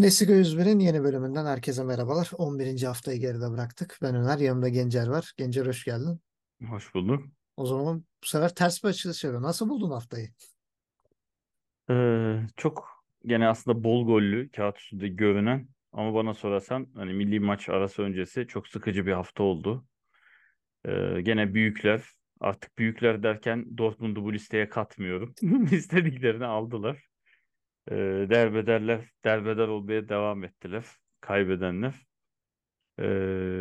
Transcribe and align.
Bundesliga 0.00 0.32
101'in 0.32 0.78
yeni 0.78 1.04
bölümünden 1.04 1.46
herkese 1.46 1.84
merhabalar. 1.84 2.30
11. 2.38 2.82
haftayı 2.82 3.20
geride 3.20 3.50
bıraktık. 3.50 3.98
Ben 4.02 4.14
Öner, 4.14 4.38
yanımda 4.38 4.68
Gencer 4.68 5.06
var. 5.06 5.32
Gencer 5.36 5.66
hoş 5.66 5.84
geldin. 5.84 6.20
Hoş 6.68 6.94
bulduk. 6.94 7.24
O 7.56 7.66
zaman 7.66 8.04
bu 8.22 8.26
sefer 8.26 8.54
ters 8.54 8.84
bir 8.84 8.88
açılış 8.88 9.24
yapıyor. 9.24 9.42
Nasıl 9.42 9.68
buldun 9.68 9.90
haftayı? 9.90 10.28
Ee, 11.90 12.40
çok 12.56 13.04
gene 13.26 13.48
aslında 13.48 13.84
bol 13.84 14.06
gollü 14.06 14.50
kağıt 14.50 14.78
üstünde 14.78 15.08
görünen 15.08 15.68
ama 15.92 16.14
bana 16.14 16.34
sorarsan 16.34 16.86
hani 16.94 17.12
milli 17.12 17.40
maç 17.40 17.68
arası 17.68 18.02
öncesi 18.02 18.46
çok 18.46 18.68
sıkıcı 18.68 19.06
bir 19.06 19.12
hafta 19.12 19.42
oldu. 19.42 19.84
Ee, 20.84 21.20
gene 21.22 21.54
büyükler 21.54 22.02
artık 22.40 22.78
büyükler 22.78 23.22
derken 23.22 23.78
Dortmund'u 23.78 24.24
bu 24.24 24.32
listeye 24.32 24.68
katmıyorum. 24.68 25.34
İstediklerini 25.72 26.46
aldılar. 26.46 27.09
Ee, 27.90 27.94
derbederler, 28.30 29.10
derbeder 29.24 29.68
olmaya 29.68 30.08
devam 30.08 30.44
ettiler. 30.44 30.84
Kaybedenler. 31.20 31.94
Ee, 32.98 33.04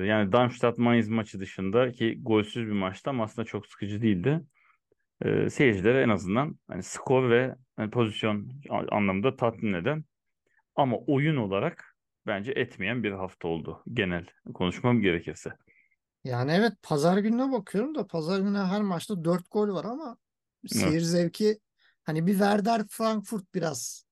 yani 0.05 0.31
Darmstadt-Mainz 0.31 1.09
maçı 1.09 1.39
dışında 1.39 1.91
ki 1.91 2.19
golsüz 2.21 2.67
bir 2.67 2.71
maçtı 2.71 3.09
ama 3.09 3.23
aslında 3.23 3.45
çok 3.45 3.67
sıkıcı 3.67 4.01
değildi. 4.01 4.41
Ee, 5.25 5.49
seyircilere 5.49 6.01
en 6.01 6.09
azından 6.09 6.59
hani 6.67 6.83
skor 6.83 7.29
ve 7.29 7.55
hani 7.75 7.91
pozisyon 7.91 8.51
anlamında 8.69 9.35
tatmin 9.35 9.73
eden 9.73 10.03
ama 10.75 10.97
oyun 10.97 11.35
olarak 11.35 11.95
bence 12.27 12.51
etmeyen 12.51 13.03
bir 13.03 13.11
hafta 13.11 13.47
oldu 13.47 13.83
genel 13.93 14.25
konuşmam 14.53 15.01
gerekirse. 15.01 15.49
Yani 16.23 16.51
evet 16.51 16.73
pazar 16.83 17.17
gününe 17.17 17.51
bakıyorum 17.51 17.95
da 17.95 18.07
pazar 18.07 18.39
günü 18.39 18.57
her 18.57 18.81
maçta 18.81 19.23
4 19.23 19.51
gol 19.51 19.69
var 19.73 19.85
ama 19.85 20.17
seyir 20.67 20.93
Evet. 20.93 21.03
zevki 21.03 21.59
hani 22.03 22.27
bir 22.27 22.31
Werder 22.31 22.81
Frankfurt 22.89 23.55
biraz 23.55 24.08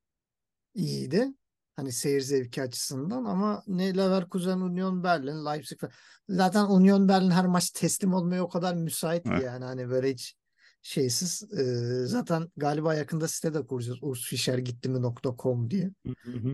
iyiydi. 0.78 1.28
Hani 1.76 1.92
seyir 1.92 2.22
zevki 2.22 2.62
açısından 2.62 3.26
ama 3.26 3.64
ne 3.68 3.98
Leverkusen, 3.98 4.58
Union 4.58 5.04
Berlin, 5.04 5.46
Leipzig 5.46 5.80
falan. 5.80 5.94
Zaten 6.30 6.66
Union 6.66 7.08
Berlin 7.08 7.32
her 7.32 7.46
maç 7.46 7.70
teslim 7.70 8.14
olmaya 8.14 8.44
o 8.44 8.50
kadar 8.50 8.76
müsait 8.76 9.24
ki 9.24 9.30
Evet. 9.34 9.44
yani 9.44 9.66
hani 9.66 9.90
böyle 9.90 10.12
hiç 10.12 10.36
şeysiz. 10.82 11.44
Ee, 11.60 12.06
zaten 12.06 12.48
galiba 12.58 12.96
yakında 12.96 13.28
site 13.28 13.54
de 13.54 13.66
kuracağız. 13.66 14.00
ursfischergittimi.com 14.02 15.70
diye. 15.70 15.92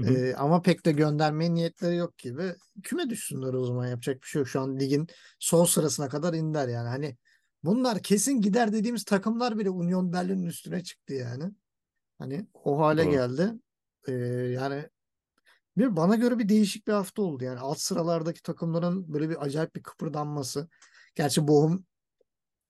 Ee, 0.08 0.34
ama 0.38 0.62
pek 0.62 0.86
de 0.86 0.92
göndermeye 0.92 1.54
niyetleri 1.54 1.96
yok 1.96 2.18
gibi. 2.18 2.56
Küme 2.84 3.10
düşsünler 3.10 3.54
o 3.54 3.66
zaman 3.66 3.88
yapacak 3.88 4.22
bir 4.22 4.28
şey 4.28 4.40
yok. 4.40 4.48
Şu 4.48 4.62
an 4.62 4.80
ligin 4.80 5.08
son 5.40 5.66
sırasına 5.66 6.10
kadar 6.10 6.34
inler 6.34 6.68
yani. 6.68 6.88
Hani 6.88 7.18
bunlar 7.64 8.02
kesin 8.02 8.42
gider 8.42 8.74
dediğimiz 8.74 9.04
takımlar 9.04 9.58
bile 9.58 9.70
Union 9.70 10.14
Berlin'in 10.14 10.46
üstüne 10.46 10.84
çıktı 10.84 11.14
yani. 11.14 11.44
Hani 12.20 12.48
o 12.54 12.80
hale 12.80 13.04
Doğru. 13.04 13.12
geldi. 13.12 13.54
Ee, 14.08 14.12
yani 14.54 14.90
bir 15.78 15.96
bana 15.96 16.16
göre 16.16 16.40
bir 16.40 16.50
değişik 16.50 16.88
bir 16.88 16.94
hafta 16.94 17.22
oldu. 17.22 17.44
Yani 17.44 17.60
alt 17.60 17.80
sıralardaki 17.80 18.42
takımların 18.42 19.14
böyle 19.14 19.30
bir 19.30 19.44
acayip 19.46 19.76
bir 19.76 19.84
kıpırdanması. 19.84 20.70
Gerçi 21.16 21.48
Bochum 21.48 21.86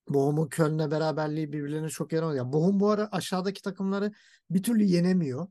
Bochum'un 0.10 0.48
Köln'le 0.50 0.92
beraberliği 0.92 1.54
birbirlerine 1.54 1.90
çok 1.90 2.14
yaramıyor. 2.14 2.38
Yani 2.38 2.54
Bochum 2.54 2.80
bu 2.80 2.90
ara 2.90 3.10
aşağıdaki 3.12 3.62
takımları 3.62 4.12
bir 4.50 4.64
türlü 4.64 4.84
yenemiyor. 4.84 5.48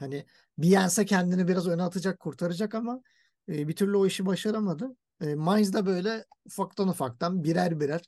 Hani 0.00 0.26
bir 0.58 0.68
yense 0.68 1.04
kendini 1.04 1.48
biraz 1.48 1.68
öne 1.68 1.82
atacak, 1.82 2.20
kurtaracak 2.20 2.74
ama 2.74 3.02
e, 3.48 3.68
bir 3.68 3.76
türlü 3.76 3.96
o 3.96 4.06
işi 4.06 4.26
başaramadı. 4.26 4.96
E, 5.20 5.34
Mainz 5.34 5.72
da 5.72 5.86
böyle 5.86 6.24
ufaktan 6.44 6.88
ufaktan 6.88 7.44
birer 7.44 7.80
birer 7.80 8.02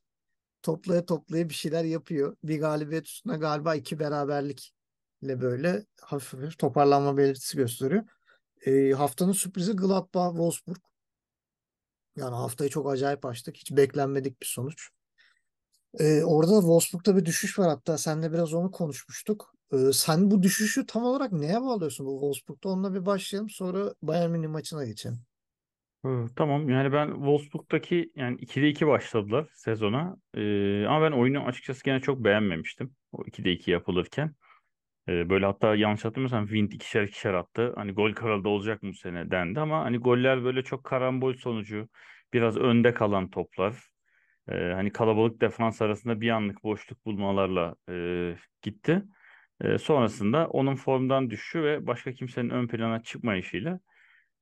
toplaya 0.62 1.06
toplaya 1.06 1.48
bir 1.48 1.54
şeyler 1.54 1.84
yapıyor. 1.84 2.36
Bir 2.44 2.60
galibiyet 2.60 3.06
üstüne 3.06 3.36
galiba 3.36 3.74
iki 3.74 3.98
beraberlikle 5.22 5.40
böyle 5.40 5.84
hafif 6.00 6.32
hafif 6.32 6.58
toparlanma 6.58 7.16
belirtisi 7.16 7.56
gösteriyor. 7.56 8.04
E, 8.66 8.92
haftanın 8.92 9.32
sürprizi 9.32 9.72
Gladbach-Wolfsburg. 9.72 10.80
Yani 12.16 12.34
haftayı 12.34 12.70
çok 12.70 12.90
acayip 12.90 13.24
açtık. 13.24 13.56
Hiç 13.56 13.72
beklenmedik 13.72 14.40
bir 14.40 14.46
sonuç. 14.46 14.90
Ee, 16.00 16.22
orada 16.24 16.52
da 16.52 16.60
Wolfsburg'da 16.60 17.16
bir 17.16 17.24
düşüş 17.24 17.58
var 17.58 17.68
hatta 17.68 17.98
seninle 17.98 18.32
biraz 18.32 18.54
onu 18.54 18.70
konuşmuştuk. 18.70 19.54
Ee, 19.72 19.92
sen 19.92 20.30
bu 20.30 20.42
düşüşü 20.42 20.86
tam 20.86 21.04
olarak 21.04 21.32
neye 21.32 21.62
bağlıyorsun 21.62 22.06
bu 22.06 22.12
Wolfsburg'da? 22.12 22.68
Onunla 22.68 22.94
bir 22.94 23.06
başlayalım 23.06 23.50
sonra 23.50 23.94
Bayern 24.02 24.30
Münih 24.30 24.48
maçına 24.48 24.84
geçelim. 24.84 25.18
Ee, 26.04 26.08
Tamam 26.36 26.68
yani 26.68 26.92
ben 26.92 27.14
Wolfsburg'daki 27.14 28.12
yani 28.16 28.36
2'de 28.36 28.68
2 28.68 28.86
başladılar 28.86 29.48
sezona. 29.54 30.16
Ee, 30.34 30.84
ama 30.86 31.02
ben 31.02 31.12
oyunu 31.12 31.44
açıkçası 31.44 31.84
gene 31.84 32.00
çok 32.00 32.24
beğenmemiştim. 32.24 32.94
O 33.12 33.22
2'de 33.24 33.52
2 33.52 33.70
yapılırken. 33.70 34.34
Ee, 35.08 35.30
böyle 35.30 35.46
hatta 35.46 35.74
yanlış 35.74 36.04
hatırlamıyorsam 36.04 36.46
Wind 36.46 36.72
ikişer 36.72 37.02
ikişer 37.02 37.34
attı. 37.34 37.72
Hani 37.76 37.92
gol 37.92 38.12
kralı 38.12 38.44
da 38.44 38.48
olacak 38.48 38.82
mı 38.82 38.88
bu 38.90 38.94
sene 38.94 39.30
dendi 39.30 39.60
ama 39.60 39.84
hani 39.84 39.98
goller 39.98 40.44
böyle 40.44 40.62
çok 40.64 40.84
karambol 40.84 41.34
sonucu. 41.34 41.88
Biraz 42.32 42.56
önde 42.56 42.94
kalan 42.94 43.30
toplar. 43.30 43.90
Ee, 44.48 44.54
hani 44.54 44.92
kalabalık 44.92 45.40
defans 45.40 45.82
arasında 45.82 46.20
bir 46.20 46.30
anlık 46.30 46.64
boşluk 46.64 47.06
bulmalarla 47.06 47.74
e, 47.90 48.36
gitti. 48.62 49.02
Ee, 49.60 49.78
sonrasında 49.78 50.46
onun 50.48 50.76
formdan 50.76 51.30
düşüşü 51.30 51.62
ve 51.62 51.86
başka 51.86 52.12
kimsenin 52.12 52.50
ön 52.50 52.68
plana 52.68 53.02
çıkmayışıyla 53.02 53.80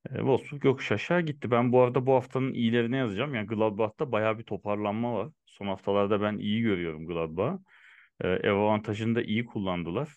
e, 0.09 0.15
Wolfsburg 0.15 0.65
yokuş 0.65 0.91
aşağı 0.91 1.21
gitti. 1.21 1.51
Ben 1.51 1.71
bu 1.71 1.81
arada 1.81 2.05
bu 2.05 2.13
haftanın 2.13 2.53
iyilerine 2.53 2.97
yazacağım. 2.97 3.35
Yani 3.35 3.47
Gladbach'ta 3.47 4.11
bayağı 4.11 4.39
bir 4.39 4.43
toparlanma 4.43 5.13
var. 5.15 5.29
Son 5.45 5.67
haftalarda 5.67 6.21
ben 6.21 6.37
iyi 6.37 6.61
görüyorum 6.61 7.07
Gladbach'ı. 7.07 7.59
Ev 8.23 8.53
avantajını 8.53 9.15
da 9.15 9.21
iyi 9.23 9.45
kullandılar 9.45 10.09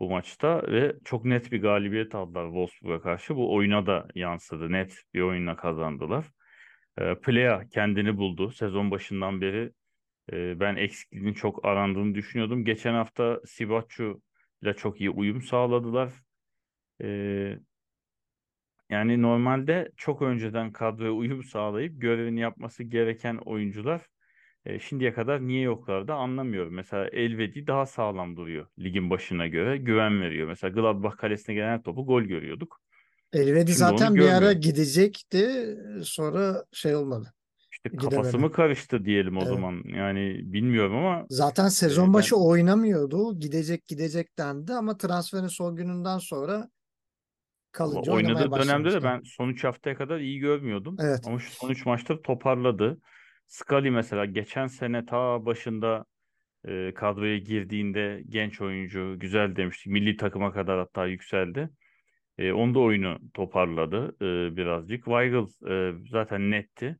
bu 0.00 0.10
maçta 0.10 0.62
ve 0.68 0.96
çok 1.04 1.24
net 1.24 1.52
bir 1.52 1.62
galibiyet 1.62 2.14
aldılar 2.14 2.46
Wolfsburg'a 2.46 3.00
karşı. 3.02 3.36
Bu 3.36 3.54
oyuna 3.54 3.86
da 3.86 4.08
yansıdı. 4.14 4.72
Net 4.72 5.02
bir 5.14 5.20
oyunla 5.20 5.56
kazandılar. 5.56 6.26
Ee, 6.98 7.14
Plea 7.14 7.68
kendini 7.68 8.16
buldu. 8.16 8.50
Sezon 8.50 8.90
başından 8.90 9.40
beri 9.40 9.72
e, 10.32 10.60
ben 10.60 10.76
eksikliğinin 10.76 11.34
çok 11.34 11.64
arandığını 11.64 12.14
düşünüyordum. 12.14 12.64
Geçen 12.64 12.94
hafta 12.94 13.40
Sibaccu 13.46 14.22
ile 14.62 14.74
çok 14.74 15.00
iyi 15.00 15.10
uyum 15.10 15.42
sağladılar. 15.42 16.12
Ee, 17.02 17.58
yani 18.90 19.22
normalde 19.22 19.90
çok 19.96 20.22
önceden 20.22 20.72
kadroya 20.72 21.12
uyum 21.12 21.44
sağlayıp 21.44 22.00
görevini 22.00 22.40
yapması 22.40 22.84
gereken 22.84 23.36
oyuncular 23.36 24.02
e, 24.68 24.78
şimdiye 24.78 25.12
kadar 25.12 25.46
niye 25.46 25.60
yoklardı 25.60 26.12
anlamıyorum. 26.12 26.74
Mesela 26.74 27.08
Elvedi 27.08 27.66
daha 27.66 27.86
sağlam 27.86 28.36
duruyor 28.36 28.66
ligin 28.78 29.10
başına 29.10 29.46
göre. 29.46 29.76
Güven 29.76 30.22
veriyor. 30.22 30.48
Mesela 30.48 30.70
Gladbach 30.70 31.16
kalesine 31.16 31.54
gelen 31.54 31.82
topu 31.82 32.06
gol 32.06 32.22
görüyorduk. 32.22 32.80
Elvedi 33.32 33.58
Şimdi 33.60 33.72
zaten 33.72 34.14
bir 34.14 34.20
ara 34.20 34.30
görmüyorum. 34.30 34.60
gidecekti 34.60 35.76
sonra 36.02 36.64
şey 36.72 36.94
olmadı. 36.96 37.34
İşte 37.72 37.96
kafası 37.96 38.38
mı 38.38 38.52
karıştı 38.52 39.04
diyelim 39.04 39.36
o 39.36 39.40
Evet. 39.40 39.48
zaman. 39.48 39.82
Yani 39.84 40.40
bilmiyorum 40.44 40.96
ama 40.96 41.26
Zaten 41.30 41.68
sezon 41.68 42.14
başı 42.14 42.34
ben 42.36 42.40
oynamıyordu. 42.40 43.38
Gidecek 43.40 43.86
gidecek 43.86 44.38
dendi 44.38 44.72
ama 44.72 44.96
transferin 44.98 45.46
son 45.46 45.76
gününden 45.76 46.18
sonra 46.18 46.68
kalınca 47.72 48.12
oynadığı 48.12 48.52
dönemde 48.52 48.92
de 48.92 49.02
ben 49.02 49.22
son 49.24 49.48
3 49.48 49.64
haftaya 49.64 49.96
kadar 49.96 50.18
iyi 50.18 50.38
görmüyordum. 50.38 50.96
Evet. 51.00 51.20
Ama 51.26 51.38
şu 51.38 51.50
son 51.50 51.70
3 51.70 51.86
maçta 51.86 52.22
toparladı. 52.22 53.00
Scully 53.48 53.90
mesela 53.90 54.24
geçen 54.24 54.66
sene 54.66 55.06
ta 55.06 55.46
başında 55.46 56.04
e, 56.68 56.94
kadroya 56.94 57.38
girdiğinde 57.38 58.22
genç 58.28 58.60
oyuncu 58.60 59.16
güzel 59.18 59.56
demiştik. 59.56 59.92
Milli 59.92 60.16
takıma 60.16 60.52
kadar 60.52 60.78
hatta 60.78 61.06
yükseldi. 61.06 61.70
E, 62.38 62.52
onda 62.52 62.78
oyunu 62.80 63.18
toparladı 63.34 64.16
e, 64.20 64.56
birazcık. 64.56 65.04
Weigl 65.04 65.68
e, 65.70 65.92
zaten 66.10 66.50
netti. 66.50 66.98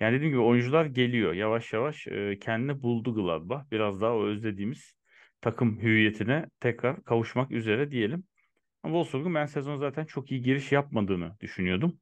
Yani 0.00 0.16
dediğim 0.16 0.32
gibi 0.32 0.42
oyuncular 0.42 0.86
geliyor. 0.86 1.32
Yavaş 1.32 1.72
yavaş 1.72 2.06
e, 2.06 2.38
kendini 2.38 2.82
buldu 2.82 3.14
Gladbach. 3.14 3.70
Biraz 3.72 4.00
daha 4.00 4.14
o 4.14 4.24
özlediğimiz 4.24 4.94
takım 5.40 5.82
hüviyetine 5.82 6.46
tekrar 6.60 7.04
kavuşmak 7.04 7.50
üzere 7.50 7.90
diyelim. 7.90 8.24
Ama 8.82 8.94
Wolfsburg'un 8.94 9.34
ben 9.34 9.46
sezon 9.46 9.76
zaten 9.76 10.04
çok 10.04 10.30
iyi 10.30 10.42
giriş 10.42 10.72
yapmadığını 10.72 11.36
düşünüyordum. 11.40 12.00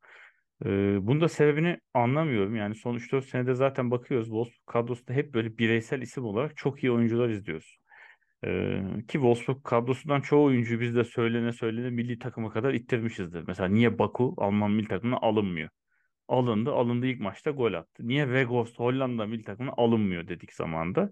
E, 0.65 0.69
bunun 1.07 1.21
da 1.21 1.29
sebebini 1.29 1.81
anlamıyorum. 1.95 2.57
Yani 2.57 2.75
son 2.75 2.95
3-4 2.95 3.25
senede 3.25 3.55
zaten 3.55 3.91
bakıyoruz 3.91 4.27
Wolfsburg 4.27 4.67
kadrosunda 4.67 5.13
hep 5.13 5.35
böyle 5.35 5.59
bireysel 5.59 6.03
isim 6.03 6.25
olarak 6.25 6.57
çok 6.57 6.85
iyi 6.85 6.93
oyuncular 6.93 7.29
izliyoruz. 7.29 7.79
Ee, 8.45 8.81
ki 9.09 9.13
Wolfsburg 9.13 9.65
kadrosundan 9.65 10.21
çoğu 10.21 10.45
oyuncuyu 10.45 10.81
biz 10.81 10.95
de 10.97 11.05
söylene 11.05 11.53
söylene 11.53 11.91
milli 11.91 12.19
takıma 12.19 12.51
kadar 12.51 12.75
ittirmişizdir. 12.75 13.45
Mesela 13.47 13.69
niye 13.69 13.99
Baku 13.99 14.35
Alman 14.37 14.71
milli 14.71 14.89
takımına 14.89 15.19
alınmıyor? 15.23 15.69
Alındı, 16.29 16.73
alındı 16.73 17.07
ilk 17.07 17.21
maçta 17.21 17.51
gol 17.51 17.73
attı. 17.73 18.09
Niye 18.09 18.25
Weghorst 18.25 18.79
Hollanda 18.79 19.27
milli 19.27 19.45
takımına 19.45 19.75
alınmıyor 19.77 20.29
dedik 20.29 20.53
zamanda. 20.53 21.11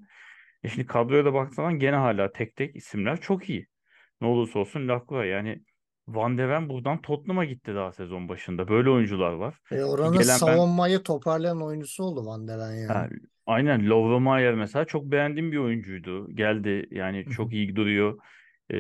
E 0.62 0.68
şimdi 0.68 0.86
kadroya 0.86 1.24
da 1.24 1.34
baktığın 1.34 1.56
zaman 1.56 1.78
gene 1.78 1.96
hala 1.96 2.32
tek 2.32 2.56
tek 2.56 2.76
isimler 2.76 3.20
çok 3.20 3.50
iyi. 3.50 3.66
Ne 4.20 4.26
olursa 4.26 4.58
olsun 4.58 4.88
Lacroix 4.88 5.30
yani 5.30 5.62
Van 6.08 6.38
de 6.38 6.48
Ven 6.48 6.68
buradan 6.68 7.02
Tottenham'a 7.02 7.44
gitti 7.44 7.74
daha 7.74 7.92
sezon 7.92 8.28
başında. 8.28 8.68
Böyle 8.68 8.90
oyuncular 8.90 9.32
var. 9.32 9.54
E, 9.70 9.82
oranın 9.82 10.12
gelen 10.12 10.28
ben 10.28 10.34
savunmayı 10.36 11.02
toparlayan 11.02 11.62
oyuncusu 11.62 12.04
oldu 12.04 12.26
Van 12.26 12.48
de 12.48 12.58
Ven 12.58 12.72
yani. 12.74 12.86
Ha, 12.86 13.08
aynen 13.46 13.90
Lovromayer 13.90 14.54
mesela 14.54 14.84
çok 14.84 15.04
beğendiğim 15.04 15.52
bir 15.52 15.56
oyuncuydu. 15.56 16.36
Geldi 16.36 16.88
yani 16.90 17.24
çok 17.30 17.52
iyi 17.52 17.76
duruyor. 17.76 18.18
Ee, 18.70 18.76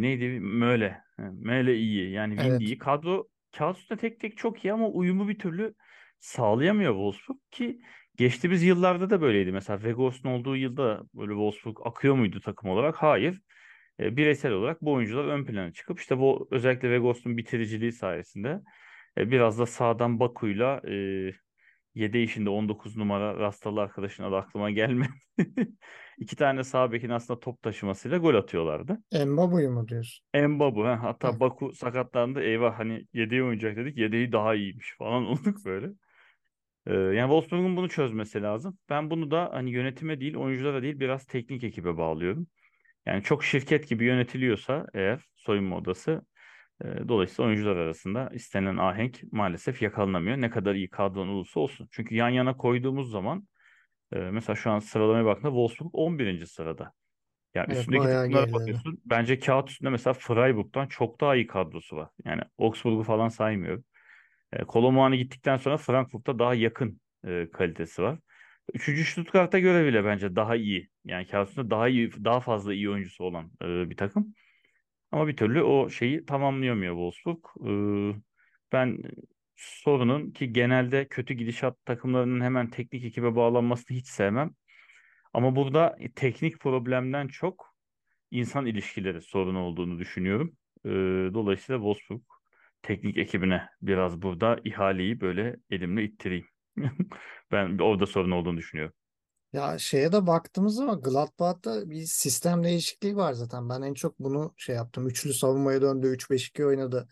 neydi? 0.00 0.40
Möle. 0.40 1.00
Mele 1.18 1.76
iyi. 1.76 2.10
Yani 2.10 2.30
Windy 2.34 2.50
Evet. 2.50 2.60
iyi. 2.60 2.78
Kadro 2.78 3.28
kağıt 3.58 3.78
üstünde 3.78 4.00
tek 4.00 4.20
tek 4.20 4.36
çok 4.36 4.64
iyi 4.64 4.72
ama 4.72 4.88
uyumu 4.88 5.28
bir 5.28 5.38
türlü 5.38 5.74
sağlayamıyor 6.18 6.92
Wolfsburg 6.92 7.38
ki 7.50 7.80
geçtiğimiz 8.16 8.62
yıllarda 8.62 9.10
da 9.10 9.20
böyleydi. 9.20 9.52
Mesela 9.52 9.78
Weghorst'un 9.78 10.28
olduğu 10.28 10.56
yılda 10.56 11.02
böyle 11.14 11.30
Wolfsburg 11.32 11.76
akıyor 11.84 12.14
muydu 12.14 12.40
takım 12.40 12.70
olarak? 12.70 12.96
Hayır. 12.96 13.40
E, 14.00 14.16
bireysel 14.16 14.52
olarak 14.52 14.82
bu 14.82 14.92
oyuncular 14.92 15.24
ön 15.24 15.44
plana 15.44 15.72
çıkıp 15.72 16.00
işte 16.00 16.18
bu 16.18 16.48
özellikle 16.50 16.88
Weghorst'un 16.88 17.36
bitiriciliği 17.36 17.92
sayesinde 17.92 18.60
e, 19.18 19.30
biraz 19.30 19.58
da 19.58 19.66
sağdan 19.66 20.20
Baku'yla 20.20 20.80
e, 21.94 22.22
işinde 22.22 22.50
19 22.50 22.96
numara 22.96 23.38
rastalı 23.38 23.80
arkadaşın 23.80 24.24
adı 24.24 24.36
aklıma 24.36 24.70
gelmedi. 24.70 25.10
İki 26.18 26.36
tane 26.36 26.64
sağ 26.64 26.92
bekin 26.92 27.10
aslında 27.10 27.40
top 27.40 27.62
taşımasıyla 27.62 28.18
gol 28.18 28.34
atıyorlardı. 28.34 28.98
Mbabu'yu 29.26 29.70
mu 29.70 29.88
diyorsun? 29.88 30.26
Mbabu. 30.48 30.84
He. 30.84 30.88
Hatta. 30.88 31.40
Baku 31.40 31.72
sakatlandı. 31.72 32.42
Eyvah 32.42 32.78
hani 32.78 33.06
yedeği 33.12 33.42
oynayacak 33.42 33.76
dedik. 33.76 33.98
Yedeği 33.98 34.32
daha 34.32 34.54
iyiymiş 34.54 34.94
falan 34.98 35.26
olduk 35.26 35.64
böyle. 35.64 35.90
Ee, 36.86 36.94
yani 36.94 37.20
Wolfsburg'un 37.20 37.76
bunu 37.76 37.88
çözmesi 37.88 38.42
lazım. 38.42 38.78
Ben 38.88 39.10
bunu 39.10 39.30
da 39.30 39.50
hani 39.52 39.70
yönetime 39.70 40.20
değil, 40.20 40.36
oyunculara 40.36 40.82
değil 40.82 41.00
biraz 41.00 41.26
teknik 41.26 41.64
ekibe 41.64 41.96
bağlıyorum. 41.96 42.46
Yani 43.06 43.22
çok 43.22 43.44
şirket 43.44 43.88
gibi 43.88 44.04
yönetiliyorsa 44.04 44.86
eğer 44.94 45.20
soyunma 45.36 45.76
odası 45.76 46.22
e, 46.84 47.08
dolayısıyla 47.08 47.48
oyuncular 47.48 47.76
arasında 47.76 48.30
istenen 48.34 48.76
ahenk 48.76 49.22
maalesef 49.32 49.82
yakalanamıyor. 49.82 50.36
Ne 50.40 50.50
kadar 50.50 50.74
iyi 50.74 50.90
kadron 50.90 51.28
olursa 51.28 51.60
olsun. 51.60 51.88
Çünkü 51.92 52.14
yan 52.14 52.28
yana 52.28 52.56
koyduğumuz 52.56 53.10
zaman 53.10 53.48
e, 54.12 54.18
mesela 54.18 54.56
şu 54.56 54.70
an 54.70 54.78
sıralamaya 54.78 55.24
baktığında 55.24 55.48
Wolfsburg 55.50 55.90
11. 55.92 56.46
sırada. 56.46 56.92
Yani 57.54 57.66
Evet 57.68 57.78
üstündeki 57.78 58.08
takımlara 58.08 58.52
bakıyorsun. 58.52 59.02
Bence 59.06 59.38
kağıt 59.38 59.70
üstünde 59.70 59.90
mesela 59.90 60.14
Freiburg'dan 60.14 60.86
çok 60.86 61.20
daha 61.20 61.36
iyi 61.36 61.46
kadrosu 61.46 61.96
var. 61.96 62.10
Yani 62.24 62.42
Augsburg'u 62.58 63.02
falan 63.02 63.28
saymıyorum. 63.28 63.84
E, 64.52 64.64
Kolo 64.64 65.12
gittikten 65.12 65.56
sonra 65.56 65.76
Frankfurt'ta 65.76 66.38
daha 66.38 66.54
yakın 66.54 67.00
e, 67.26 67.50
kalitesi 67.52 68.02
var. 68.02 68.18
Üçüncü 68.74 69.04
Stuttgart'a 69.04 69.58
göre 69.58 69.86
bile 69.86 70.04
bence 70.04 70.36
daha 70.36 70.56
iyi. 70.56 70.88
Yani 71.04 71.26
kağıt 71.26 71.56
daha 71.56 71.88
iyi, 71.88 72.24
daha 72.24 72.40
fazla 72.40 72.74
iyi 72.74 72.90
oyuncusu 72.90 73.24
olan 73.24 73.50
e, 73.62 73.90
bir 73.90 73.96
takım. 73.96 74.34
Ama 75.12 75.28
bir 75.28 75.36
türlü 75.36 75.62
o 75.62 75.90
şeyi 75.90 76.26
tamamlayamıyor 76.26 76.94
Wolfsburg. 76.94 77.44
E, 77.68 78.22
ben 78.72 78.98
sorunun 79.56 80.30
ki 80.30 80.52
genelde 80.52 81.08
kötü 81.08 81.34
gidişat 81.34 81.84
takımlarının 81.86 82.40
hemen 82.40 82.70
teknik 82.70 83.04
ekibe 83.04 83.36
bağlanmasını 83.36 83.96
hiç 83.96 84.06
sevmem. 84.06 84.54
Ama 85.32 85.56
burada 85.56 85.98
teknik 86.16 86.60
problemden 86.60 87.28
çok 87.28 87.76
insan 88.30 88.66
ilişkileri 88.66 89.22
sorunu 89.22 89.58
olduğunu 89.60 89.98
düşünüyorum. 89.98 90.56
Ee, 90.84 90.90
dolayısıyla 91.34 91.78
Wolfsburg 91.78 92.22
teknik 92.82 93.18
ekibine 93.18 93.68
biraz 93.82 94.22
burada 94.22 94.60
ihaleyi 94.64 95.20
böyle 95.20 95.56
elimle 95.70 96.04
ittireyim. 96.04 96.46
Ben 97.52 97.78
orada 97.78 98.06
sorun 98.06 98.30
olduğunu 98.30 98.56
düşünüyorum. 98.56 98.94
Ya 99.52 99.78
şeye 99.78 100.12
de 100.12 100.26
baktığımız 100.26 100.74
zaman 100.74 101.00
Gladbach'ta 101.00 101.90
bir 101.90 102.04
sistem 102.04 102.64
değişikliği 102.64 103.16
var 103.16 103.32
zaten. 103.32 103.68
Ben 103.68 103.82
en 103.82 103.94
çok 103.94 104.18
bunu 104.18 104.54
şey 104.56 104.76
yaptım. 104.76 105.08
Üçlü 105.08 105.34
savunmaya 105.34 105.82
döndü. 105.82 106.06
3-5-2 106.06 106.64
oynadı. 106.64 107.08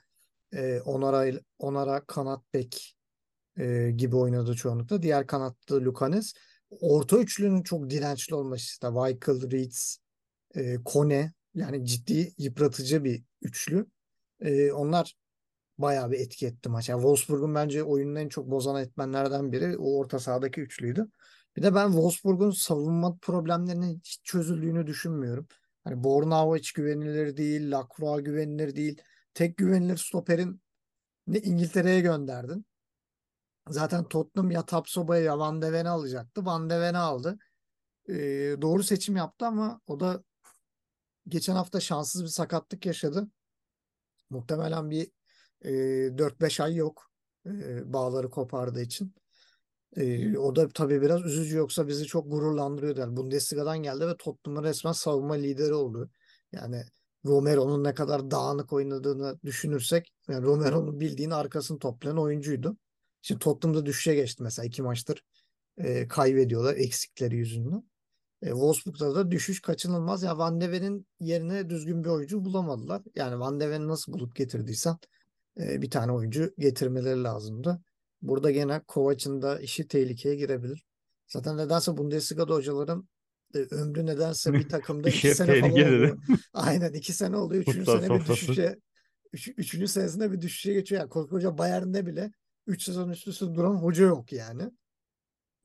Ee, 0.52 0.80
Onara, 0.80 1.40
Onara 1.58 2.04
kanat 2.06 2.54
bek 2.54 2.96
e, 3.58 3.90
gibi 3.90 4.16
oynadı 4.16 4.54
çoğunlukla. 4.54 5.02
Diğer 5.02 5.26
kanatta 5.26 5.84
Lukanes. 5.84 6.34
Orta 6.70 7.18
üçlünün 7.18 7.62
çok 7.62 7.90
dirençli 7.90 8.34
olması 8.34 8.62
işte. 8.62 8.86
Weichel, 8.86 9.50
Reeds, 9.50 9.96
e, 10.54 10.76
Kone 10.84 11.32
yani 11.54 11.86
ciddi 11.86 12.32
yıpratıcı 12.38 13.04
bir 13.04 13.22
üçlü. 13.42 13.86
E, 14.40 14.72
onlar 14.72 15.14
bayağı 15.81 16.11
bir 16.11 16.21
etki 16.21 16.47
etti 16.47 16.69
maç. 16.69 16.88
Yani 16.88 17.00
Wolfsburg'un 17.00 17.55
bence 17.55 17.82
oyunun 17.82 18.15
en 18.15 18.29
çok 18.29 18.50
bozan 18.50 18.82
etmenlerden 18.82 19.53
biri 19.53 19.79
o 19.79 19.99
orta 19.99 20.19
sahadaki 20.19 20.61
üçlüydü. 20.61 21.09
Bir 21.56 21.62
de 21.62 21.75
ben 21.75 21.87
Wolfsburg'un 21.87 22.50
savunma 22.50 23.17
problemlerinin 23.23 23.99
hiç 23.99 24.21
çözüldüğünü 24.25 24.87
düşünmüyorum. 24.87 25.47
Hani 25.85 26.05
Bornau 26.05 26.56
hiç 26.56 26.73
güvenilir 26.73 27.37
değil, 27.37 27.71
Lacroix 27.71 28.25
güvenilir 28.25 28.77
değil. 28.77 29.03
Tek 29.35 29.56
güvenilir 29.56 29.97
stoperin 29.97 30.62
ne 31.27 31.38
İngiltere'ye 31.38 32.00
gönderdin. 32.00 32.67
Zaten 33.69 34.05
Tottenham 34.05 34.50
ya 34.50 34.67
Tapsoba'ya 34.67 35.23
ya 35.23 35.38
Van 35.38 35.62
de 35.62 35.73
Ven'i 35.73 35.88
alacaktı. 35.88 36.44
Van 36.47 36.71
de 36.71 36.81
Ven'i 36.81 36.99
aldı. 36.99 37.38
Ee, 38.09 38.15
doğru 38.62 38.82
seçim 38.82 39.17
yaptı 39.17 39.47
ama 39.47 39.81
o 39.87 40.00
da 40.00 40.23
geçen 41.29 41.55
hafta 41.55 41.81
şanssız 41.81 42.23
bir 42.23 42.29
sakatlık 42.29 42.87
yaşadı. 42.87 43.29
Muhtemelen 44.31 44.91
bir 44.91 45.11
e, 45.64 45.70
4-5 46.18 46.60
ay 46.62 46.74
yok 46.74 47.10
e, 47.46 47.92
bağları 47.92 48.30
kopardığı 48.30 48.82
için. 48.82 49.14
E, 49.96 50.38
o 50.38 50.56
da 50.56 50.68
tabii 50.68 51.02
biraz 51.02 51.24
üzücü 51.24 51.56
yoksa 51.56 51.88
bizi 51.88 52.04
çok 52.04 52.30
gururlandırıyor 52.30 52.96
der. 52.96 53.16
Bundesliga'dan 53.16 53.78
geldi 53.78 54.06
ve 54.06 54.16
Tottenham'ın 54.16 54.68
resmen 54.68 54.92
savunma 54.92 55.34
lideri 55.34 55.74
oldu. 55.74 56.10
Yani 56.52 56.84
Romero'nun 57.26 57.84
ne 57.84 57.94
kadar 57.94 58.30
dağınık 58.30 58.72
oynadığını 58.72 59.38
düşünürsek 59.44 60.12
yani 60.28 60.42
Romero'nun 60.46 61.00
bildiğin 61.00 61.30
arkasını 61.30 61.78
toplayan 61.78 62.18
oyuncuydu. 62.18 62.76
Şimdi 63.22 63.38
Tottenham'da 63.38 63.86
düşüşe 63.86 64.14
geçti 64.14 64.42
mesela 64.42 64.66
iki 64.66 64.82
maçtır 64.82 65.24
e, 65.78 66.08
kaybediyorlar 66.08 66.76
eksikleri 66.76 67.36
yüzünden. 67.36 67.90
E, 68.42 68.46
Wolfsburg'da 68.46 69.14
da 69.14 69.30
düşüş 69.30 69.60
kaçınılmaz. 69.60 70.22
Ya 70.22 70.38
Van 70.38 70.60
de 70.60 70.72
Ven'in 70.72 71.06
yerine 71.20 71.70
düzgün 71.70 72.04
bir 72.04 72.08
oyuncu 72.08 72.44
bulamadılar. 72.44 73.02
Yani 73.14 73.40
Van 73.40 73.60
de 73.60 73.70
Ven'i 73.70 73.88
nasıl 73.88 74.12
bulup 74.12 74.36
getirdiysen 74.36 74.96
e, 75.60 75.82
bir 75.82 75.90
tane 75.90 76.12
oyuncu 76.12 76.54
getirmeleri 76.58 77.22
lazımdı. 77.22 77.80
Burada 78.22 78.50
gene 78.50 78.80
Kovac'ın 78.80 79.42
da 79.42 79.60
işi 79.60 79.88
tehlikeye 79.88 80.34
girebilir. 80.34 80.84
Zaten 81.26 81.56
nedense 81.56 81.96
Bundesliga'da 81.96 82.54
hocaların 82.54 83.08
e, 83.54 83.58
ömrü 83.58 84.06
nedense 84.06 84.52
bir 84.52 84.68
takımda 84.68 85.08
iki 85.08 85.34
sene 85.34 85.60
falan 85.60 85.72
oluyor. 85.72 86.18
Aynen 86.52 86.92
iki 86.92 87.12
sene 87.12 87.36
oluyor. 87.36 87.62
Üçüncü 87.62 87.78
Kurtlar 87.78 88.00
sene 88.00 88.20
bir 88.20 88.26
düşüşe 88.26 88.78
üç, 89.32 89.48
üçüncü 89.56 89.88
senesinde 89.88 90.32
bir 90.32 90.40
düşüşe 90.40 90.72
geçiyor. 90.72 91.00
Yani 91.00 91.10
koskoca 91.10 91.58
Bayern'de 91.58 92.06
bile 92.06 92.32
üç 92.66 92.82
sezon 92.82 93.08
üst 93.08 93.28
üste 93.28 93.54
duran 93.54 93.74
hoca 93.74 94.04
yok 94.04 94.32
yani. 94.32 94.62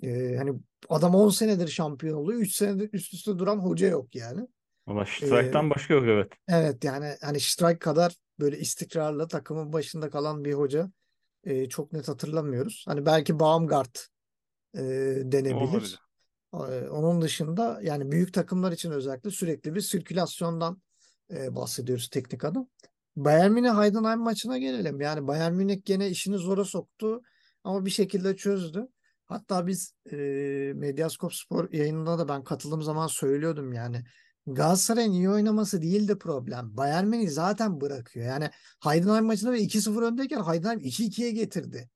Ee, 0.04 0.36
hani 0.38 0.54
adam 0.90 1.16
10 1.16 1.30
senedir 1.30 1.68
şampiyon 1.68 2.18
oluyor. 2.18 2.42
3 2.42 2.56
senedir 2.56 2.90
üst 2.94 3.14
üste 3.14 3.40
duran 3.40 3.58
hoca 3.58 3.88
yok 3.88 4.16
yani. 4.16 4.48
Valla 4.88 5.02
Ee, 5.02 5.06
Strike'tan 5.06 5.70
başka 5.70 5.94
yok 5.94 6.04
evet. 6.08 6.32
evet 6.48 6.84
yani 6.84 7.16
hani 7.22 7.40
Strike 7.40 7.80
kadar 7.80 8.16
böyle 8.40 8.60
istikrarla 8.60 9.28
takımın 9.28 9.74
başında 9.74 10.10
kalan 10.10 10.46
bir 10.46 10.54
hoca 10.54 10.92
e, 11.44 11.70
çok 11.70 11.94
net 11.94 12.08
hatırlamıyoruz. 12.08 12.84
Hani 12.88 13.06
belki 13.06 13.40
Baumgart 13.40 14.08
e, 14.74 14.82
denebilir. 15.24 16.06
Ee, 16.56 16.90
onun 16.90 17.22
dışında 17.22 17.80
yani 17.84 18.12
büyük 18.12 18.34
takımlar 18.34 18.72
için 18.72 18.92
özellikle 18.92 19.32
sürekli 19.32 19.76
bir 19.76 19.82
sirkülasyondan 19.82 20.82
e, 21.34 21.56
bahsediyoruz 21.56 22.10
teknik 22.10 22.44
adam. 22.44 22.68
Bayern 23.16 23.52
Münih 23.52 23.74
Heidenheim 23.74 24.20
maçına 24.20 24.58
gelelim. 24.58 25.02
Yani 25.02 25.28
Bayern 25.28 25.54
Münih 25.54 25.86
gene 25.86 26.10
işini 26.10 26.38
zora 26.38 26.66
soktu 26.66 27.22
ama 27.64 27.86
bir 27.86 27.90
şekilde 27.90 28.36
çözdü. 28.36 28.88
Hatta 29.26 29.68
biz 29.68 29.94
e, 30.12 30.16
Medyaskop 30.76 31.34
Spor 31.34 31.72
yayınında 31.72 32.20
da 32.20 32.28
ben 32.28 32.44
katıldığım 32.44 32.82
zaman 32.82 33.08
söylüyordum 33.08 33.74
yani. 33.74 34.04
Galatasaray'ın 34.48 35.12
iyi 35.12 35.30
oynaması 35.30 35.82
değil 35.82 36.08
de 36.08 36.18
problem. 36.18 36.78
Bayern 36.78 37.08
Münih 37.08 37.30
zaten 37.30 37.82
bırakıyor. 37.82 38.26
Yani 38.26 38.50
Heidenheim 38.84 39.26
maçında 39.26 39.52
ve 39.52 39.62
2-0 39.62 40.02
öndeyken 40.02 40.44
Heidenheim 40.44 40.80
2-2'ye 40.80 41.32
getirdi. 41.32 41.90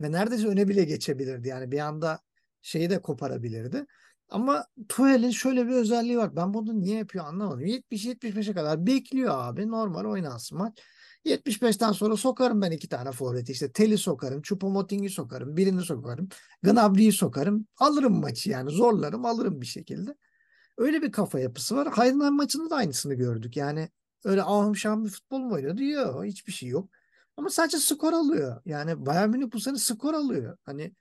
Ve 0.00 0.12
neredeyse 0.12 0.46
öne 0.46 0.68
bile 0.68 0.84
geçebilirdi. 0.84 1.48
Yani 1.48 1.72
bir 1.72 1.78
anda 1.78 2.20
şeyi 2.62 2.90
de 2.90 3.02
koparabilirdi. 3.02 3.86
Ama 4.28 4.66
Tuchel'in 4.88 5.30
şöyle 5.30 5.66
bir 5.66 5.72
özelliği 5.72 6.18
var. 6.18 6.36
Ben 6.36 6.54
bunu 6.54 6.80
niye 6.80 6.98
yapıyor 6.98 7.24
anlamadım. 7.24 7.64
70-75'e 7.64 8.54
kadar 8.54 8.86
bekliyor 8.86 9.34
abi. 9.38 9.68
Normal 9.68 10.04
oynansın 10.04 10.58
maç. 10.58 10.78
75'ten 11.24 11.92
sonra 11.92 12.16
sokarım 12.16 12.62
ben 12.62 12.70
iki 12.70 12.88
tane 12.88 13.12
forveti. 13.12 13.52
İşte 13.52 13.72
Tel'i 13.72 13.98
sokarım, 13.98 14.40
Choupo-Moting'i 14.42 15.10
sokarım, 15.10 15.56
birini 15.56 15.82
sokarım, 15.82 16.28
Gnabry'i 16.62 17.12
sokarım. 17.12 17.66
Alırım 17.78 18.20
maçı 18.20 18.50
yani 18.50 18.70
zorlarım 18.70 19.24
alırım 19.24 19.60
bir 19.60 19.66
şekilde. 19.66 20.14
Öyle 20.78 21.02
bir 21.02 21.12
kafa 21.12 21.40
yapısı 21.40 21.76
var. 21.76 21.88
Heidenheim 21.98 22.36
maçında 22.36 22.70
da 22.70 22.76
aynısını 22.76 23.14
gördük. 23.14 23.56
Yani 23.56 23.88
öyle 24.24 24.42
ahım 24.42 24.76
şahım 24.76 25.04
bir 25.04 25.10
futbol 25.10 25.38
mu 25.38 25.54
oynadı? 25.54 25.84
Yok 25.84 26.24
hiçbir 26.24 26.52
şey 26.52 26.68
yok. 26.68 26.90
Ama 27.36 27.50
sadece 27.50 27.78
skor 27.78 28.12
alıyor. 28.12 28.62
Yani 28.64 29.06
Bayern 29.06 29.30
Münih 29.30 29.52
bu 29.52 29.60
sene 29.60 29.78
skor 29.78 30.14
alıyor. 30.14 30.56
Hani 30.64 30.94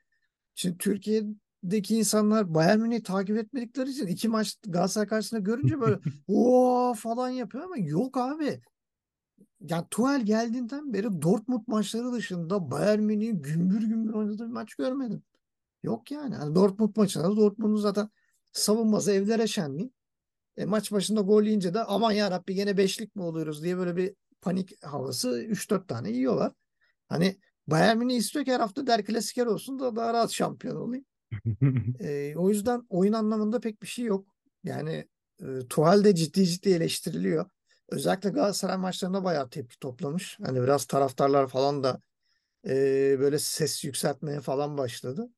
Şimdi 0.56 0.78
Türkiye'deki 0.78 1.98
insanlar 1.98 2.54
Bayern 2.54 2.80
Münih'i 2.80 3.04
takip 3.04 3.38
etmedikleri 3.38 3.90
için 3.90 4.08
iki 4.08 4.28
maç 4.28 4.56
Galatasaray 4.68 5.08
karşısında 5.08 5.40
görünce 5.40 5.82
böyle 5.82 6.00
o 6.28 6.94
falan 6.98 7.30
yapıyor 7.30 7.64
ama 7.64 7.78
yok 7.78 8.18
abi. 8.18 8.62
Yani 9.70 9.86
Tuchel 9.92 10.22
geldiğinden 10.26 10.94
beri 10.94 11.22
Dortmund 11.22 11.64
maçları 11.68 12.12
dışında 12.12 12.72
Bayern 12.72 13.00
Münih'in 13.00 13.42
gümbür 13.42 13.82
gümbür 13.82 14.14
oynadığı 14.14 14.48
bir 14.48 14.54
maç 14.54 14.76
görmedim. 14.76 15.24
Yok 15.84 16.12
yani. 16.12 16.36
yani 16.36 16.56
Dortmund 16.56 16.96
maçında 16.96 17.24
da 17.24 17.38
Dortmund'un 17.38 17.82
zaten 17.82 18.10
savunması 18.54 19.12
evlere 19.12 19.48
şenliği. 19.48 19.92
E, 20.58 20.66
maç 20.66 20.92
başında 20.92 21.22
gol 21.22 21.44
yiyince 21.44 21.74
de 21.74 21.84
aman 21.84 22.12
ya 22.12 22.32
Rabbi 22.32 22.56
gene 22.56 22.78
beşlik 22.78 23.16
mi 23.16 23.24
oluyoruz 23.24 23.64
diye 23.64 23.78
böyle 23.78 23.96
bir 23.96 24.14
panik 24.42 24.86
havası 24.86 25.44
3-4 25.44 25.88
tane 25.88 26.12
yiyorlar. 26.12 26.52
Hani 27.10 27.38
Bayern 27.68 27.98
Münih 27.98 28.18
istiyor 28.18 28.46
ki 28.46 28.52
her 28.52 28.60
hafta 28.60 28.88
Der 28.88 29.06
Klassiker 29.06 29.46
olsun 29.46 29.80
da 29.80 29.96
daha 29.96 30.14
rahat 30.14 30.32
şampiyon 30.32 30.76
olayım. 30.76 31.06
E, 32.00 32.34
o 32.36 32.50
yüzden 32.50 32.84
oyun 32.90 33.14
anlamında 33.14 33.60
pek 33.60 33.82
bir 33.82 33.88
şey 33.88 34.06
yok. 34.06 34.36
Yani 34.64 35.08
e, 35.42 35.60
Tuchel 35.70 36.04
de 36.04 36.16
ciddi 36.16 36.48
ciddi 36.48 36.70
eleştiriliyor. 36.70 37.46
Özellikle 37.90 38.30
Galatasaray 38.30 38.78
maçlarında 38.78 39.24
bayağı 39.24 39.50
tepki 39.50 39.80
toplamış. 39.80 40.38
Hani 40.46 40.62
biraz 40.62 40.86
taraftarlar 40.86 41.48
falan 41.48 41.84
da 41.84 42.02
e, 42.68 42.76
böyle 43.20 43.40
ses 43.40 43.84
yükseltmeye 43.84 44.40
falan 44.40 44.78
başladı. 44.78 45.30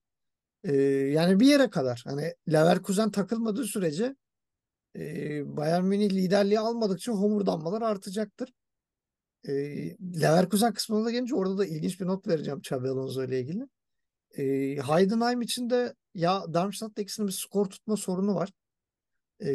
E, 0.66 0.74
yani 1.12 1.40
bir 1.40 1.48
yere 1.48 1.70
kadar. 1.70 2.02
Hani 2.06 2.34
Leverkusen 2.52 3.12
takılmadığı 3.12 3.64
sürece 3.64 4.16
e, 4.96 5.58
Bayern 5.58 5.84
Münih 5.84 6.10
liderliği 6.10 6.60
almadıkça 6.60 7.12
homurdanmalar 7.12 7.82
artacaktır. 7.82 8.54
E, 9.48 9.54
Leverkusen 10.22 10.74
kısmına 10.74 11.06
da 11.06 11.12
gelince 11.12 11.36
orada 11.36 11.58
da 11.58 11.66
ilginç 11.66 12.02
bir 12.02 12.06
not 12.06 12.28
vereceğim 12.28 12.60
Xabi 12.60 12.90
Alonso 12.90 13.24
ile 13.24 13.40
ilgili. 13.40 13.68
E, 14.38 14.44
Heidenheim 14.82 15.42
için 15.42 15.70
de 15.70 15.96
ya 16.14 16.54
Darmstadt'ta 16.54 17.02
ikisinin 17.02 17.28
bir 17.28 17.34
skor 17.34 17.66
tutma 17.66 17.98
sorunu 17.98 18.36
var. 18.36 18.52
E, 19.42 19.54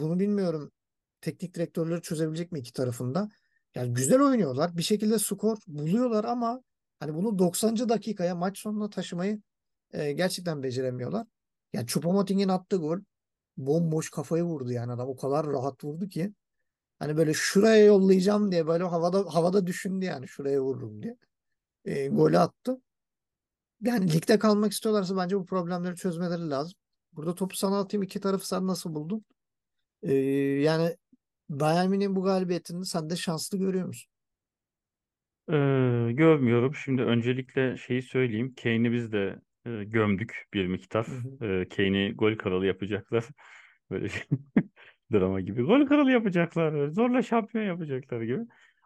bunu 0.00 0.20
bilmiyorum. 0.20 0.72
Teknik 1.20 1.54
direktörleri 1.54 2.02
çözebilecek 2.02 2.52
mi 2.52 2.58
iki 2.58 2.72
tarafında? 2.72 3.28
Yani 3.74 3.94
güzel 3.94 4.20
oynuyorlar. 4.20 4.76
Bir 4.76 4.82
şekilde 4.82 5.18
skor 5.18 5.58
buluyorlar 5.66 6.24
ama 6.24 6.62
hani 7.00 7.14
bunu 7.14 7.38
90. 7.38 7.88
dakikaya 7.88 8.34
maç 8.34 8.58
sonuna 8.58 8.90
taşımayı 8.90 9.40
e, 9.92 10.12
gerçekten 10.12 10.62
beceremiyorlar. 10.62 11.26
Yani 11.72 11.86
Choupo-Moting'in 11.86 12.48
attığı 12.48 12.76
gol 12.76 12.98
bomboş 13.56 14.10
kafayı 14.10 14.42
vurdu 14.42 14.72
yani 14.72 14.92
adam 14.92 15.08
o 15.08 15.16
kadar 15.16 15.46
rahat 15.46 15.84
vurdu 15.84 16.08
ki 16.08 16.32
hani 16.98 17.16
böyle 17.16 17.34
şuraya 17.34 17.84
yollayacağım 17.84 18.52
diye 18.52 18.66
böyle 18.66 18.84
havada 18.84 19.34
havada 19.34 19.66
düşündü 19.66 20.04
yani 20.04 20.28
şuraya 20.28 20.62
vururum 20.62 21.02
diye. 21.02 21.16
E, 21.84 22.08
golü 22.08 22.38
attı. 22.38 22.80
Yani 23.80 24.12
ligde 24.12 24.38
kalmak 24.38 24.72
istiyorlarsa 24.72 25.16
bence 25.16 25.36
bu 25.36 25.46
problemleri 25.46 25.96
çözmeleri 25.96 26.50
lazım. 26.50 26.78
Burada 27.12 27.34
topu 27.34 27.56
sana 27.56 27.80
atayım 27.80 28.02
iki 28.02 28.20
tarafı 28.20 28.48
sen 28.48 28.66
nasıl 28.66 28.94
buldun? 28.94 29.24
E, 30.02 30.14
yani 30.62 30.96
Bayern 31.48 31.90
Münih'in 31.90 32.16
bu 32.16 32.22
galibiyetini 32.22 32.86
sen 32.86 33.10
de 33.10 33.16
şanslı 33.16 33.58
görüyor 33.58 33.86
musun? 33.86 34.12
Ee, 35.48 36.12
görmüyorum. 36.12 36.74
Şimdi 36.74 37.02
öncelikle 37.02 37.76
şeyi 37.76 38.02
söyleyeyim. 38.02 38.54
Kane'i 38.62 38.92
biz 38.92 39.12
de 39.12 39.40
e, 39.66 39.84
gömdük 39.84 40.46
bir 40.54 40.66
miktar. 40.66 41.06
Ee, 41.42 41.68
Kane'i 41.68 42.14
gol 42.14 42.36
kralı 42.36 42.66
yapacaklar. 42.66 43.24
Böyle 43.90 44.08
şey, 44.08 44.22
drama 45.12 45.40
gibi. 45.40 45.62
Gol 45.62 45.86
kralı 45.86 46.12
yapacaklar. 46.12 46.72
böyle 46.72 46.92
Zorla 46.92 47.22
şampiyon 47.22 47.64
yapacaklar 47.64 48.22
gibi. 48.22 48.40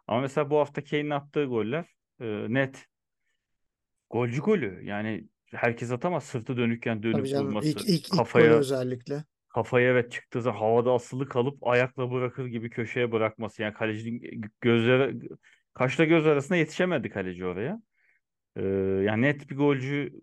Ama 0.07 0.21
mesela 0.21 0.49
bu 0.49 0.57
hafta 0.57 0.83
Kane'in 0.83 1.09
attığı 1.09 1.45
goller 1.45 1.85
e, 2.21 2.25
net. 2.53 2.85
Golcü 4.09 4.41
golü. 4.41 4.85
Yani 4.85 5.27
herkes 5.51 5.91
atamaz. 5.91 6.23
Sırtı 6.23 6.57
dönükken 6.57 7.01
Tabii 7.01 7.13
dönüp 7.13 7.27
canım 7.27 7.45
ilk 7.45 7.49
vurması. 7.49 7.67
ilk 7.67 7.89
ilk 7.89 8.09
Kafaya 8.11 8.53
özellikle. 8.53 9.23
kafaya 9.49 9.91
evet 9.91 10.11
çıktığı 10.11 10.41
zaman 10.41 10.59
havada 10.59 10.91
asılı 10.93 11.29
kalıp 11.29 11.67
ayakla 11.67 12.11
bırakır 12.11 12.45
gibi 12.45 12.69
köşeye 12.69 13.11
bırakması. 13.11 13.61
Yani 13.61 13.73
kalecinin 13.73 14.41
gözleri 14.61 15.19
kaşla 15.73 16.05
göz 16.05 16.27
arasında 16.27 16.57
yetişemedi 16.57 17.09
kaleci 17.09 17.45
oraya. 17.45 17.81
Ee, 18.55 18.63
yani 19.05 19.21
net 19.21 19.49
bir 19.49 19.55
golcü 19.55 20.13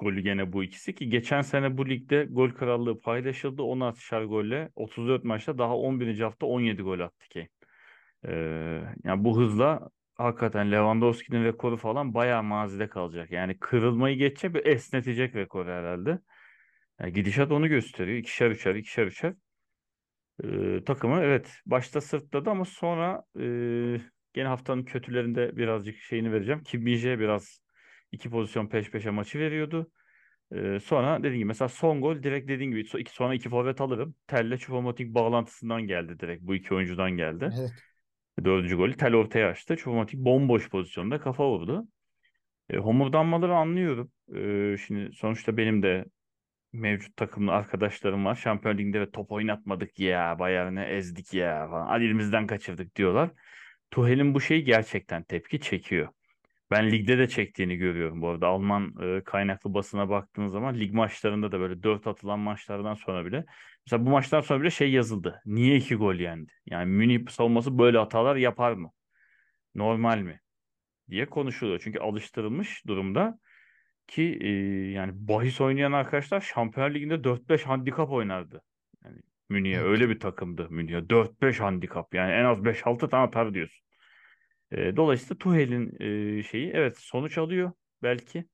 golü 0.00 0.20
gene 0.20 0.52
bu 0.52 0.64
ikisi 0.64 0.94
ki 0.94 1.08
geçen 1.10 1.42
sene 1.42 1.78
bu 1.78 1.88
ligde 1.88 2.24
gol 2.30 2.50
krallığı 2.50 3.00
paylaşıldı. 3.00 3.62
16'şar 3.62 4.24
golle 4.24 4.70
34 4.76 5.24
maçta 5.24 5.58
daha 5.58 5.76
11. 5.76 6.20
hafta 6.20 6.46
17 6.46 6.82
gol 6.82 7.00
attı 7.00 7.28
ki. 7.28 7.48
Ee, 8.24 8.32
yani 9.04 9.24
bu 9.24 9.38
hızla 9.40 9.90
hakikaten 10.14 10.72
Lewandowski'nin 10.72 11.44
rekoru 11.44 11.76
falan 11.76 12.14
bayağı 12.14 12.42
mazide 12.42 12.88
kalacak. 12.88 13.30
Yani 13.30 13.58
kırılmayı 13.58 14.16
geçecek 14.16 14.54
bir 14.54 14.66
esnetecek 14.66 15.36
rekor 15.36 15.66
herhalde. 15.66 16.18
Yani 17.00 17.12
gidişat 17.12 17.52
onu 17.52 17.68
gösteriyor. 17.68 18.18
İkişer 18.18 18.50
üçer, 18.50 18.74
ikişer 18.74 19.06
üçer. 19.06 19.34
Ee, 20.44 20.84
takımı 20.84 21.20
evet 21.20 21.60
başta 21.66 22.00
sırtladı 22.00 22.50
ama 22.50 22.64
sonra 22.64 23.22
e, 23.40 23.44
gene 24.32 24.48
haftanın 24.48 24.84
kötülerinde 24.84 25.56
birazcık 25.56 25.96
şeyini 25.96 26.32
vereceğim. 26.32 26.62
Kim 26.62 26.86
biraz 26.86 27.60
iki 28.12 28.30
pozisyon 28.30 28.66
peş 28.66 28.90
peşe 28.90 29.10
maçı 29.10 29.38
veriyordu. 29.38 29.90
Ee, 30.54 30.78
sonra 30.80 31.18
dediğim 31.18 31.36
gibi 31.36 31.44
mesela 31.44 31.68
son 31.68 32.00
gol 32.00 32.22
direkt 32.22 32.48
dediğim 32.48 32.70
gibi 32.70 32.80
iki, 32.80 33.12
sonra 33.12 33.34
iki 33.34 33.48
forvet 33.48 33.80
alırım. 33.80 34.14
Telle 34.26 34.54
Choupo-Moting 34.54 35.14
bağlantısından 35.14 35.82
geldi 35.82 36.18
direkt. 36.20 36.42
Bu 36.42 36.54
iki 36.54 36.74
oyuncudan 36.74 37.10
geldi. 37.10 37.50
Evet. 37.58 37.70
Dördüncü 38.44 38.76
golü 38.76 38.96
Tel 38.96 39.14
ortaya 39.14 39.48
açtı. 39.48 39.74
Choupo-Moting 39.74 40.24
bomboş 40.24 40.70
pozisyonda 40.70 41.20
kafa 41.20 41.48
vurdu. 41.50 41.88
E, 42.70 42.76
homurdanmaları 42.76 43.54
anlıyorum. 43.54 44.10
E, 44.34 44.76
şimdi 44.86 45.12
sonuçta 45.12 45.56
benim 45.56 45.82
de 45.82 46.04
mevcut 46.72 47.16
takımlı 47.16 47.52
arkadaşlarım 47.52 48.24
var. 48.24 48.34
Şampiyon 48.34 48.78
Ligi'nde 48.78 49.00
de 49.00 49.10
top 49.10 49.32
oynatmadık 49.32 49.98
ya. 49.98 50.38
Bayern'i 50.38 50.80
ezdik 50.80 51.34
ya 51.34 51.68
falan. 51.68 51.86
Hadi 51.86 52.04
elimizden 52.04 52.46
kaçırdık 52.46 52.96
diyorlar. 52.96 53.30
Tuhel'in 53.90 54.34
bu 54.34 54.40
şeyi 54.40 54.64
gerçekten 54.64 55.22
tepki 55.22 55.60
çekiyor. 55.60 56.08
Ben 56.70 56.90
ligde 56.92 57.18
de 57.18 57.28
çektiğini 57.28 57.76
görüyorum 57.76 58.22
bu 58.22 58.28
arada. 58.28 58.46
Alman 58.46 58.94
e, 59.02 59.24
kaynaklı 59.24 59.74
basına 59.74 60.08
baktığın 60.08 60.46
zaman 60.46 60.74
lig 60.74 60.94
maçlarında 60.94 61.52
da 61.52 61.60
böyle 61.60 61.82
dört 61.82 62.06
atılan 62.06 62.38
maçlardan 62.40 62.94
sonra 62.94 63.24
bile 63.26 63.44
mesela 63.86 64.06
bu 64.06 64.10
maçtan 64.10 64.40
sonra 64.40 64.60
bile 64.60 64.70
şey 64.70 64.90
yazıldı. 64.92 65.42
Niye 65.46 65.76
iki 65.76 65.94
gol 65.94 66.14
yendi? 66.14 66.52
Yani 66.66 66.86
Münih 66.86 67.28
savunması 67.28 67.78
böyle 67.78 67.98
hatalar 67.98 68.36
yapar 68.36 68.72
mı? 68.72 68.92
Normal 69.74 70.18
mi? 70.18 70.40
diye 71.10 71.26
konuşuluyor. 71.26 71.80
Çünkü 71.84 71.98
alıştırılmış 71.98 72.86
durumda 72.86 73.38
ki 74.06 74.38
e, 74.42 74.48
yani 74.92 75.12
bahis 75.14 75.60
oynayan 75.60 75.92
arkadaşlar 75.92 76.40
Şampiyonlar 76.40 76.94
Ligi'nde 76.94 77.24
4-5 77.24 77.62
handikap 77.62 78.10
oynardı. 78.10 78.62
Yani 79.04 79.18
Münih'e 79.48 79.80
öyle 79.80 80.08
bir 80.08 80.20
takımdı 80.20 80.68
Münih'e. 80.70 81.10
4-5 81.10 81.60
handikap 81.60 82.14
yani 82.14 82.32
en 82.32 82.44
az 82.44 82.58
5-6 82.58 83.08
tane 83.10 83.22
atar 83.26 83.54
diyorsun. 83.54 83.86
E, 84.72 84.96
dolayısıyla 84.96 85.38
Tuhel'in 85.38 85.96
e, 86.38 86.42
şeyi 86.42 86.70
evet 86.70 86.98
sonuç 86.98 87.38
alıyor 87.38 87.72
belki. 88.02 88.44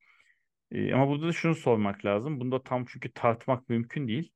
E, 0.72 0.94
ama 0.94 1.08
burada 1.08 1.28
da 1.28 1.32
şunu 1.32 1.54
sormak 1.54 2.04
lazım. 2.04 2.40
Bunda 2.40 2.62
tam 2.62 2.84
çünkü 2.84 3.12
tartmak 3.12 3.68
mümkün 3.68 4.08
değil. 4.08 4.32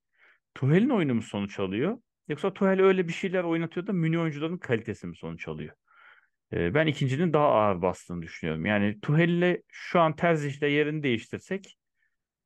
Tuhel'in 0.54 0.90
oyunu 0.90 1.14
mu 1.14 1.22
sonuç 1.22 1.60
alıyor? 1.60 1.98
Yoksa 2.28 2.54
Tuhel 2.54 2.82
öyle 2.82 3.08
bir 3.08 3.12
şeyler 3.12 3.44
oynatıyor 3.44 3.86
da 3.86 3.92
Münih 3.92 4.20
oyuncuların 4.20 4.58
kalitesi 4.58 5.06
mi 5.06 5.16
sonuç 5.16 5.48
alıyor? 5.48 5.74
E, 6.52 6.74
ben 6.74 6.86
ikincinin 6.86 7.32
daha 7.32 7.46
ağır 7.48 7.82
bastığını 7.82 8.22
düşünüyorum. 8.22 8.66
Yani 8.66 9.00
Tuhel'le 9.00 9.62
şu 9.68 10.00
an 10.00 10.16
Terzic'le 10.16 10.62
yerini 10.62 11.02
değiştirsek 11.02 11.78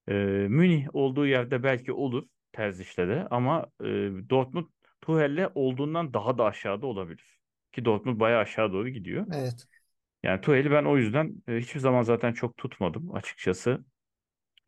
e, 0.09 0.15
Münih 0.49 0.95
olduğu 0.95 1.27
yerde 1.27 1.63
belki 1.63 1.93
olur 1.93 2.27
Terzic'le 2.53 2.99
de 2.99 3.27
ama 3.31 3.67
e, 3.81 3.87
Dortmund 4.31 4.67
Tuhel'le 5.01 5.51
olduğundan 5.55 6.15
daha 6.15 6.39
da 6.39 6.45
aşağıda 6.45 6.87
olabilir. 6.87 7.34
Ki 7.75 7.85
Dortmund 7.85 8.21
bayağı 8.21 8.41
aşağı 8.41 8.73
doğru 8.73 8.89
gidiyor. 8.89 9.27
Evet. 9.33 9.67
Yani 10.23 10.41
Tuhel'i 10.41 10.71
ben 10.71 10.85
o 10.85 10.97
yüzden 10.99 11.43
e, 11.49 11.57
hiçbir 11.59 11.81
zaman 11.81 12.03
zaten 12.03 12.33
çok 12.33 12.57
tutmadım 12.57 13.15
açıkçası. 13.15 13.85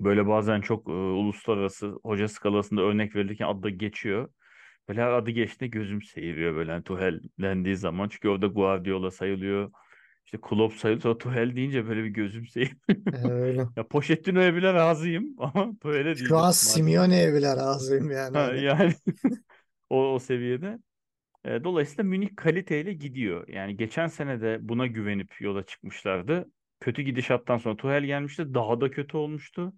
Böyle 0.00 0.28
bazen 0.28 0.60
çok 0.60 0.88
e, 0.88 0.92
uluslararası 0.92 1.88
hoca 2.04 2.28
skalasında 2.28 2.82
örnek 2.82 3.16
verirken 3.16 3.46
adı 3.48 3.68
geçiyor. 3.70 4.30
Böyle 4.88 5.02
her 5.02 5.12
adı 5.12 5.30
geçtiğinde 5.30 5.78
gözüm 5.78 6.02
seyiriyor 6.02 6.56
böyle 6.56 6.72
hani 6.72 6.84
Tuhel 6.84 7.20
dendiği 7.40 7.76
zaman. 7.76 8.08
Çünkü 8.08 8.28
orada 8.28 8.46
Guardiola 8.46 9.10
sayılıyor. 9.10 9.72
İşte 10.26 10.38
Klopp 10.42 10.74
sayılıyor. 10.76 11.02
Sonra 11.02 11.18
Tuhel 11.18 11.56
deyince 11.56 11.88
böyle 11.88 12.04
bir 12.04 12.10
gözüm 12.10 12.46
seyiriyor. 12.46 12.78
E, 13.12 13.16
öyle. 13.16 13.68
Ya 13.76 13.88
Pochettino'ya 13.88 14.54
bile 14.56 14.74
razıyım 14.74 15.34
ama 15.38 15.72
Tuhel'e 15.82 16.14
Şu 16.14 16.38
an. 16.38 16.50
Simeone'ye 16.50 17.34
bile 17.34 17.56
razıyım 17.56 18.10
yani 18.10 18.36
Ha, 18.36 18.40
hani. 18.40 18.62
yani 18.62 18.94
o, 19.90 20.14
o 20.14 20.18
seviyede. 20.18 20.78
Dolayısıyla 21.46 22.04
Münih 22.04 22.36
kaliteyle 22.36 22.92
gidiyor. 22.92 23.48
Yani 23.48 23.76
geçen 23.76 24.06
sene 24.06 24.40
de 24.40 24.58
buna 24.60 24.86
güvenip 24.86 25.40
yola 25.40 25.66
çıkmışlardı. 25.66 26.50
Kötü 26.80 27.02
gidişattan 27.02 27.58
sonra 27.58 27.76
Tuchel 27.76 28.04
gelmişti. 28.04 28.54
Daha 28.54 28.80
da 28.80 28.90
kötü 28.90 29.16
olmuştu. 29.16 29.72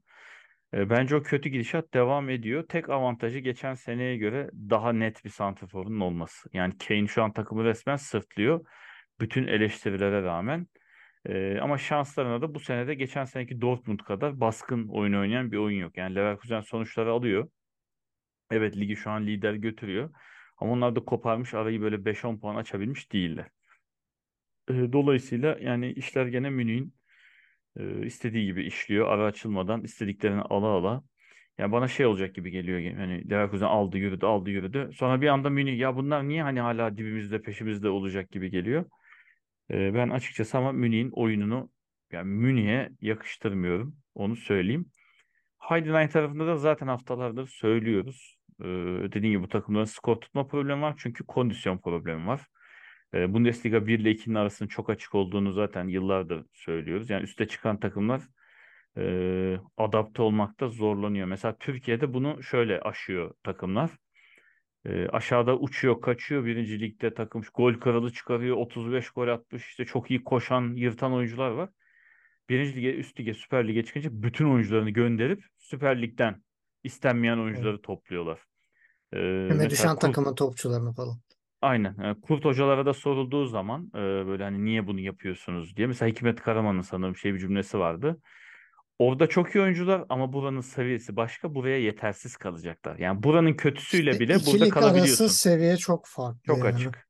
Bence 0.72 1.16
o 1.16 1.22
kötü 1.22 1.48
gidişat 1.48 1.94
devam 1.94 2.30
ediyor. 2.30 2.68
Tek 2.68 2.90
avantajı 2.90 3.38
geçen 3.38 3.74
seneye 3.74 4.16
göre 4.16 4.50
daha 4.54 4.92
net 4.92 5.24
bir 5.24 5.30
santraforun 5.30 6.00
olması. 6.00 6.48
Yani 6.52 6.78
Kane 6.78 7.06
şu 7.06 7.22
an 7.22 7.32
takımı 7.32 7.64
resmen 7.64 7.96
sırtlıyor. 7.96 8.66
Bütün 9.20 9.46
eleştirilere 9.46 10.22
rağmen. 10.22 10.66
Ama 11.60 11.78
şanslarına 11.78 12.42
da 12.42 12.54
bu 12.54 12.60
senede 12.60 12.94
geçen 12.94 13.24
seneki 13.24 13.60
Dortmund 13.60 14.00
kadar 14.00 14.40
baskın 14.40 14.88
oyun 14.88 15.12
oynayan 15.12 15.52
bir 15.52 15.56
oyun 15.56 15.80
yok. 15.80 15.96
Yani 15.96 16.14
Leverkusen 16.14 16.60
sonuçları 16.60 17.12
alıyor. 17.12 17.48
Evet 18.50 18.76
ligi 18.76 18.96
şu 18.96 19.10
an 19.10 19.26
lider 19.26 19.54
götürüyor. 19.54 20.10
Ama 20.60 20.72
onlar 20.72 20.96
da 20.96 21.00
koparmış 21.00 21.54
arayı 21.54 21.80
böyle 21.80 22.04
5-10 22.04 22.40
puan 22.40 22.56
açabilmiş 22.56 23.12
değiller. 23.12 23.46
Dolayısıyla 24.68 25.58
yani 25.60 25.92
işler 25.92 26.26
gene 26.26 26.50
Münih'in 26.50 26.94
istediği 28.04 28.46
gibi 28.46 28.64
işliyor. 28.64 29.08
Ara 29.08 29.24
açılmadan 29.24 29.82
istediklerini 29.82 30.40
ala 30.40 30.66
ala. 30.66 31.02
Yani 31.58 31.72
bana 31.72 31.88
şey 31.88 32.06
olacak 32.06 32.34
gibi 32.34 32.50
geliyor. 32.50 32.78
Yani 32.78 33.30
Leverkusen 33.30 33.66
aldı 33.66 33.98
yürüdü 33.98 34.26
aldı 34.26 34.50
yürüdü. 34.50 34.90
Sonra 34.94 35.20
bir 35.20 35.28
anda 35.28 35.50
Münih 35.50 35.78
ya 35.78 35.96
bunlar 35.96 36.28
niye 36.28 36.42
hani 36.42 36.60
hala 36.60 36.96
dibimizde 36.96 37.42
peşimizde 37.42 37.88
olacak 37.88 38.30
gibi 38.30 38.50
geliyor. 38.50 38.84
Ben 39.70 40.08
açıkçası 40.08 40.58
ama 40.58 40.72
Münih'in 40.72 41.10
oyununu 41.10 41.70
yani 42.12 42.28
Münih'e 42.28 42.90
yakıştırmıyorum. 43.00 43.96
Onu 44.14 44.36
söyleyeyim. 44.36 44.90
Heidenheim 45.58 46.08
tarafında 46.08 46.46
da 46.46 46.56
zaten 46.56 46.86
haftalardır 46.86 47.46
söylüyoruz. 47.46 48.37
Ee, 48.60 48.64
dediğim 49.12 49.32
gibi 49.32 49.42
bu 49.42 49.48
takımların 49.48 49.84
skor 49.84 50.16
tutma 50.16 50.46
problemi 50.46 50.82
var 50.82 50.94
çünkü 50.98 51.24
kondisyon 51.26 51.78
problemi 51.78 52.26
var. 52.26 52.40
Ee, 53.14 53.34
Bundesliga 53.34 53.86
1 53.86 53.98
ile 53.98 54.10
2'nin 54.10 54.34
arasının 54.34 54.68
çok 54.68 54.90
açık 54.90 55.14
olduğunu 55.14 55.52
zaten 55.52 55.88
yıllardır 55.88 56.46
söylüyoruz. 56.52 57.10
Yani 57.10 57.22
üste 57.22 57.48
çıkan 57.48 57.80
takımlar 57.80 58.22
e, 58.98 59.56
adapte 59.76 60.22
olmakta 60.22 60.68
zorlanıyor. 60.68 61.26
Mesela 61.26 61.56
Türkiye'de 61.58 62.14
bunu 62.14 62.42
şöyle 62.42 62.80
aşıyor 62.80 63.34
takımlar. 63.42 63.90
E, 64.86 65.08
aşağıda 65.08 65.58
uçuyor, 65.58 66.00
kaçıyor. 66.00 66.44
Birinci 66.44 66.80
ligde 66.80 67.14
takım 67.14 67.42
gol 67.54 67.74
kralı 67.74 68.12
çıkarıyor. 68.12 68.56
35 68.56 69.10
gol 69.10 69.28
atmış. 69.28 69.68
İşte 69.68 69.84
çok 69.84 70.10
iyi 70.10 70.24
koşan, 70.24 70.74
yırtan 70.76 71.12
oyuncular 71.12 71.50
var. 71.50 71.70
Birinci 72.48 72.76
lige, 72.76 72.94
üst 72.94 73.20
lige, 73.20 73.34
Süper 73.34 73.68
Lig'e 73.68 73.84
çıkınca 73.84 74.10
bütün 74.12 74.50
oyuncularını 74.50 74.90
gönderip 74.90 75.44
Süper 75.56 76.02
Lig'den 76.02 76.42
istenmeyen 76.84 77.36
Evet. 77.36 77.44
oyuncuları 77.44 77.82
topluyorlar. 77.82 78.47
Ee, 79.14 79.18
Küme 79.48 79.70
düşen 79.70 79.90
Kurt, 79.90 80.00
takımın 80.00 80.34
topçularını 80.34 80.92
falan. 80.92 81.18
aynen. 81.62 82.20
Kurt 82.20 82.44
hocalara 82.44 82.86
da 82.86 82.94
sorulduğu 82.94 83.46
zaman 83.46 83.90
e, 83.94 83.98
böyle 84.26 84.42
hani 84.44 84.64
niye 84.64 84.86
bunu 84.86 85.00
yapıyorsunuz 85.00 85.76
diye. 85.76 85.86
Mesela 85.86 86.08
Hikmet 86.10 86.40
Karaman'ın 86.42 86.80
sanırım 86.80 87.16
şey 87.16 87.34
bir 87.34 87.38
cümlesi 87.38 87.78
vardı. 87.78 88.20
Orada 88.98 89.26
çok 89.28 89.54
iyi 89.54 89.62
oyuncular 89.64 90.04
ama 90.08 90.32
buranın 90.32 90.60
seviyesi 90.60 91.16
başka. 91.16 91.54
Buraya 91.54 91.78
yetersiz 91.80 92.36
kalacaklar. 92.36 92.98
Yani 92.98 93.22
buranın 93.22 93.54
kötüsüyle 93.54 94.18
İşte 94.18 94.20
bile 94.20 94.46
burada 94.46 94.64
lig 94.64 94.76
arası 94.76 94.88
kalabiliyorsun. 94.88 95.26
seviye 95.26 95.76
çok 95.76 96.06
farklı 96.06 96.40
Çok 96.46 96.58
yani. 96.58 96.64
açık. 96.64 97.08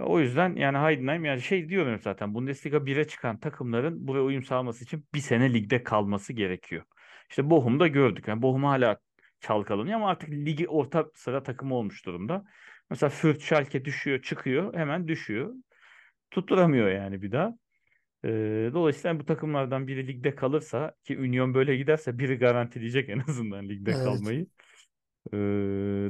O 0.00 0.20
yüzden 0.20 0.56
yani 0.56 0.78
Heidenheim 0.78 1.24
yani 1.24 1.42
şey 1.42 1.68
diyorum 1.68 2.00
zaten 2.04 2.34
Bundesliga 2.34 2.86
1'e 2.86 3.08
çıkan 3.08 3.40
takımların 3.40 4.08
buraya 4.08 4.22
uyum 4.22 4.42
sağlaması 4.44 4.84
için 4.84 5.06
bir 5.14 5.20
sene 5.20 5.52
ligde 5.54 5.82
kalması 5.82 6.32
gerekiyor. 6.32 6.84
İşte 7.30 7.50
Bochum'da 7.50 7.86
gördük. 7.88 8.28
Yani 8.28 8.42
Bochum 8.42 8.64
hala 8.64 8.98
çalkalanıyor 9.40 9.96
ama 9.96 10.10
artık 10.10 10.30
ligi 10.30 10.68
orta 10.68 11.10
sıra 11.14 11.42
takımı 11.42 11.74
olmuş 11.74 12.06
durumda. 12.06 12.44
Mesela 12.90 13.10
Fürth, 13.10 13.40
Schalke 13.44 13.84
düşüyor, 13.84 14.22
çıkıyor, 14.22 14.74
hemen 14.74 15.08
düşüyor. 15.08 15.54
Tutturamıyor 16.30 16.90
yani 16.90 17.22
bir 17.22 17.32
daha. 17.32 17.54
Ee, 18.24 18.70
dolayısıyla 18.74 19.20
bu 19.20 19.26
takımlardan 19.26 19.86
biri 19.88 20.06
ligde 20.08 20.34
kalırsa 20.34 20.94
ki 21.04 21.18
Union 21.18 21.54
böyle 21.54 21.76
giderse 21.76 22.18
biri 22.18 22.38
garantileyecek 22.38 23.08
en 23.08 23.18
azından 23.28 23.68
ligde 23.68 23.92
Evet. 23.92 23.98
kalmayı. 23.98 24.46
Ee, 25.34 25.36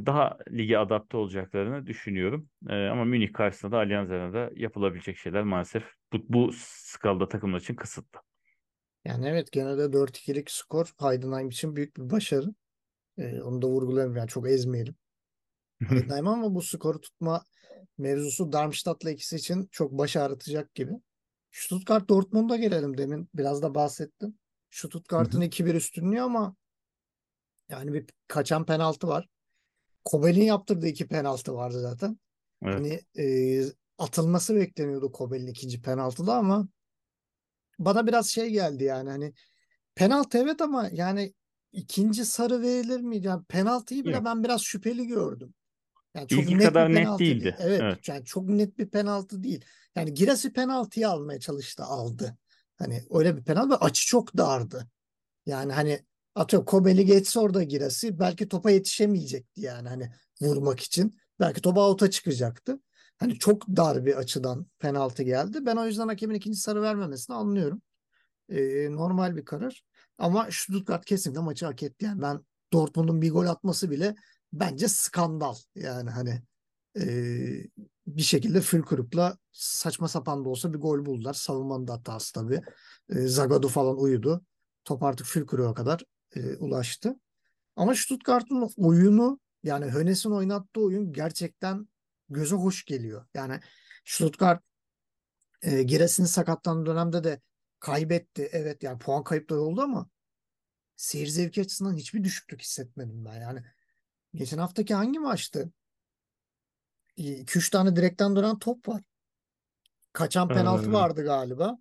daha 0.06 0.38
lige 0.50 0.78
adapte 0.78 1.16
olacaklarını 1.16 1.86
düşünüyorum. 1.86 2.48
Ee, 2.68 2.86
ama 2.86 3.04
Münih 3.04 3.32
karşısında 3.32 3.72
da 3.72 3.78
Allianz 3.78 4.10
Arena'da 4.10 4.50
yapılabilecek 4.56 5.16
şeyler 5.18 5.42
maalesef 5.42 5.84
bu, 6.12 6.18
bu 6.28 6.50
skalada 6.54 7.28
takımlar 7.28 7.60
için 7.60 7.74
kısıtlı. 7.74 8.20
Yani 9.04 9.28
evet 9.28 9.52
genelde 9.52 9.92
4-2'lik 9.92 10.50
skor 10.50 10.86
Heidenheim 11.00 11.48
için 11.48 11.76
büyük 11.76 11.96
bir 11.96 12.10
başarı. 12.10 12.46
Ee, 13.20 13.42
onu 13.42 13.62
da 13.62 13.66
vurgulayalım 13.66 14.16
yani 14.16 14.28
çok 14.28 14.48
ezmeyelim. 14.48 14.94
Heidenheim 15.88 16.28
ama 16.28 16.54
bu 16.54 16.62
skoru 16.62 17.00
tutma 17.00 17.44
mevzusu 17.98 18.52
Darmstadt'la 18.52 19.10
ikisi 19.10 19.36
için 19.36 19.68
çok 19.72 19.92
baş 19.92 20.16
ağrıtacak 20.16 20.74
gibi. 20.74 20.92
Stuttgart 21.50 22.08
Dortmund'a 22.08 22.56
gelelim 22.56 22.98
demin 22.98 23.28
biraz 23.34 23.62
da 23.62 23.74
bahsettim. 23.74 24.38
Stuttgart'ın 24.70 25.40
hı. 25.40 25.44
2-1 25.44 25.74
üstünlüğü 25.74 26.20
ama 26.20 26.56
yani 27.68 27.92
bir 27.92 28.06
kaçan 28.28 28.66
penaltı 28.66 29.08
var. 29.08 29.28
Kobel'in 30.04 30.44
yaptırdığı 30.44 30.86
iki 30.86 31.08
penaltı 31.08 31.54
vardı 31.54 31.80
zaten. 31.80 32.18
Evet. 32.62 32.74
Hani 32.74 33.00
e, 33.18 33.64
atılması 33.98 34.56
bekleniyordu 34.56 35.12
Kobel'in 35.12 35.46
ikinci 35.46 35.82
penaltıda 35.82 36.34
ama 36.34 36.68
bana 37.78 38.06
biraz 38.06 38.28
şey 38.28 38.50
geldi 38.50 38.84
yani 38.84 39.10
hani 39.10 39.32
penaltı 39.94 40.38
evet 40.38 40.60
ama 40.60 40.88
yani 40.92 41.34
ikinci 41.72 42.24
sarı 42.24 42.62
verilir 42.62 43.00
mi? 43.00 43.18
Yani 43.18 43.44
penaltıyı 43.44 44.04
bile 44.04 44.14
Yok. 44.14 44.24
ben 44.24 44.44
biraz 44.44 44.62
şüpheli 44.62 45.06
gördüm. 45.06 45.54
Yani 46.14 46.28
çok 46.28 46.42
İlki 46.42 46.52
net 46.52 46.60
bir 46.60 46.64
kadar 46.64 46.90
net 46.90 46.96
penaltı 46.96 47.18
değil. 47.18 47.40
değildi. 47.40 47.56
Evet. 47.60 47.80
Evet 47.82 48.08
yani 48.08 48.24
çok 48.24 48.48
net 48.48 48.78
bir 48.78 48.88
penaltı 48.88 49.42
değil. 49.42 49.64
Yani 49.96 50.14
Girasi 50.14 50.52
penaltıyı 50.52 51.08
almaya 51.08 51.40
çalıştı 51.40 51.82
aldı. 51.82 52.36
Hani 52.76 53.02
öyle 53.10 53.36
bir 53.36 53.44
penaltı 53.44 53.76
açı 53.76 54.06
çok 54.06 54.36
dardı. 54.36 54.88
Yani 55.46 55.72
hani 55.72 56.04
atıyorum 56.34 56.66
Kobel'i 56.66 57.06
geçse 57.06 57.40
orada 57.40 57.62
Girasi 57.62 58.18
belki 58.18 58.48
topa 58.48 58.70
yetişemeyecekti 58.70 59.60
yani 59.60 59.88
hani 59.88 60.10
vurmak 60.40 60.80
için. 60.80 61.20
Belki 61.40 61.60
topa 61.60 61.88
out'a 61.88 62.10
çıkacaktı. 62.10 62.80
Hani 63.18 63.38
çok 63.38 63.68
dar 63.68 64.06
bir 64.06 64.14
açıdan 64.14 64.66
penaltı 64.78 65.22
geldi. 65.22 65.66
Ben 65.66 65.76
o 65.76 65.86
yüzden 65.86 66.08
hakemin 66.08 66.34
ikinci 66.34 66.58
sarı 66.58 66.82
vermemesini 66.82 67.36
anlıyorum. 67.36 67.82
Ee, 68.48 68.88
normal 68.90 69.36
bir 69.36 69.44
karar. 69.44 69.84
Ama 70.20 70.48
Stuttgart 70.50 71.04
kesinlikle 71.04 71.40
maçı 71.40 71.66
hak 71.66 71.82
etti. 71.82 72.04
Yani 72.04 72.22
ben 72.22 72.40
Dortmund'un 72.72 73.22
bir 73.22 73.30
gol 73.30 73.46
atması 73.46 73.90
bile 73.90 74.14
bence 74.52 74.88
skandal. 74.88 75.54
Yani 75.74 76.10
hani 76.10 76.42
ee, 76.98 77.66
bir 78.06 78.22
şekilde 78.22 78.60
Fülkrup'la 78.60 79.38
saçma 79.52 80.08
sapan 80.08 80.44
da 80.44 80.48
olsa 80.48 80.72
bir 80.72 80.78
gol 80.78 81.06
buldular. 81.06 81.34
Savunmanın 81.34 81.88
da 81.88 81.92
hatası 81.92 82.32
tabii. 82.32 82.62
Ee, 83.10 83.20
Zagadou 83.20 83.70
falan 83.70 83.98
uyudu. 83.98 84.44
Top 84.84 85.02
artık 85.02 85.26
Fülkrup'a 85.26 85.74
kadar 85.74 86.04
e, 86.36 86.56
ulaştı. 86.56 87.16
Ama 87.76 87.94
Stuttgart'ın 87.94 88.70
oyunu 88.76 89.40
yani 89.62 89.86
Hönes'in 89.86 90.30
oynattığı 90.30 90.80
oyun 90.80 91.12
gerçekten 91.12 91.88
göze 92.28 92.56
hoş 92.56 92.84
geliyor. 92.84 93.26
Yani 93.34 93.60
Stuttgart 94.04 94.62
e, 95.62 95.82
Giresun'un 95.82 96.26
sakatlandığı 96.26 96.90
dönemde 96.90 97.24
de 97.24 97.40
kaybetti. 97.80 98.48
Evet 98.52 98.82
yani 98.82 98.98
puan 98.98 99.24
kayıpları 99.24 99.60
oldu 99.60 99.80
ama 99.82 100.08
seyir 100.96 101.26
zevki 101.26 101.60
açısından 101.60 101.94
hiçbir 101.96 102.24
düşüklük 102.24 102.60
hissetmedim 102.62 103.24
ben. 103.24 103.40
Yani 103.40 103.62
geçen 104.34 104.58
haftaki 104.58 104.94
hangi 104.94 105.18
maçtı? 105.18 105.72
2-3 107.16 107.70
tane 107.70 107.96
direkten 107.96 108.36
dönen 108.36 108.58
top 108.58 108.88
var. 108.88 109.02
Kaçan 110.12 110.48
penaltı 110.48 110.88
Ee, 110.90 110.92
vardı 110.92 111.24
galiba 111.24 111.78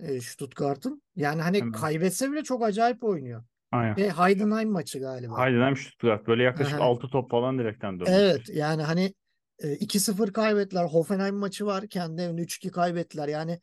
e, 0.00 0.20
Stuttgart'ın. 0.20 1.02
Yani 1.16 1.42
hani 1.42 1.60
hemen. 1.60 1.72
kaybetse 1.72 2.32
bile 2.32 2.42
çok 2.42 2.62
acayip 2.62 3.04
oynuyor. 3.04 3.44
Aynen. 3.72 3.96
Ve 3.96 4.10
Heidenheim 4.10 4.70
maçı 4.70 4.98
galiba. 4.98 5.44
Heidenheim 5.46 5.76
Stuttgart 5.76 6.26
böyle 6.26 6.42
yaklaşık 6.42 6.74
Aha. 6.74 6.84
6 6.84 7.08
top 7.08 7.30
falan 7.30 7.58
direkten 7.58 8.00
Evet 8.06 8.06
dönmüştür. 8.06 8.54
yani 8.54 8.82
hani 8.82 9.14
e, 9.58 9.72
2-0 9.74 10.32
kaybettiler. 10.32 10.84
Hoffenheim 10.84 11.36
maçı 11.36 11.66
var. 11.66 11.88
Kendi 11.88 12.22
evinde 12.22 12.42
3-2 12.42 12.70
kaybettiler. 12.70 13.28
Yani 13.28 13.60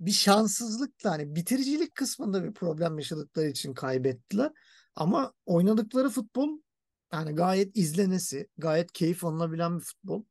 bir 0.00 0.10
şanssızlıkla 0.10 1.10
hani 1.10 1.34
bitiricilik 1.34 1.94
kısmında 1.94 2.44
bir 2.44 2.52
problem 2.54 2.98
yaşadıkları 2.98 3.48
için 3.48 3.74
kaybettiler. 3.74 4.52
Ama 4.94 5.32
oynadıkları 5.46 6.10
futbol 6.10 6.48
yani 7.12 7.34
gayet 7.34 7.76
izlenesi, 7.76 8.48
gayet 8.58 8.92
keyif 8.92 9.24
alınabilen 9.24 9.78
bir 9.78 9.84
futbol. 9.84 10.24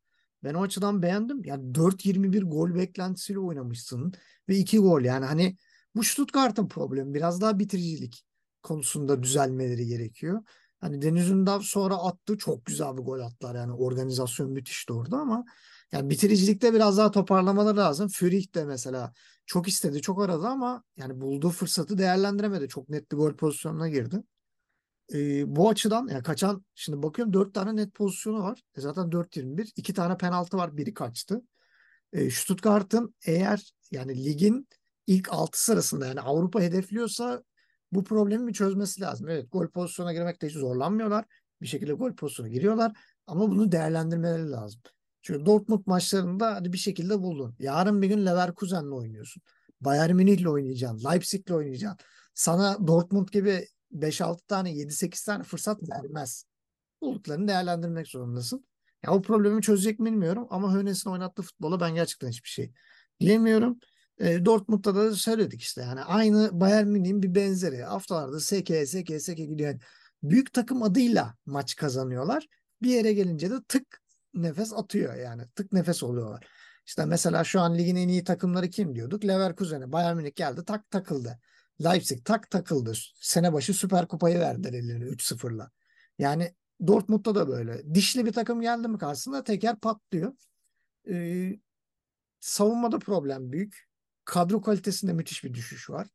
Ben 0.43 0.53
o 0.53 0.61
açıdan 0.61 1.01
beğendim. 1.01 1.43
Yani 1.45 1.71
4-21 1.71 2.43
gol 2.43 2.75
beklentisiyle 2.75 3.39
oynamışsın 3.39 4.13
ve 4.49 4.57
2 4.57 4.79
gol. 4.79 5.01
Yani 5.01 5.25
hani 5.25 5.57
bu 5.95 6.03
Stuttgart'ın 6.03 6.67
problemi 6.67 7.13
biraz 7.13 7.41
daha 7.41 7.59
bitiricilik 7.59 8.25
konusunda 8.63 9.23
düzelmeleri 9.23 9.87
gerekiyor. 9.87 10.43
Hani 10.79 11.01
Deniz 11.01 11.29
Ündar 11.29 11.59
sonra 11.61 11.95
attı 11.95 12.37
çok 12.37 12.65
güzel 12.65 12.97
bir 12.97 13.01
gol 13.01 13.19
attılar. 13.19 13.55
Yani 13.55 13.73
organizasyon 13.73 14.51
müthişti 14.51 14.93
orada 14.93 15.17
ama 15.17 15.45
yani 15.91 16.09
bitiricilikte 16.09 16.73
biraz 16.73 16.97
daha 16.97 17.11
toparlamaları 17.11 17.77
lazım. 17.77 18.07
Führich 18.07 18.55
de 18.55 18.65
mesela 18.65 19.13
çok 19.47 19.67
istedi, 19.67 20.01
çok 20.01 20.21
aradı 20.21 20.47
ama 20.47 20.83
yani 20.97 21.21
bulduğu 21.21 21.49
fırsatı 21.49 21.97
değerlendiremedi. 21.97 22.67
Çok 22.67 22.89
net 22.89 23.11
bir 23.11 23.17
gol 23.17 23.33
pozisyonuna 23.33 23.89
girdi. 23.89 24.23
Ee, 25.13 25.55
bu 25.55 25.69
açıdan 25.69 26.07
yani 26.07 26.23
kaçan 26.23 26.65
şimdi 26.75 27.03
bakıyorum 27.03 27.33
4 27.33 27.53
tane 27.53 27.75
net 27.75 27.93
pozisyonu 27.93 28.43
var. 28.43 28.61
E 28.77 28.81
zaten 28.81 29.11
4-21. 29.11 29.71
2 29.75 29.93
tane 29.93 30.17
penaltı 30.17 30.57
var. 30.57 30.77
Biri 30.77 30.93
kaçtı. 30.93 31.41
E, 32.13 32.29
Stuttgart'ın 32.29 33.15
eğer 33.25 33.73
yani 33.91 34.25
ligin 34.25 34.67
ilk 35.07 35.33
6 35.33 35.63
sırasında 35.63 36.05
yani 36.05 36.21
Avrupa 36.21 36.61
hedefliyorsa 36.61 37.43
bu 37.91 38.03
problemi 38.03 38.47
bir 38.47 38.53
çözmesi 38.53 39.01
lazım. 39.01 39.29
Evet 39.29 39.51
gol 39.51 39.67
pozisyona 39.67 40.13
girmekte 40.13 40.47
hiç 40.47 40.55
zorlanmıyorlar. 40.55 41.25
Bir 41.61 41.67
şekilde 41.67 41.93
gol 41.93 42.15
pozisyona 42.15 42.49
giriyorlar 42.49 42.91
ama 43.27 43.51
bunu 43.51 43.71
değerlendirmeleri 43.71 44.51
lazım. 44.51 44.81
Çünkü 45.27 45.45
Dortmund 45.45 45.83
maçlarında 45.85 46.55
hadi 46.55 46.73
bir 46.73 46.77
şekilde 46.77 47.19
buldun. 47.21 47.55
Yarın 47.59 48.01
bir 48.01 48.07
gün 48.07 48.25
Leverkusen'le 48.25 48.91
oynuyorsun. 48.91 49.43
Bayern 49.81 50.15
Münih'le 50.15 50.45
oynayacaksın. 50.45 51.09
Leipzig'le 51.09 51.51
oynayacaksın. 51.51 51.99
Sana 52.33 52.87
Dortmund 52.87 53.27
gibi 53.27 53.67
5-6 53.91 54.47
tane 54.47 54.71
7-8 54.71 55.25
tane 55.25 55.43
fırsat 55.43 55.89
vermez. 55.89 56.45
Bulduklarını 57.01 57.47
değerlendirmek 57.47 58.07
zorundasın. 58.07 58.65
Ya 59.05 59.11
o 59.11 59.21
problemi 59.21 59.61
çözecek 59.61 59.99
mi 59.99 60.11
bilmiyorum 60.11 60.47
ama 60.49 60.73
Hönes'in 60.73 61.09
oynattığı 61.09 61.41
futbola 61.41 61.79
ben 61.79 61.95
gerçekten 61.95 62.29
hiçbir 62.29 62.49
şey 62.49 62.71
diyemiyorum. 63.19 63.79
E, 64.19 64.45
Dortmund'da 64.45 64.95
da 64.95 65.15
söyledik 65.15 65.61
işte 65.61 65.81
yani 65.81 66.01
aynı 66.01 66.49
Bayern 66.59 66.87
Münih'in 66.87 67.23
bir 67.23 67.35
benzeri. 67.35 67.83
Haftalarda 67.83 68.39
seke 68.39 68.85
seke 68.85 69.19
seke 69.19 69.45
gidiyor. 69.45 69.69
Yani 69.69 69.79
büyük 70.23 70.53
takım 70.53 70.83
adıyla 70.83 71.35
maç 71.45 71.75
kazanıyorlar. 71.75 72.47
Bir 72.81 72.89
yere 72.89 73.13
gelince 73.13 73.49
de 73.49 73.55
tık 73.67 74.06
nefes 74.37 74.73
atıyor 74.73 75.15
yani. 75.15 75.43
Tık 75.55 75.73
nefes 75.73 76.03
oluyorlar. 76.03 76.47
İşte 76.85 77.05
mesela 77.05 77.43
şu 77.43 77.61
an 77.61 77.77
ligin 77.77 77.95
en 77.95 78.07
iyi 78.07 78.23
takımları 78.23 78.69
kim 78.69 78.95
diyorduk? 78.95 79.25
Leverkusen'e. 79.25 79.91
Bayern 79.91 80.17
Münih 80.17 80.35
geldi 80.35 80.65
tak 80.65 80.91
takıldı. 80.91 81.39
Leipzig 81.83 82.25
tak 82.25 82.51
takıldı. 82.51 82.93
Sene 83.15 83.53
başı 83.53 83.73
Süper 83.73 84.07
Kupayı 84.07 84.39
verdiler 84.39 84.73
ellerine 84.73 85.05
3-0'la. 85.05 85.71
Yani 86.19 86.55
Dortmund'da 86.87 87.35
da 87.35 87.47
böyle. 87.47 87.95
Dişli 87.95 88.25
bir 88.25 88.33
takım 88.33 88.61
geldi 88.61 88.87
mi 88.87 88.97
karşısında 88.97 89.43
teker 89.43 89.79
patlıyor. 89.79 90.33
Ee, 91.09 91.59
savunmada 92.39 92.99
problem 92.99 93.51
büyük. 93.51 93.87
Kadro 94.25 94.61
kalitesinde 94.61 95.13
müthiş 95.13 95.43
bir 95.43 95.53
düşüş 95.53 95.89
var. 95.89 96.07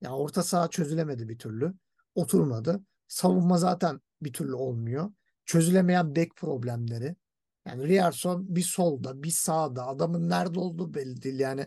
Yani 0.00 0.14
orta 0.14 0.42
saha 0.42 0.68
çözülemedi 0.68 1.28
bir 1.28 1.38
türlü. 1.38 1.74
Oturmadı. 2.14 2.80
Savunma 3.08 3.58
zaten 3.58 4.00
bir 4.22 4.32
türlü 4.32 4.54
olmuyor. 4.54 5.12
Çözülemeyen 5.46 6.16
bek 6.16 6.36
problemleri. 6.36 7.16
Yani 7.66 7.88
Riyerson 7.88 8.56
bir 8.56 8.62
solda, 8.62 9.22
bir 9.22 9.30
sağda. 9.30 9.86
Adamın 9.86 10.28
nerede 10.28 10.60
olduğu 10.60 10.94
belli 10.94 11.22
değil. 11.22 11.40
Yani 11.40 11.66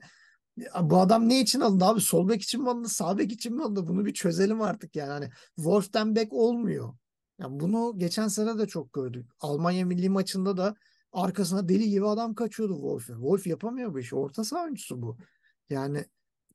bu 0.81 0.97
adam 0.99 1.29
ne 1.29 1.41
için 1.41 1.59
alındı 1.59 1.85
abi? 1.85 2.01
Sol 2.01 2.29
bek 2.29 2.41
için 2.41 2.61
mi 2.61 2.69
alındı? 2.69 2.89
Sağ 2.89 3.17
bek 3.17 3.31
için 3.31 3.55
mi 3.55 3.63
alındı? 3.63 3.87
Bunu 3.87 4.05
bir 4.05 4.13
çözelim 4.13 4.61
artık 4.61 4.95
yani. 4.95 5.09
Hani 5.11 5.29
Wolf'ten 5.55 6.15
bek 6.15 6.33
olmuyor. 6.33 6.93
Yani 7.39 7.59
bunu 7.59 7.93
geçen 7.97 8.27
sene 8.27 8.57
de 8.57 8.67
çok 8.67 8.93
gördük. 8.93 9.29
Almanya 9.39 9.85
milli 9.85 10.09
maçında 10.09 10.57
da 10.57 10.75
arkasına 11.11 11.69
deli 11.69 11.89
gibi 11.89 12.07
adam 12.07 12.35
kaçıyordu 12.35 12.73
Wolf'e. 12.73 13.13
Wolf 13.13 13.47
yapamıyor 13.47 13.93
bu 13.93 13.99
işi. 13.99 14.15
Orta 14.15 14.43
saha 14.43 14.63
oyuncusu 14.63 15.01
bu. 15.01 15.17
Yani 15.69 16.05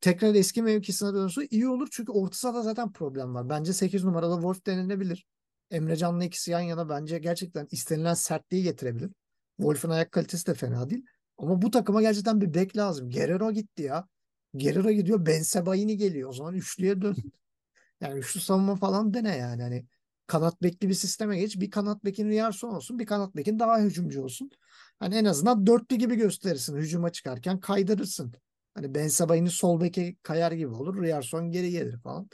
tekrar 0.01 0.35
eski 0.35 0.63
mevkisine 0.63 1.15
dönse 1.15 1.47
iyi 1.47 1.69
olur. 1.69 1.89
Çünkü 1.93 2.13
orta 2.13 2.37
sahada 2.37 2.63
zaten 2.63 2.93
problem 2.93 3.35
var. 3.35 3.49
Bence 3.49 3.73
8 3.73 4.05
numarada 4.05 4.35
Wolf 4.35 4.67
denilebilir. 4.67 5.27
Emre 5.71 5.97
Can'la 5.97 6.25
ikisi 6.25 6.51
yan 6.51 6.61
yana 6.61 6.89
bence 6.89 7.19
gerçekten 7.19 7.69
istenilen 7.71 8.15
sertliği 8.15 8.63
getirebilir. 8.63 9.11
Wolf'un 9.57 9.91
ayak 9.91 10.13
kalitesi 10.13 10.47
de 10.47 10.55
fena 10.55 10.91
değil. 10.91 11.05
Ama 11.39 11.63
bu 11.63 11.71
takıma 11.71 12.03
gerçekten 12.03 12.41
bir 12.41 12.55
bek 12.55 12.77
lazım. 12.77 13.11
Guerrero 13.11 13.53
gitti 13.53 13.83
ya. 13.83 14.09
Guerrero 14.55 14.91
gidiyor. 14.91 15.27
Ben 15.27 15.43
Sebaini 15.43 15.97
geliyor. 15.97 16.29
O 16.31 16.33
zaman 16.33 16.55
üçlüye 16.55 17.03
dön. 17.03 17.17
Yani 18.01 18.19
üçlü 18.19 18.41
savunma 18.41 18.77
falan 18.77 19.15
dene 19.15 19.37
yani. 19.37 19.63
Hani 19.63 19.87
kanat 20.27 20.63
bekli 20.63 20.89
bir 20.89 20.95
sisteme 20.95 21.39
geç. 21.39 21.61
Bir 21.61 21.71
kanat 21.71 22.05
bekin 22.05 22.29
Riyarson 22.29 22.69
olsun. 22.71 22.99
Bir 22.99 23.07
kanat 23.07 23.37
bekin 23.37 23.59
daha 23.59 23.81
hücumcu 23.81 24.23
olsun. 24.23 24.51
Hani 24.99 25.15
en 25.15 25.25
azından 25.25 25.67
dörtlü 25.67 25.97
gibi 25.97 26.17
gösterirsin. 26.17 26.77
Hücuma 26.77 27.13
çıkarken 27.13 27.61
kaydırırsın. 27.61 28.35
Hani 28.75 28.95
Ben 28.95 29.09
Sebaini 29.09 29.51
sol 29.51 29.81
beke 29.81 30.17
kayar 30.23 30.53
gibi 30.53 30.69
olur. 30.71 31.03
Riyarson 31.03 31.51
geri 31.51 31.71
gelir 31.71 31.99
falan. 31.99 32.29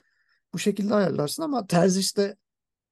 Bu 0.55 0.59
şekilde 0.59 0.95
ayarlarsın 0.95 1.43
ama 1.43 1.67
Terzic 1.67 2.01
işte 2.01 2.37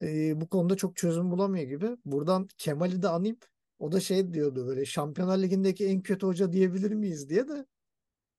e, 0.02 0.40
bu 0.40 0.48
konuda 0.48 0.76
çok 0.76 0.96
çözüm 0.96 1.30
bulamıyor 1.30 1.68
gibi. 1.68 1.96
Buradan 2.04 2.48
Kemal'i 2.58 3.02
de 3.02 3.08
anayım. 3.08 3.38
O 3.78 3.92
da 3.92 4.00
şey 4.00 4.34
diyordu 4.34 4.66
böyle 4.66 4.84
Şampiyonlar 4.84 5.38
Ligi'ndeki 5.38 5.86
en 5.86 6.02
kötü 6.02 6.26
hoca 6.26 6.52
diyebilir 6.52 6.90
miyiz 6.90 7.28
diye 7.28 7.48
de 7.48 7.66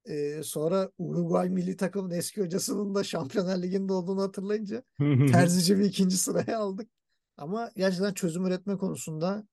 e, 0.05 0.43
sonra 0.43 0.91
Uruguay 0.97 1.49
milli 1.49 1.77
takımın 1.77 2.11
eski 2.11 2.41
hocasının 2.41 2.95
da 2.95 3.03
Şampiyonlar 3.03 3.61
Ligi'nde 3.61 3.93
olduğunu 3.93 4.21
hatırlayınca 4.21 4.83
Terzici 5.31 5.79
bir 5.79 5.85
ikinci 5.85 6.17
sıraya 6.17 6.59
aldık. 6.59 6.89
Ama 7.37 7.71
gerçekten 7.75 8.13
çözüm 8.13 8.45
üretme 8.45 8.77
konusunda 8.77 9.47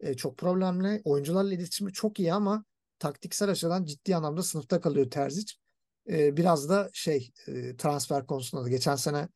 e, 0.00 0.14
çok 0.14 0.38
problemli. 0.38 1.02
Oyuncularla 1.04 1.54
iletişimi 1.54 1.92
çok 1.92 2.20
iyi 2.20 2.32
ama 2.32 2.64
taktiksel 2.98 3.50
açıdan 3.50 3.84
ciddi 3.84 4.16
anlamda 4.16 4.42
sınıfta 4.42 4.80
kalıyor 4.80 5.10
Terzic. 5.10 5.52
E, 6.10 6.36
biraz 6.36 6.68
da 6.68 6.90
şey 6.92 7.32
e, 7.46 7.76
transfer 7.76 8.26
konusunda 8.26 8.64
da 8.64 8.68
geçen 8.68 8.96
sene 8.96 9.28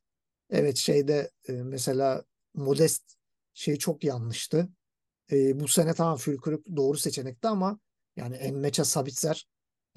evet 0.49 0.77
şeyde 0.77 1.31
e, 1.47 1.51
mesela 1.51 2.23
Modest 2.53 3.15
şey 3.53 3.75
çok 3.75 4.03
yanlıştı. 4.03 4.69
E, 5.31 5.59
bu 5.59 5.67
sene 5.67 5.93
tamam 5.93 6.17
Fülkürük 6.17 6.65
doğru 6.75 6.97
seçenekti 6.97 7.47
ama 7.47 7.79
yani 8.15 8.35
Enmeça 8.35 8.85
Sabitzer 8.85 9.47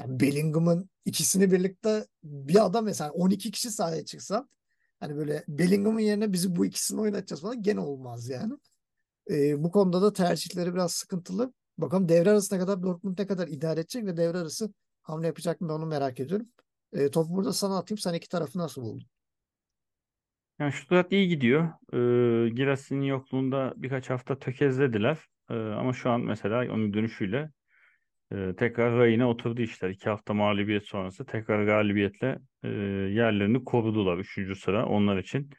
yani 0.01 0.21
Bellingham'ın 0.21 0.91
ikisini 1.05 1.53
birlikte 1.53 2.07
bir 2.25 2.65
adam 2.67 2.85
mesela 2.85 3.11
12 3.11 3.51
kişi 3.51 3.71
sahaya 3.71 4.05
çıksa 4.05 4.49
hani 5.01 5.17
böyle 5.17 5.45
Bellingham'ın 5.49 6.01
yerine 6.01 6.33
bizi 6.33 6.57
bu 6.57 6.67
ikisini 6.67 7.01
oynatacağız 7.01 7.43
falan 7.43 7.63
gene 7.63 7.81
olmaz 7.81 8.29
yani. 8.29 8.55
E, 9.31 9.65
bu 9.65 9.71
konuda 9.71 10.03
da 10.03 10.13
tercihleri 10.13 10.75
biraz 10.75 10.93
sıkıntılı. 10.93 11.53
Bakalım 11.79 12.09
devre 12.09 12.31
arasına 12.31 12.59
kadar 12.59 12.83
Dortmund 12.83 13.19
ne 13.19 13.27
kadar 13.27 13.49
idare 13.49 13.81
edecek 13.81 14.07
ve 14.07 14.17
devre 14.17 14.39
arası 14.39 14.73
hamle 15.03 15.27
yapacak 15.27 15.61
mı 15.61 15.75
onu 15.75 15.87
merak 15.87 16.21
ediyorum. 16.21 16.49
E, 16.93 17.11
topu 17.11 17.35
burada 17.35 17.53
sana 17.53 17.79
atayım. 17.79 17.99
Sen 17.99 18.15
iki 18.15 18.29
tarafı 18.29 18.59
nasıl 18.59 18.83
buldun? 18.83 19.07
Yani 20.61 20.73
Stuttgart 20.73 21.13
iyi 21.13 21.29
gidiyor. 21.29 21.69
Ee, 21.93 22.49
Girassin'in 22.51 23.03
yokluğunda 23.07 23.73
birkaç 23.77 24.11
hafta 24.11 24.39
tökezlediler. 24.39 25.19
Ee, 25.51 25.55
ama 25.55 25.93
şu 25.93 26.11
an 26.11 26.21
mesela 26.21 26.73
onun 26.73 26.95
dönüşüyle 26.95 27.51
e, 28.33 28.55
tekrar 28.57 28.99
rayına 28.99 29.31
oturdu 29.31 29.63
işler. 29.63 29.91
İki 29.91 30.11
hafta 30.11 30.35
mağlubiyet 30.35 30.85
sonrası 30.87 31.27
tekrar 31.27 31.65
galibiyetle 31.65 32.39
e, 32.65 32.69
yerlerini 33.15 33.65
korudular. 33.65 34.19
Üçüncü 34.19 34.55
sıra 34.57 34.87
onlar 34.87 35.19
için. 35.19 35.51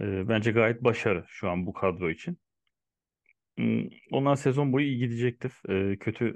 E, 0.00 0.28
bence 0.28 0.52
gayet 0.52 0.84
başarı 0.84 1.24
şu 1.28 1.50
an 1.50 1.66
bu 1.66 1.72
kadro 1.72 2.10
için. 2.10 2.38
Hmm, 3.58 3.88
Onlar 4.12 4.36
sezon 4.36 4.72
boyu 4.72 4.86
iyi 4.86 4.98
gidecektir. 4.98 5.52
E, 5.92 5.96
kötü 5.98 6.34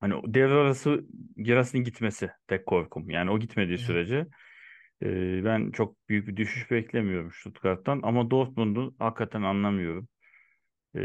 hani 0.00 0.14
devre 0.34 0.54
arası 0.54 1.06
Girassin'in 1.36 1.84
gitmesi 1.84 2.30
tek 2.46 2.66
korkum. 2.66 3.10
Yani 3.10 3.30
o 3.30 3.38
gitmediği 3.38 3.76
Evet. 3.76 3.86
sürece 3.86 4.26
e, 5.02 5.44
ben 5.44 5.70
çok 5.70 6.08
büyük 6.08 6.28
bir 6.28 6.36
düşüş 6.36 6.70
beklemiyorum 6.70 7.32
Stuttgart'tan. 7.32 8.00
Ama 8.02 8.30
Dortmund'u 8.30 8.94
hakikaten 8.98 9.42
anlamıyorum. 9.42 10.08
E, 10.96 11.00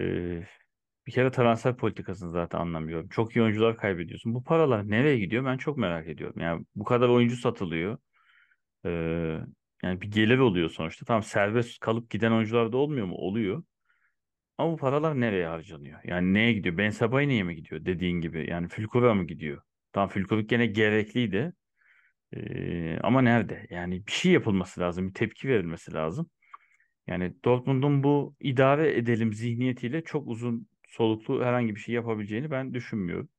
bir 1.08 1.12
kere 1.12 1.32
transfer 1.32 1.78
politikasını 1.78 2.32
zaten 2.32 2.60
anlamıyorum. 2.60 3.10
Çok 3.10 3.36
iyi 3.36 3.44
oyuncular 3.44 3.78
kaybediyorsun. 3.78 4.34
Bu 4.36 4.44
paralar 4.44 4.90
nereye 4.90 5.20
gidiyor? 5.20 5.46
Ben 5.46 5.58
çok 5.58 5.78
merak 5.78 6.08
ediyorum. 6.08 6.42
Yani 6.42 6.66
bu 6.76 6.84
kadar 6.84 7.10
oyuncu 7.10 7.36
satılıyor. 7.38 7.98
E, 8.86 8.90
yani 9.84 10.02
bir 10.02 10.12
gelir 10.12 10.38
oluyor 10.38 10.70
sonuçta. 10.70 11.06
Tamam 11.06 11.24
serbest 11.24 11.80
kalıp 11.80 12.10
giden 12.10 12.32
oyuncular 12.32 12.72
da 12.72 12.78
olmuyor 12.78 13.06
mu? 13.08 13.16
Oluyor. 13.16 13.64
Ama 14.58 14.74
bu 14.74 14.78
paralar 14.78 15.22
nereye 15.22 15.48
harcanıyor? 15.48 16.00
Yani 16.04 16.34
neye 16.34 16.54
gidiyor? 16.54 16.78
Ben 16.78 16.90
Sebaini'ye 16.90 17.44
mi 17.44 17.56
gidiyor 17.56 17.86
dediğin 17.86 18.22
gibi? 18.22 18.50
Yani 18.50 18.68
Fülkur'a 18.68 19.14
mı 19.14 19.28
gidiyor? 19.28 19.62
Tamam 19.94 20.10
Fülkuruk 20.10 20.50
gene 20.50 20.66
gerekliydi. 20.66 21.54
Ama 23.04 23.22
nerede? 23.22 23.68
Yani 23.70 24.08
bir 24.08 24.12
şey 24.12 24.32
yapılması 24.32 24.82
lazım. 24.82 25.08
Bir 25.08 25.14
tepki 25.14 25.48
verilmesi 25.48 25.94
lazım. 25.94 26.30
Yani 27.08 27.34
Dortmund'un 27.46 28.04
bu 28.04 28.36
idare 28.40 28.98
edelim 28.98 29.34
zihniyetiyle 29.34 30.04
çok 30.04 30.28
uzun 30.28 30.68
soluklu 30.88 31.46
herhangi 31.46 31.76
bir 31.76 31.80
şey 31.80 31.96
yapabileceğini 31.96 32.52
ben 32.52 32.74
düşünmüyorum. 32.74 33.30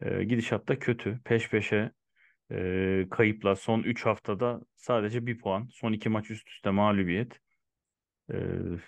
Ee, 0.00 0.24
gidişat 0.24 0.68
da 0.68 0.78
kötü. 0.78 1.20
Peş 1.24 1.50
peşe 1.50 1.90
e, 2.52 3.06
kayıplar. 3.10 3.54
Son 3.54 3.82
3 3.82 4.06
haftada 4.06 4.60
sadece 4.74 5.26
bir 5.26 5.38
puan. 5.38 5.68
Son 5.72 5.92
2 5.92 6.08
maç 6.08 6.30
üst 6.30 6.48
üste 6.48 6.70
mağlubiyet. 6.70 7.40
Ee, 8.32 8.36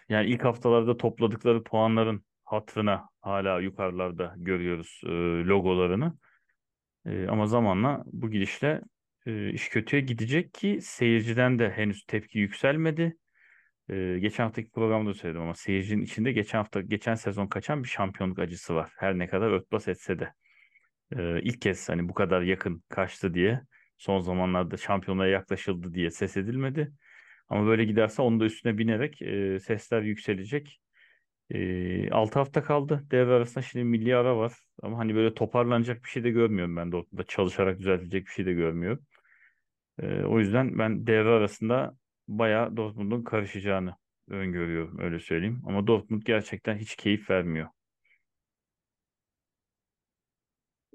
yani 0.08 0.30
ilk 0.30 0.44
haftalarda 0.44 0.96
topladıkları 0.96 1.64
puanların 1.64 2.24
hatırına 2.44 3.08
hala 3.20 3.60
yukarılarda 3.60 4.34
görüyoruz 4.38 5.00
e, 5.04 5.08
logolarını. 5.46 6.18
E, 7.06 7.26
ama 7.26 7.46
zamanla 7.46 8.04
bu 8.06 8.30
gidişle 8.30 8.82
e, 9.28 9.50
iş 9.52 9.68
kötüye 9.68 10.02
gidecek 10.02 10.54
ki 10.54 10.78
seyirciden 10.82 11.58
de 11.58 11.70
henüz 11.70 12.04
tepki 12.04 12.38
yükselmedi. 12.38 13.16
Geçen 14.20 14.44
haftaki 14.44 14.70
programda 14.70 15.10
da 15.10 15.14
söyledim 15.14 15.42
ama 15.42 15.54
seyircinin 15.54 16.02
içinde 16.02 16.32
geçen 16.32 16.58
hafta 16.58 16.80
geçen 16.80 17.14
sezon 17.14 17.46
kaçan 17.46 17.82
bir 17.82 17.88
şampiyonluk 17.88 18.38
acısı 18.38 18.74
var. 18.74 18.90
Her 18.96 19.18
ne 19.18 19.26
kadar 19.26 19.50
örtbas 19.50 19.88
etse 19.88 20.18
de. 20.18 20.32
İlk 21.42 21.60
kez 21.60 21.88
hani 21.88 22.08
bu 22.08 22.14
kadar 22.14 22.42
yakın 22.42 22.82
kaçtı 22.88 23.34
diye 23.34 23.62
son 23.98 24.20
zamanlarda 24.20 24.76
şampiyonluğa 24.76 25.26
yaklaşıldı 25.26 25.94
diye 25.94 26.10
ses 26.10 26.36
edilmedi. 26.36 26.92
Ama 27.48 27.66
böyle 27.66 27.84
giderse 27.84 28.22
onun 28.22 28.40
da 28.40 28.44
üstüne 28.44 28.78
binerek 28.78 29.16
sesler 29.62 30.02
yükselecek. 30.02 30.80
E, 31.50 32.10
6 32.10 32.38
hafta 32.38 32.62
kaldı. 32.62 33.04
Devre 33.10 33.32
arasında 33.32 33.62
şimdi 33.62 33.84
milli 33.84 34.16
ara 34.16 34.36
var. 34.36 34.52
Ama 34.82 34.98
hani 34.98 35.14
böyle 35.14 35.34
toparlanacak 35.34 36.04
bir 36.04 36.08
şey 36.08 36.24
de 36.24 36.30
görmüyorum 36.30 36.76
ben 36.76 36.92
de. 36.92 36.96
Çalışarak 37.28 37.78
düzeltecek 37.78 38.26
bir 38.26 38.30
şey 38.30 38.46
de 38.46 38.52
görmüyorum. 38.52 39.06
E, 40.02 40.24
o 40.24 40.38
yüzden 40.38 40.78
ben 40.78 41.06
devre 41.06 41.28
arasında 41.28 41.96
bayağı 42.28 42.76
Dortmund'un 42.76 43.22
karışacağını 43.24 43.94
öngörüyorum 44.28 44.98
öyle 44.98 45.20
söyleyeyim. 45.20 45.62
Ama 45.66 45.87
Dortmund 45.87 46.22
gerçekten 46.22 46.76
hiç 46.76 46.96
keyif 46.96 47.30
vermiyor. 47.30 47.68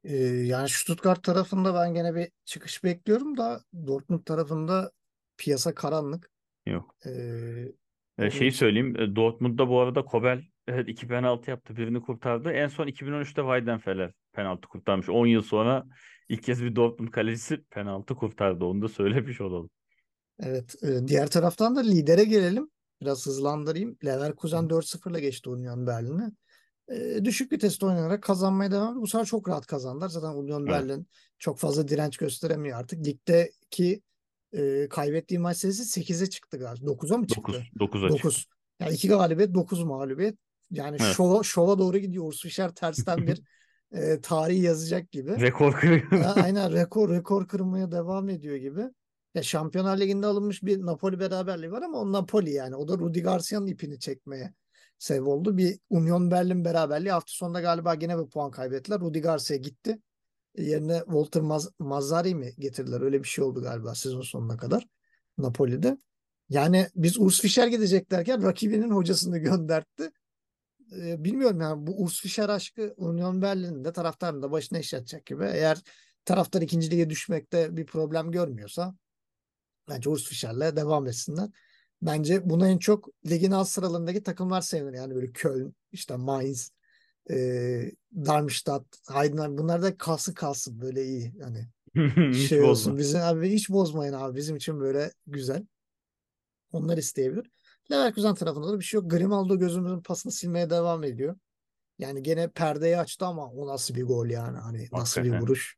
Ee, 0.03 0.15
yani 0.25 0.69
Stuttgart 0.69 1.23
tarafında 1.23 1.73
ben 1.73 1.93
gene 1.93 2.15
bir 2.15 2.31
çıkış 2.45 2.83
bekliyorum 2.83 3.37
da 3.37 3.63
Dortmund 3.87 4.23
tarafında 4.25 4.91
piyasa 5.37 5.75
karanlık. 5.75 6.31
Yok. 6.65 6.95
Ee, 7.05 7.71
E, 8.17 8.29
şeyi 8.29 8.49
için 8.49 8.57
söyleyeyim. 8.59 8.95
e, 8.99 9.15
Dortmund'da 9.15 9.69
bu 9.69 9.79
arada 9.79 10.05
Kobel 10.05 10.43
evet, 10.67 10.89
iki 10.89 11.07
penaltı 11.07 11.49
yaptı. 11.49 11.77
Birini 11.77 12.01
kurtardı. 12.01 12.51
En 12.51 12.67
son 12.67 12.87
2013'te 12.87 13.41
Weidenfeller 13.41 14.11
penaltı 14.33 14.67
kurtarmış. 14.67 15.09
10 15.09 15.25
yıl 15.27 15.41
sonra 15.41 15.83
ilk 16.29 16.43
kez 16.43 16.63
bir 16.63 16.75
Dortmund 16.75 17.09
kalecisi 17.09 17.63
penaltı 17.63 18.15
kurtardı. 18.15 18.65
Onu 18.65 18.81
da 18.81 18.87
söylemiş 18.87 19.41
olalım. 19.41 19.69
evet 20.39 20.75
e, 20.83 21.07
diğer 21.07 21.27
taraftan 21.29 21.75
da 21.75 21.79
lidere 21.79 22.23
gelelim. 22.23 22.69
Biraz 23.01 23.25
hızlandırayım. 23.25 23.97
Leverkusen 24.05 24.69
4-0'la 24.69 25.19
geçti 25.19 25.49
Union 25.49 25.87
Berlin'e. 25.87 26.31
E, 26.91 27.25
düşük 27.25 27.51
viteste 27.51 27.85
oynanarak 27.85 28.23
kazanmaya 28.23 28.71
devam 28.71 28.89
ediyor. 28.89 29.01
Bu 29.01 29.07
sefer 29.07 29.25
çok 29.25 29.49
rahat 29.49 29.65
kazandılar. 29.67 30.09
Zaten 30.09 30.27
Union 30.27 30.67
Evet. 30.67 30.71
Berlin 30.71 31.07
çok 31.39 31.59
fazla 31.59 31.87
direnç 31.87 32.17
gösteremiyor 32.17 32.79
artık. 32.79 33.05
Ligdeki 33.05 34.01
e, 34.53 34.87
kaybettiği 34.89 35.39
maç 35.39 35.57
sayısı 35.57 35.99
8'e 35.99 36.29
çıktı 36.29 36.57
galiba. 36.57 36.85
9'a 36.85 37.17
mı 37.17 37.27
çıktı? 37.27 37.63
9 37.79 37.79
9 37.79 38.03
açık. 38.03 38.23
9. 38.23 38.45
Yani 38.79 38.93
2 38.93 39.07
galibiyet 39.07 39.53
9 39.53 39.83
mağlubiyet. 39.83 40.37
Yani 40.71 40.97
Evet. 41.01 41.15
şova, 41.15 41.43
şova 41.43 41.79
doğru 41.79 41.97
gidiyor. 41.97 42.25
Urs 42.27 42.41
Fischer 42.41 42.75
tersten 42.75 43.27
bir 43.27 43.41
e, 43.93 44.21
tarihi 44.21 44.61
yazacak 44.61 45.11
gibi. 45.11 45.41
Rekor 45.41 45.73
kırıyor. 45.73 46.35
Aynen 46.43 46.73
rekor 46.73 47.09
rekor 47.09 47.47
kırmaya 47.47 47.91
devam 47.91 48.29
ediyor 48.29 48.55
gibi. 48.55 48.81
Ya 49.35 49.43
Şampiyonlar 49.43 49.99
Ligi'nde 49.99 50.27
alınmış 50.27 50.63
bir 50.63 50.85
Napoli 50.85 51.19
beraberliği 51.19 51.71
var 51.71 51.81
ama 51.81 51.97
o 51.97 52.11
Napoli 52.11 52.51
yani. 52.51 52.75
O 52.75 52.87
da 52.87 52.97
Rudi 52.97 53.21
Garcia'nın 53.21 53.67
ipini 53.67 53.99
çekmeye 53.99 54.53
sebep 54.99 55.27
oldu. 55.27 55.57
Bir 55.57 55.79
Union 55.89 56.31
Berlin 56.31 56.65
beraberliği 56.65 57.11
hafta 57.11 57.31
sonunda 57.31 57.61
galiba 57.61 57.95
gene 57.95 58.17
bir 58.19 58.29
puan 58.29 58.51
kaybettiler. 58.51 58.99
Rudi 58.99 59.21
Garcia 59.21 59.57
gitti. 59.57 59.99
Yerine 60.57 60.99
Walter 61.05 61.41
Maz 61.41 61.69
Mazzari 61.79 62.35
mi 62.35 62.51
getirdiler? 62.59 63.01
Öyle 63.01 63.23
bir 63.23 63.27
şey 63.27 63.43
oldu 63.43 63.61
galiba 63.61 63.95
sezon 63.95 64.21
sonuna 64.21 64.57
kadar 64.57 64.87
Napoli'de. 65.37 65.97
Yani 66.49 66.87
biz 66.95 67.19
Urs 67.19 67.41
Fischer 67.41 67.67
gidecek 67.67 68.11
derken 68.11 68.43
rakibinin 68.43 68.89
hocasını 68.89 69.37
göndertti. 69.37 70.11
Bilmiyorum 70.95 71.61
yani 71.61 71.87
bu 71.87 72.03
Urs 72.03 72.21
Fischer 72.21 72.49
aşkı 72.49 72.93
Union 72.97 73.41
Berlin'in 73.41 73.83
de 73.83 73.93
taraftarın 73.93 74.41
da 74.41 74.51
başına 74.51 74.79
iş 74.79 74.93
yatacak 74.93 75.25
gibi. 75.25 75.45
Eğer 75.45 75.81
taraftar 76.25 76.61
ikinci 76.61 76.91
lige 76.91 77.09
düşmekte 77.09 77.77
bir 77.77 77.85
problem 77.85 78.31
görmüyorsa 78.31 78.95
bence 79.89 80.09
Urs 80.09 80.23
Fischer'le 80.23 80.75
devam 80.75 81.07
etsinler. 81.07 81.49
Bence 82.01 82.49
buna 82.49 82.69
en 82.69 82.77
çok 82.77 83.09
ligin 83.29 83.51
alt 83.51 83.67
sıralarındaki 83.67 84.23
takımlar 84.23 84.61
sevinir. 84.61 84.93
Yani 84.97 85.15
böyle 85.15 85.31
Köln, 85.31 85.75
işte 85.91 86.15
Mainz, 86.15 86.71
e, 87.29 87.35
Darmstadt, 88.15 88.85
Heidenheim 89.11 89.57
bunlar 89.57 89.81
da 89.81 89.97
kalsın 89.97 90.33
kalsın 90.33 90.81
böyle 90.81 91.05
iyi. 91.05 91.33
Yani 91.35 91.67
şey 92.33 92.61
olsun 92.61 92.93
bozma. 92.93 92.97
bizim 92.97 93.21
abi 93.21 93.49
hiç 93.49 93.69
bozmayın 93.69 94.13
abi 94.13 94.37
bizim 94.37 94.55
için 94.55 94.79
böyle 94.79 95.11
güzel. 95.27 95.65
Onlar 96.71 96.97
isteyebilir. 96.97 97.51
Leverkusen 97.91 98.35
tarafında 98.35 98.67
da 98.67 98.79
bir 98.79 98.83
şey 98.83 98.99
yok. 98.99 99.11
Grimaldo 99.11 99.59
gözümüzün 99.59 100.01
pasını 100.01 100.31
silmeye 100.31 100.69
devam 100.69 101.03
ediyor. 101.03 101.35
Yani 101.99 102.23
gene 102.23 102.47
perdeyi 102.47 102.97
açtı 102.97 103.25
ama 103.25 103.51
o 103.51 103.67
nasıl 103.67 103.95
bir 103.95 104.03
gol 104.03 104.25
yani 104.25 104.57
hani 104.57 104.87
nasıl 104.91 105.23
bir 105.23 105.39
vuruş. 105.39 105.75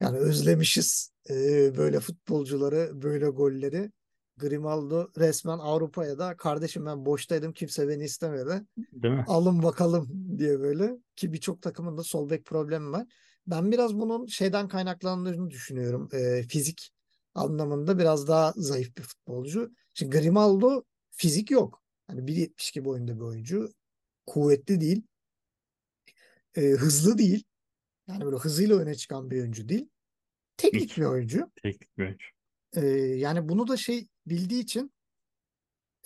Yani 0.00 0.18
özlemişiz 0.18 1.12
e, 1.30 1.34
böyle 1.76 2.00
futbolcuları, 2.00 3.02
böyle 3.02 3.28
golleri. 3.28 3.92
Grimaldo 4.36 5.08
resmen 5.18 5.58
Avrupa'ya 5.58 6.18
da 6.18 6.36
kardeşim 6.36 6.86
ben 6.86 7.06
boştaydım 7.06 7.52
kimse 7.52 7.88
beni 7.88 8.04
istemedi. 8.04 8.66
Değil 8.92 9.14
mi? 9.14 9.24
Alın 9.28 9.62
bakalım 9.62 10.08
diye 10.38 10.60
böyle 10.60 10.96
ki 11.16 11.32
birçok 11.32 11.62
takımın 11.62 11.96
da 11.96 12.02
sol 12.02 12.30
bek 12.30 12.44
problemi 12.44 12.92
var. 12.92 13.06
Ben 13.46 13.72
biraz 13.72 13.94
bunun 13.94 14.26
şeyden 14.26 14.68
kaynaklandığını 14.68 15.50
düşünüyorum. 15.50 16.08
E, 16.12 16.42
fizik 16.42 16.90
anlamında 17.34 17.98
biraz 17.98 18.28
daha 18.28 18.52
zayıf 18.56 18.96
bir 18.96 19.02
futbolcu. 19.02 19.70
Şimdi 19.94 20.18
Grimaldo 20.18 20.82
fizik 21.12 21.50
yok. 21.50 21.82
Hani 22.06 22.20
1.72 22.20 22.84
boyunda 22.84 23.16
bir 23.16 23.20
oyuncu. 23.20 23.72
Kuvvetli 24.26 24.80
değil. 24.80 25.02
E, 26.54 26.60
hızlı 26.60 27.18
değil. 27.18 27.44
Yani 28.08 28.24
böyle 28.24 28.36
hızıyla 28.36 28.76
öne 28.76 28.94
çıkan 28.94 29.30
bir 29.30 29.40
oyuncu 29.40 29.68
değil. 29.68 29.88
Teknik 30.56 30.82
Hiç. 30.82 30.98
bir 30.98 31.04
oyuncu. 31.04 31.50
Teknik 31.62 31.98
bir 31.98 32.04
oyuncu. 32.04 32.26
E, 32.72 32.86
yani 32.96 33.48
bunu 33.48 33.68
da 33.68 33.76
şey 33.76 34.08
bildiği 34.26 34.62
için 34.62 34.92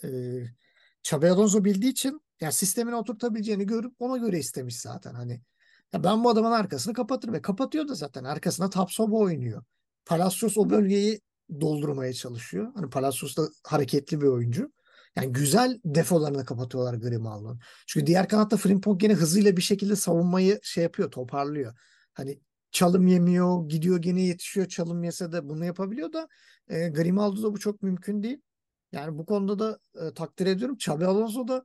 e, 0.03 0.09
Xabi 1.03 1.29
Alonso 1.29 1.65
bildiği 1.65 1.91
için 1.91 2.21
ya 2.41 2.51
sistemine 2.51 2.95
oturtabileceğini 2.95 3.65
görüp 3.65 3.93
ona 3.99 4.17
göre 4.17 4.39
istemiş 4.39 4.79
zaten. 4.79 5.13
Hani 5.13 5.41
ya 5.93 6.03
ben 6.03 6.23
bu 6.23 6.29
adamın 6.29 6.51
arkasını 6.51 6.93
kapatırım 6.93 7.33
ve 7.33 7.41
kapatıyor 7.41 7.87
da 7.87 7.95
zaten 7.95 8.23
arkasına 8.23 8.69
Tapsoba 8.69 9.15
oynuyor. 9.15 9.63
Palacios 10.05 10.57
o 10.57 10.69
bölgeyi 10.69 11.21
doldurmaya 11.61 12.13
çalışıyor. 12.13 12.71
Hani 12.75 12.89
Palacios 12.89 13.37
da 13.37 13.49
hareketli 13.63 14.21
bir 14.21 14.27
oyuncu. 14.27 14.71
Yani 15.17 15.33
güzel 15.33 15.79
defolarını 15.85 16.45
kapatıyorlar 16.45 16.93
Grimaldo'nun. 16.93 17.59
Çünkü 17.87 18.07
diğer 18.07 18.27
kanatta 18.27 18.57
Frimpong 18.57 18.99
gene 18.99 19.13
hızıyla 19.13 19.57
bir 19.57 19.61
şekilde 19.61 19.95
savunmayı 19.95 20.59
şey 20.63 20.83
yapıyor, 20.83 21.11
toparlıyor. 21.11 21.73
Hani 22.13 22.39
çalım 22.71 23.07
yemiyor, 23.07 23.69
gidiyor 23.69 23.97
gene 23.97 24.21
yetişiyor 24.21 24.67
çalım 24.67 25.03
yese 25.03 25.31
de 25.31 25.49
bunu 25.49 25.65
yapabiliyor 25.65 26.13
da 26.13 26.27
e, 26.67 26.89
Grimaldo'da 26.89 27.53
bu 27.53 27.59
çok 27.59 27.81
mümkün 27.81 28.23
değil. 28.23 28.41
Yani 28.91 29.17
bu 29.17 29.25
konuda 29.25 29.59
da 29.59 29.79
e, 29.95 30.13
takdir 30.13 30.45
ediyorum. 30.45 30.75
Xabi 30.75 31.05
Alonso 31.05 31.47
da 31.47 31.63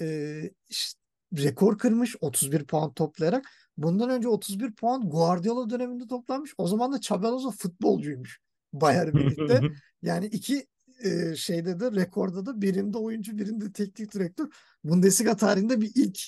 e, 0.00 0.40
işte 0.68 1.00
rekor 1.38 1.78
kırmış 1.78 2.16
31 2.20 2.64
puan 2.64 2.94
toplayarak. 2.94 3.44
Bundan 3.76 4.10
önce 4.10 4.28
31 4.28 4.72
puan 4.74 5.10
Guardiola 5.10 5.70
döneminde 5.70 6.06
toplanmış. 6.06 6.54
O 6.58 6.66
zaman 6.66 6.92
da 6.92 6.96
Xabi 6.96 7.26
Alonso 7.26 7.50
futbolcuymuş 7.50 8.40
Bayern 8.72 9.16
Münih'te. 9.16 9.60
Yani 10.02 10.26
iki 10.26 10.66
e, 11.04 11.36
şeyde 11.36 11.80
de 11.80 11.92
rekorda 11.92 12.46
da 12.46 12.62
birinde 12.62 12.98
oyuncu 12.98 13.38
birinde 13.38 13.72
teknik 13.72 14.14
direktör. 14.14 14.48
Bundesliga 14.84 15.36
tarihinde 15.36 15.80
bir 15.80 15.90
ilk 15.94 16.18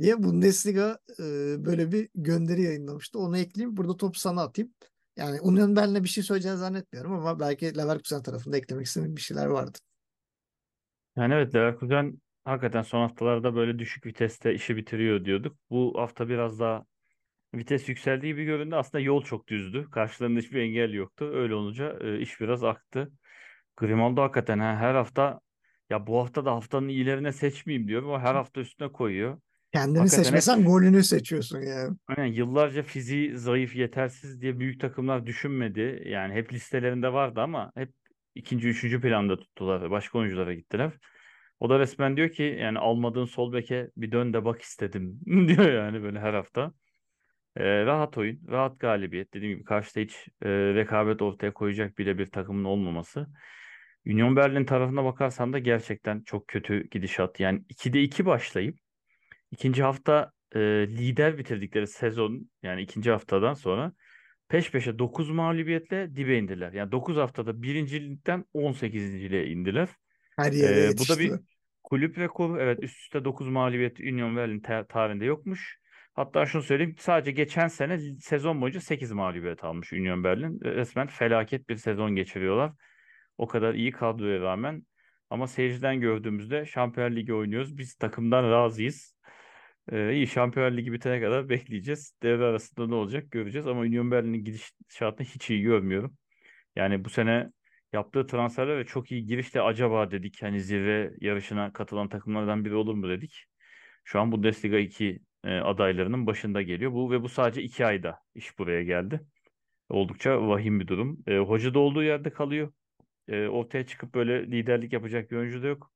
diye 0.00 0.22
Bundesliga 0.22 0.98
e, 1.18 1.24
böyle 1.64 1.92
bir 1.92 2.08
gönderi 2.14 2.62
yayınlamıştı. 2.62 3.18
Onu 3.18 3.38
ekleyeyim. 3.38 3.76
Burada 3.76 3.96
topu 3.96 4.18
sana 4.18 4.42
atayım. 4.42 4.72
Yani 5.16 5.40
Union 5.40 5.76
Berlin'e 5.76 6.04
bir 6.04 6.08
şey 6.08 6.24
söyleyeceğini 6.24 6.58
zannetmiyorum 6.58 7.12
ama 7.12 7.40
belki 7.40 7.76
Leverkusen 7.78 8.22
tarafında 8.22 8.56
eklemek 8.56 8.86
istediğim 8.86 9.16
bir 9.16 9.20
şeyler 9.20 9.46
vardı. 9.46 9.78
Yani 11.16 11.34
evet 11.34 11.54
Leverkusen 11.54 12.20
hakikaten 12.44 12.82
son 12.82 13.00
haftalarda 13.00 13.54
böyle 13.54 13.78
düşük 13.78 14.06
viteste 14.06 14.54
işi 14.54 14.76
bitiriyor 14.76 15.24
diyorduk. 15.24 15.56
Bu 15.70 15.94
hafta 15.98 16.28
biraz 16.28 16.60
daha 16.60 16.84
vites 17.54 17.88
yükseldiği 17.88 18.32
gibi 18.32 18.44
göründü. 18.44 18.74
Aslında 18.74 19.02
yol 19.04 19.24
çok 19.24 19.48
düzdü. 19.48 19.90
Karşılarında 19.90 20.40
hiçbir 20.40 20.60
engel 20.60 20.92
yoktu. 20.92 21.30
Öyle 21.34 21.54
olunca 21.54 21.98
e, 22.00 22.20
iş 22.20 22.40
biraz 22.40 22.64
aktı. 22.64 23.12
Grimaldo 23.76 24.22
hakikaten 24.22 24.58
ha, 24.58 24.76
her 24.76 24.94
hafta 24.94 25.40
ya 25.90 26.06
bu 26.06 26.18
hafta 26.18 26.44
da 26.44 26.52
haftanın 26.52 26.88
iyilerine 26.88 27.32
seçmeyeyim 27.32 27.88
diyorum 27.88 28.08
ama 28.08 28.20
her 28.20 28.34
hafta 28.34 28.60
üstüne 28.60 28.92
koyuyor. 28.92 29.38
Kendini 29.72 29.98
Hakikaten 29.98 30.18
hep 30.18 30.26
seçmesen 30.26 30.64
golünü 30.64 31.02
seçiyorsun 31.02 31.60
yani. 31.60 31.96
aynen 32.06 32.32
yıllarca 32.32 32.82
fiziği 32.82 33.38
zayıf, 33.38 33.76
yetersiz 33.76 34.40
diye 34.40 34.58
büyük 34.58 34.80
takımlar 34.80 35.26
düşünmedi. 35.26 36.02
Yani 36.06 36.34
hep 36.34 36.52
listelerinde 36.52 37.12
vardı 37.12 37.40
ama 37.40 37.72
hep 37.74 37.92
ikinci, 38.34 38.68
üçüncü 38.68 39.00
planda 39.00 39.36
tuttular. 39.36 39.90
Başka 39.90 40.18
oyunculara 40.18 40.54
gittiler. 40.54 40.92
O 41.60 41.70
da 41.70 41.78
resmen 41.78 42.16
diyor 42.16 42.28
ki 42.28 42.56
yani 42.60 42.78
almadığın 42.78 43.24
sol 43.24 43.52
beke 43.52 43.90
bir 43.96 44.12
dön 44.12 44.32
de 44.32 44.44
bak 44.44 44.62
istedim 44.62 45.20
diyor 45.48 45.72
yani 45.72 46.02
böyle 46.02 46.20
her 46.20 46.34
hafta. 46.34 46.72
Ee, 47.56 47.84
rahat 47.84 48.18
oyun, 48.18 48.40
rahat 48.48 48.80
galibiyet. 48.80 49.34
Dediğim 49.34 49.54
gibi 49.54 49.64
karşıda 49.64 50.00
hiç 50.00 50.28
e, 50.42 50.48
rekabet 50.50 51.22
ortaya 51.22 51.52
koyacak 51.54 51.98
bile 51.98 52.18
bir 52.18 52.26
takımın 52.26 52.64
olmaması. 52.64 53.26
Union 54.06 54.36
Berlin 54.36 54.64
tarafına 54.64 55.04
bakarsan 55.04 55.52
da 55.52 55.58
gerçekten 55.58 56.22
çok 56.22 56.48
kötü 56.48 56.88
gidişat. 56.90 57.40
Yani 57.40 57.62
2'de 57.68 58.02
2 58.02 58.26
başlayıp 58.26 58.78
ikinci 59.50 59.82
hafta 59.82 60.32
e, 60.54 60.60
lider 60.88 61.38
bitirdikleri 61.38 61.86
sezon 61.86 62.50
yani 62.62 62.82
ikinci 62.82 63.10
haftadan 63.10 63.54
sonra 63.54 63.92
peş 64.48 64.70
peşe 64.70 64.98
9 64.98 65.30
mağlubiyetle 65.30 66.16
dibe 66.16 66.38
indiler. 66.38 66.72
Yani 66.72 66.92
9 66.92 67.16
haftada 67.16 67.62
birincilikten 67.62 68.44
18.liğe 68.54 69.46
indiler. 69.46 69.88
Her 70.36 70.52
yere 70.52 70.86
Ee, 70.86 70.98
bu 70.98 71.08
da 71.08 71.18
bir 71.18 71.32
kulüp 71.82 72.18
rekoru. 72.18 72.60
Evet 72.60 72.78
üst 72.82 73.00
üste 73.00 73.24
9 73.24 73.48
mağlubiyet 73.48 74.00
Union 74.00 74.36
Berlin 74.36 74.60
ta- 74.60 74.86
tarihinde 74.86 75.24
yokmuş. 75.24 75.78
Hatta 76.14 76.46
şunu 76.46 76.62
söyleyeyim 76.62 76.94
sadece 76.98 77.30
geçen 77.30 77.68
sene 77.68 77.98
sezon 78.20 78.60
boyunca 78.60 78.80
8 78.80 79.12
mağlubiyet 79.12 79.64
almış 79.64 79.92
Union 79.92 80.24
Berlin. 80.24 80.60
E, 80.64 80.70
Resmen 80.70 81.06
felaket 81.06 81.68
bir 81.68 81.76
sezon 81.76 82.14
geçiriyorlar. 82.16 82.72
O 83.38 83.46
kadar 83.46 83.74
iyi 83.74 83.92
kadroya 83.92 84.40
rağmen. 84.40 84.86
Ama 85.30 85.46
seyirciden 85.46 86.00
gördüğümüzde 86.00 86.66
Şampiyonlar 86.66 87.16
Ligi 87.16 87.34
oynuyoruz. 87.34 87.78
Biz 87.78 87.94
takımdan 87.94 88.50
razıyız. 88.50 89.16
Ee, 89.92 90.12
iyi 90.14 90.26
Şampiyonlar 90.26 90.76
Ligi 90.76 90.92
bitene 90.92 91.20
kadar 91.20 91.48
bekleyeceğiz. 91.48 92.14
Devre 92.22 92.44
arasında 92.44 92.86
ne 92.86 92.94
olacak 92.94 93.30
göreceğiz. 93.30 93.66
Ama 93.66 93.80
Union 93.80 94.10
Berlin'in 94.10 94.44
gidişatını 94.44 95.26
hiç 95.26 95.50
iyi 95.50 95.62
görmüyorum. 95.62 96.16
Yani 96.76 97.04
bu 97.04 97.10
sene 97.10 97.50
yaptığı 97.92 98.26
transferler 98.26 98.78
ve 98.78 98.84
çok 98.86 99.12
iyi 99.12 99.26
girişle 99.26 99.60
acaba 99.62 100.10
dedik 100.10 100.42
hani 100.42 100.60
zirve 100.60 101.14
yarışına 101.20 101.72
katılan 101.72 102.08
takımlardan 102.08 102.64
biri 102.64 102.74
olur 102.74 102.94
mu 102.94 103.08
dedik. 103.08 103.44
Şu 104.04 104.20
an 104.20 104.32
Bundesliga 104.32 104.78
2 104.78 105.20
e, 105.44 105.56
adaylarının 105.58 106.26
başında 106.26 106.62
geliyor. 106.62 106.92
Bu 106.92 107.10
ve 107.10 107.22
bu 107.22 107.28
sadece 107.28 107.62
2 107.62 107.86
ayda 107.86 108.18
iş 108.34 108.58
buraya 108.58 108.82
geldi. 108.82 109.20
Oldukça 109.88 110.48
vahim 110.48 110.80
bir 110.80 110.86
durum. 110.86 111.18
E, 111.26 111.38
hoca 111.38 111.74
da 111.74 111.78
olduğu 111.78 112.02
yerde 112.02 112.30
kalıyor. 112.30 112.72
E, 113.28 113.46
ortaya 113.46 113.86
çıkıp 113.86 114.14
böyle 114.14 114.46
liderlik 114.46 114.92
yapacak 114.92 115.30
bir 115.30 115.36
oyuncu 115.36 115.62
da 115.62 115.66
yok. 115.66 115.90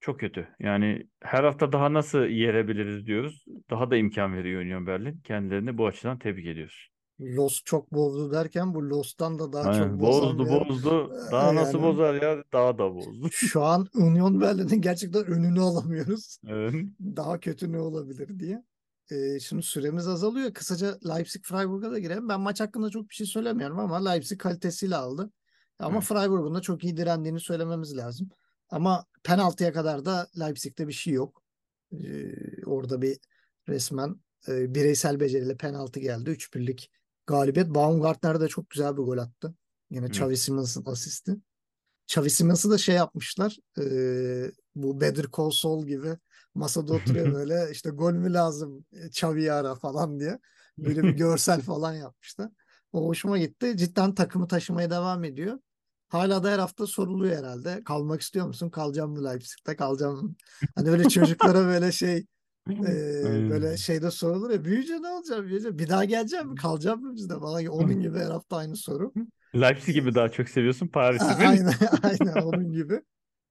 Çok 0.00 0.20
kötü. 0.20 0.48
Yani 0.60 1.06
her 1.22 1.44
hafta 1.44 1.72
daha 1.72 1.92
nasıl 1.92 2.24
yerebiliriz 2.24 3.06
diyoruz. 3.06 3.44
Daha 3.70 3.90
da 3.90 3.96
imkan 3.96 4.36
veriyor 4.36 4.62
Union 4.62 4.86
Berlin. 4.86 5.20
Kendilerini 5.24 5.78
bu 5.78 5.86
açıdan 5.86 6.18
tebrik 6.18 6.46
ediyoruz. 6.46 6.90
Lost 7.20 7.66
çok 7.66 7.92
bozdu 7.92 8.32
derken 8.32 8.74
bu 8.74 8.90
Lost'tan 8.90 9.38
da 9.38 9.52
daha 9.52 9.62
çok 9.62 9.82
Aynen. 9.82 10.00
bozan 10.00 10.38
Bozdu 10.38 10.50
bozdu. 10.50 11.12
Ee, 11.28 11.30
Daha 11.32 11.54
nasıl 11.54 11.78
Yani 11.78 11.86
bozar 11.86 12.22
ya? 12.22 12.44
Daha 12.52 12.78
da 12.78 12.94
bozdu. 12.94 13.28
şu 13.32 13.62
an 13.62 13.86
Union 13.94 14.40
Berlin'in 14.40 14.80
gerçekten 14.80 15.26
önünü 15.26 15.60
alamıyoruz. 15.60 16.38
Evet. 16.46 16.74
Daha 17.16 17.40
kötü 17.40 17.72
ne 17.72 17.78
olabilir 17.78 18.38
diye. 18.38 18.64
Ee, 19.10 19.40
şimdi 19.40 19.62
süremiz 19.62 20.08
azalıyor. 20.08 20.54
Kısaca 20.54 20.98
Leipzig 21.08 21.44
Freiburg'a 21.44 21.90
da 21.90 21.98
girelim. 21.98 22.28
Ben 22.28 22.40
maç 22.40 22.60
hakkında 22.60 22.90
çok 22.90 23.10
bir 23.10 23.14
şey 23.14 23.26
söylemiyorum 23.26 23.78
ama 23.78 24.10
Leipzig 24.10 24.40
kalitesiyle 24.40 24.96
aldı. 24.96 25.30
Ama 25.80 25.96
Evet. 25.96 26.04
Freiburg'un 26.08 26.54
da 26.54 26.60
çok 26.60 26.84
iyi 26.84 26.96
direndiğini 26.96 27.40
söylememiz 27.40 27.96
lazım. 27.96 28.28
Ama 28.68 29.04
penaltıya 29.24 29.72
kadar 29.72 30.04
da 30.04 30.28
Leipzig'te 30.40 30.88
bir 30.88 30.92
şey 30.92 31.12
yok. 31.12 31.42
Ee, 31.92 32.64
orada 32.66 33.02
bir 33.02 33.18
resmen 33.68 34.16
e, 34.48 34.74
bireysel 34.74 35.20
beceriyle 35.20 35.56
penaltı 35.56 36.00
geldi. 36.00 36.30
3-1'lik 36.30 36.90
galibiyet. 37.26 37.68
Baumgartner 37.68 38.40
de 38.40 38.48
çok 38.48 38.70
güzel 38.70 38.92
bir 38.96 39.02
gol 39.02 39.18
attı. 39.18 39.54
Yine 39.90 40.04
Evet. 40.06 40.16
Xavi 40.16 40.36
Simons'ın 40.36 40.84
asisti. 40.86 41.36
Xavi 42.08 42.30
Simons'ı 42.30 42.70
da 42.70 42.78
şey 42.78 42.94
yapmışlar. 42.94 43.56
e, 43.78 43.84
bu 44.74 45.00
Better 45.00 45.26
Call 45.36 45.50
Saul 45.50 45.86
gibi 45.86 46.18
masada 46.54 46.92
oturuyor 46.94 47.32
böyle 47.34 47.68
işte 47.72 47.90
gol 47.90 48.12
mü 48.12 48.32
lazım 48.32 48.84
Xavi'yi 49.06 49.52
ara 49.52 49.74
falan 49.74 50.20
diye. 50.20 50.38
Böyle 50.78 51.02
bir 51.02 51.10
görsel 51.12 51.60
falan 51.62 51.92
yapmışlar. 51.94 52.50
O 52.92 53.06
hoşuma 53.06 53.38
gitti. 53.38 53.76
Cidden 53.76 54.14
takımı 54.14 54.48
taşımaya 54.48 54.90
devam 54.90 55.24
ediyor. 55.24 55.58
Hala 56.10 56.42
da 56.42 56.50
her 56.50 56.58
hafta 56.58 56.86
soruluyor 56.86 57.36
herhalde. 57.36 57.84
Kalmak 57.84 58.20
istiyor 58.20 58.46
musun? 58.46 58.70
Kalacağım 58.70 59.10
mı 59.10 59.24
Leipzig'te? 59.24 59.76
Kalacağım 59.76 60.24
mı? 60.24 60.34
Hani 60.74 60.88
böyle 60.88 61.08
çocuklara 61.08 61.66
böyle 61.66 61.92
şey 61.92 62.16
e, 62.70 63.50
böyle 63.50 63.76
şeyde 63.76 64.10
sorulur 64.10 64.50
ya 64.50 64.64
büyüyünce 64.64 65.02
ne 65.02 65.08
olacak? 65.08 65.42
Büyüyünce 65.42 65.78
bir 65.78 65.88
daha 65.88 66.04
geleceğim 66.04 66.48
mi? 66.48 66.54
Kalacağım 66.54 67.00
mı 67.02 67.14
bizde 67.14 67.38
falan. 67.38 67.66
Onun 67.66 68.00
gibi 68.02 68.18
her 68.18 68.30
hafta 68.30 68.56
aynı 68.56 68.76
soru. 68.76 69.12
Leipzig 69.54 69.94
gibi 69.94 70.14
daha 70.14 70.28
çok 70.28 70.48
seviyorsun 70.48 70.88
Paris'i 70.88 71.24
değil 71.24 71.38
mi? 71.38 71.46
Aynen, 71.46 71.74
aynen 72.02 72.42
onun 72.42 72.72
gibi. 72.72 73.02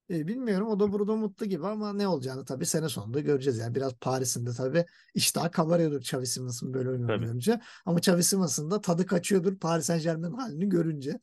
E, 0.10 0.28
bilmiyorum 0.28 0.68
o 0.68 0.80
da 0.80 0.92
burada 0.92 1.16
mutlu 1.16 1.46
gibi 1.46 1.68
ama 1.68 1.94
ne 1.94 2.08
olacağını 2.08 2.46
tabii 2.46 2.66
sene 2.66 2.90
sonunda 2.90 3.20
göreceğiz. 3.20 3.60
Yani 3.60 3.76
biraz 3.76 3.94
Paris'in 3.94 4.46
de 4.46 4.52
tabii 4.54 4.86
iştah 5.14 5.52
kabarıyordur 5.52 6.00
Xavi 6.02 6.26
Simons'ın 6.26 6.74
böyle 6.74 6.90
oynadığını 6.90 7.26
görünce. 7.26 7.60
Ama 7.86 8.00
Xavi 8.00 8.24
Simons'ın 8.24 8.72
da 8.72 8.82
tadı 8.82 9.06
kaçıyordur 9.06 9.58
Paris 9.58 9.86
Saint-Germain 9.86 10.34
halini 10.34 10.70
görünce. 10.70 11.20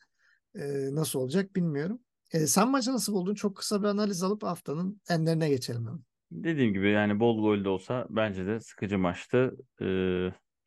E, 0.59 0.95
nasıl 0.95 1.19
olacak 1.21 1.57
bilmiyorum. 1.57 1.99
E, 2.33 2.47
sen 2.47 2.71
maçı 2.71 2.93
nasıl 2.93 3.13
buldun? 3.13 3.35
Çok 3.35 3.57
kısa 3.57 3.83
bir 3.83 3.89
analiz 3.89 4.23
alıp 4.23 4.43
haftanın 4.43 5.01
enlerine 5.09 5.49
geçelim. 5.49 5.87
hemen. 5.87 6.01
Dediğim 6.31 6.73
gibi 6.73 6.91
yani 6.91 7.21
bol 7.21 7.43
gol 7.43 7.65
de 7.65 7.69
olsa 7.69 8.07
bence 8.11 8.47
de 8.47 8.61
sıkıcı 8.61 8.99
maçtı. 8.99 9.57
Ee, 9.81 9.87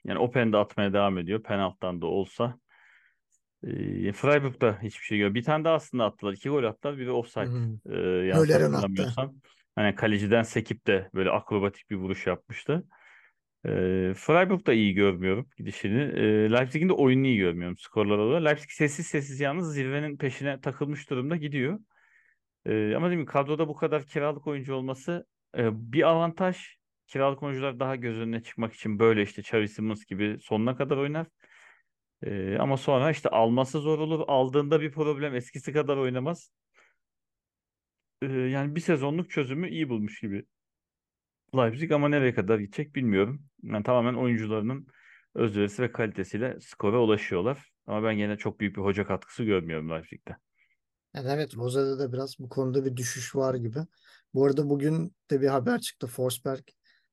yani 0.06 0.20
Open 0.20 0.54
de 0.54 0.58
atmaya 0.58 0.94
devam 0.94 1.18
ediyor. 1.18 1.44
Penaltıdan 1.44 2.02
da 2.02 2.06
olsa. 2.06 2.60
Ee, 3.64 4.12
Freiburg'da 4.12 4.80
hiçbir 4.82 5.06
şey 5.06 5.20
yok. 5.20 5.34
Bir 5.34 5.44
tane 5.44 5.66
daha 5.66 5.76
aslında 5.76 6.06
attılar. 6.06 6.34
İki 6.34 6.50
gol 6.50 6.64
attılar. 6.64 6.98
Biri 6.98 7.12
offside. 7.12 7.46
Hmm. 7.46 7.94
Ee, 7.94 8.28
yanlış 8.28 8.52
attı. 8.52 9.32
Hani 9.76 9.96
kaleciden 9.96 10.44
sekip 10.44 10.88
de 10.88 11.10
böyle 11.14 11.30
akrobatik 11.30 11.90
bir 11.90 11.96
vuruş 11.96 12.28
yapmıştı. 12.28 12.84
Ee, 13.66 14.14
Freiburg 14.16 14.66
da 14.66 14.74
iyi 14.74 14.94
görmüyorum 14.94 15.50
gidişini. 15.58 16.02
Ee, 16.02 16.52
Leipzig'in 16.52 16.90
de 16.90 16.94
oyununu 16.94 17.28
iyi 17.28 17.38
görmüyorum 17.38 17.78
skorlar 17.78 18.18
olarak. 18.18 18.46
Leipzig 18.46 18.70
sessiz 18.72 19.08
sessiz 19.08 19.40
yalnız 19.40 19.74
zirvenin 19.74 20.18
peşine 20.18 20.62
takılmış 20.62 21.10
durumda 21.10 21.36
gidiyor. 21.36 21.80
Ee, 22.66 22.96
ama 22.96 23.10
değil 23.10 23.20
mi 23.20 23.26
kadroda 23.26 23.68
bu 23.68 23.76
kadar 23.76 24.06
kiralık 24.06 24.48
oyuncu 24.48 24.74
olması 24.76 25.26
e, 25.58 25.92
bir 25.94 26.04
avantaj. 26.04 26.80
Kiralık 27.08 27.44
oyuncular 27.44 27.80
daha 27.80 27.96
göz 27.96 28.18
önüne 28.18 28.44
çıkmak 28.44 28.74
için 28.74 29.00
böyle 29.00 29.22
işte 29.22 29.42
Xavi 29.42 29.68
Simons 29.68 30.06
gibi 30.06 30.38
sonuna 30.42 30.76
kadar 30.78 30.98
oynar. 30.98 31.28
Ee, 32.24 32.58
ama 32.58 32.78
sonra 32.78 33.12
işte 33.12 33.30
alması 33.30 33.80
zor 33.80 34.00
olur. 34.00 34.24
Aldığında 34.28 34.82
bir 34.82 34.92
problem 34.92 35.36
eskisi 35.36 35.74
kadar 35.74 35.98
oynamaz. 35.98 36.52
Ee, 38.22 38.28
yani 38.28 38.76
bir 38.76 38.82
sezonluk 38.82 39.32
çözümü 39.32 39.70
iyi 39.70 39.90
bulmuş 39.90 40.20
gibi 40.20 40.46
Leipzig 41.56 41.92
ama 41.92 42.10
nereye 42.10 42.34
kadar 42.34 42.60
gidecek 42.60 42.96
bilmiyorum. 42.96 43.46
Yani 43.64 43.84
tamamen 43.84 44.14
oyuncularının 44.14 44.88
özverisi 45.36 45.82
ve 45.82 45.92
kalitesiyle 45.92 46.58
skora 46.62 47.02
ulaşıyorlar. 47.02 47.72
Ama 47.88 48.04
ben 48.04 48.12
yine 48.12 48.38
çok 48.38 48.60
büyük 48.60 48.78
bir 48.78 48.82
hoca 48.82 49.08
katkısı 49.08 49.44
görmüyorum 49.44 49.90
Leipzig'te. 49.90 50.38
Yani 51.16 51.30
evet 51.32 51.56
Rose'de 51.58 52.00
de 52.00 52.14
biraz 52.14 52.40
bu 52.40 52.50
konuda 52.50 52.86
bir 52.86 52.98
düşüş 52.98 53.36
var 53.36 53.56
gibi. 53.56 53.80
Bu 54.34 54.46
arada 54.46 54.70
bugün 54.70 55.16
de 55.32 55.42
bir 55.42 55.48
haber 55.48 55.82
çıktı. 55.82 56.08
Forsberg 56.08 56.64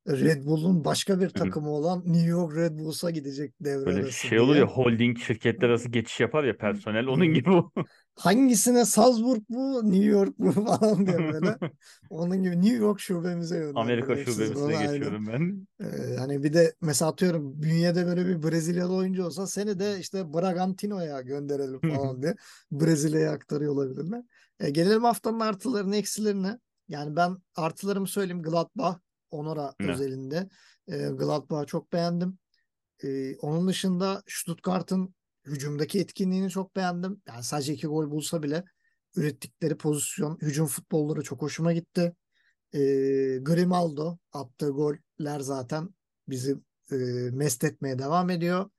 Red 0.08 0.44
Bull'un 0.44 0.84
başka 0.84 1.20
bir 1.20 1.28
takımı 1.28 1.70
olan 1.70 2.02
New 2.06 2.28
York 2.28 2.56
Red 2.56 2.78
Bulls'a 2.78 3.10
gidecek 3.10 3.54
devre 3.60 3.86
Böyle 3.86 3.98
arası 4.00 4.12
şey 4.12 4.40
olur 4.40 4.54
diye. 4.54 4.64
ya 4.64 4.66
holding 4.66 5.18
şirketler 5.18 5.68
arası 5.68 5.88
geçiş 5.88 6.20
yapar 6.20 6.44
ya 6.44 6.56
personel 6.56 7.06
onun 7.06 7.26
gibi. 7.26 7.50
Hangisine 8.16 8.84
Salzburg 8.84 9.42
bu, 9.48 9.90
New 9.90 10.04
York 10.04 10.38
mu 10.38 10.52
falan 10.66 11.06
diye 11.06 11.18
böyle. 11.18 11.58
Onun 12.10 12.42
gibi 12.42 12.62
New 12.62 12.76
York 12.76 13.00
şubemize 13.00 13.72
Amerika 13.74 14.16
şubesine 14.16 14.54
bana 14.54 14.76
aynen. 14.76 14.92
geçiyorum 14.92 15.26
ben. 15.26 15.66
Ee, 15.86 16.16
hani 16.16 16.42
bir 16.42 16.52
de 16.52 16.74
mesela 16.80 17.10
atıyorum 17.10 17.62
bünyede 17.62 18.06
böyle 18.06 18.26
bir 18.26 18.42
Brezilyalı 18.42 18.94
oyuncu 18.94 19.24
olsa 19.24 19.46
seni 19.46 19.78
de 19.78 19.98
işte 20.00 20.34
Bragantino'ya 20.34 21.20
gönderelim 21.20 21.80
falan 21.80 22.22
diye 22.22 22.34
Brezilya'ya 22.72 23.32
aktarıyor 23.32 23.72
olabilirler. 23.72 24.22
E, 24.60 24.70
gelelim 24.70 25.04
haftanın 25.04 25.40
artılarına 25.40 25.96
eksilerine. 25.96 26.58
Yani 26.88 27.16
ben 27.16 27.36
artılarımı 27.56 28.06
söyleyeyim 28.06 28.42
Gladbach 28.42 29.05
Onora 29.30 29.74
Ne? 29.80 29.92
özelinde. 29.92 30.48
E, 30.88 30.96
Gladbach'ı 30.96 31.66
çok 31.66 31.92
beğendim. 31.92 32.38
E, 33.04 33.36
onun 33.36 33.68
dışında 33.68 34.22
Stuttgart'ın 34.28 35.14
hücumdaki 35.46 36.00
etkinliğini 36.00 36.50
çok 36.50 36.76
beğendim. 36.76 37.22
Yani 37.28 37.42
sadece 37.42 37.72
iki 37.74 37.86
gol 37.86 38.10
bulsa 38.10 38.42
bile 38.42 38.64
ürettikleri 39.16 39.76
pozisyon, 39.76 40.38
hücum 40.42 40.66
futbolları 40.66 41.22
çok 41.22 41.42
hoşuma 41.42 41.72
gitti. 41.72 42.14
E, 42.72 42.78
Grimaldo 43.42 44.18
attığı 44.32 44.70
goller 44.70 45.40
zaten 45.40 45.88
bizi 46.28 46.56
e, 46.92 46.96
mest 47.32 47.64
etmeye 47.64 47.98
devam 47.98 48.30
ediyor. 48.30 48.70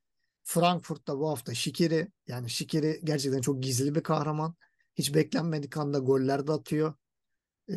Frankfurt'ta 0.44 1.20
bu 1.20 1.30
hafta 1.30 1.54
Şikiri 1.54 2.12
yani 2.28 2.50
Şikiri 2.50 3.02
gerçekten 3.04 3.42
çok 3.42 3.64
gizli 3.64 3.96
bir 3.96 4.04
kahraman. 4.04 4.56
Hiç 4.96 5.16
beklenmedik 5.16 5.78
anda 5.78 6.00
goller 6.00 6.48
de 6.48 6.52
atıyor. 6.52 6.94
E, 7.68 7.76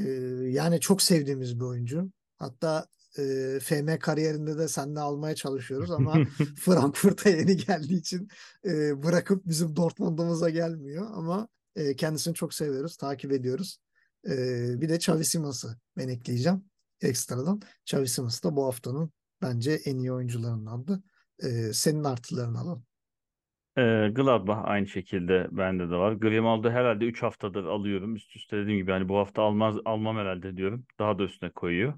yani 0.50 0.80
çok 0.80 1.02
sevdiğimiz 1.02 1.60
bir 1.60 1.64
oyuncu. 1.64 2.10
Hatta 2.40 2.86
e, 3.18 3.58
FM 3.62 3.98
kariyerinde 3.98 4.58
de 4.58 4.68
seninle 4.68 5.00
almaya 5.00 5.34
çalışıyoruz 5.34 5.90
ama 5.90 6.14
Frankfurt'a 6.56 7.30
yeni 7.30 7.56
geldiği 7.56 7.98
için 7.98 8.28
e, 8.64 9.02
bırakıp 9.02 9.46
bizim 9.46 9.76
Dortmund'umuza 9.76 10.50
gelmiyor 10.50 11.06
ama 11.14 11.48
e, 11.76 11.96
kendisini 11.96 12.34
çok 12.34 12.54
seviyoruz, 12.54 12.96
takip 12.96 13.32
ediyoruz. 13.32 13.78
E, 14.26 14.34
bir 14.80 14.88
de 14.88 14.94
Xavi 14.94 15.24
Simons'ı 15.24 15.78
ben 15.96 16.08
ekleyeceğim 16.08 16.64
ekstradan. 17.02 17.60
Xavi 17.82 18.08
Simons 18.08 18.42
da 18.44 18.56
bu 18.56 18.66
haftanın 18.66 19.10
bence 19.42 19.72
en 19.84 19.98
iyi 19.98 20.12
oyuncularındandı. 20.12 21.02
E, 21.42 21.72
senin 21.72 22.04
artılarını 22.04 22.58
alalım. 22.58 22.84
Ee, 23.78 24.10
Gladbach 24.12 24.58
aynı 24.64 24.86
şekilde 24.86 25.48
bende 25.50 25.90
de 25.90 25.96
var. 25.96 26.12
Grimaldo 26.12 26.70
herhalde 26.70 27.04
3 27.04 27.22
haftadır 27.22 27.64
alıyorum. 27.64 28.16
Üst 28.16 28.36
üste 28.36 28.56
dediğim 28.56 28.78
gibi 28.78 28.90
hani 28.90 29.08
bu 29.08 29.18
hafta 29.18 29.42
almaz 29.42 29.76
almam 29.84 30.16
herhalde 30.16 30.56
diyorum. 30.56 30.84
Daha 30.98 31.18
da 31.18 31.22
üstüne 31.22 31.50
koyuyor. 31.50 31.94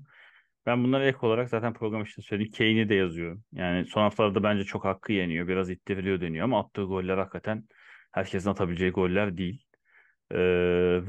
Ben 0.66 0.85
bunları 0.85 1.05
ek 1.05 1.18
olarak 1.22 1.48
zaten 1.48 1.72
program 1.72 2.03
işte 2.03 2.22
söyledim. 2.22 2.53
Kane'i 2.53 2.88
de 2.88 2.94
yazıyorum. 2.94 3.44
Yani 3.53 3.87
son 3.87 4.01
haftalarda 4.03 4.42
bence 4.42 4.64
çok 4.64 4.85
hakkı 4.85 5.12
yeniyor. 5.12 5.48
Biraz 5.48 5.70
ittiriliyor 5.70 6.20
deniyor 6.20 6.44
ama 6.44 6.61
attığı 6.61 6.83
goller 6.83 7.18
hakikaten 7.18 7.64
herkesin 8.12 8.51
atabileceği 8.51 8.90
goller 8.90 9.37
değil. 9.37 9.64
Ee, 10.31 10.38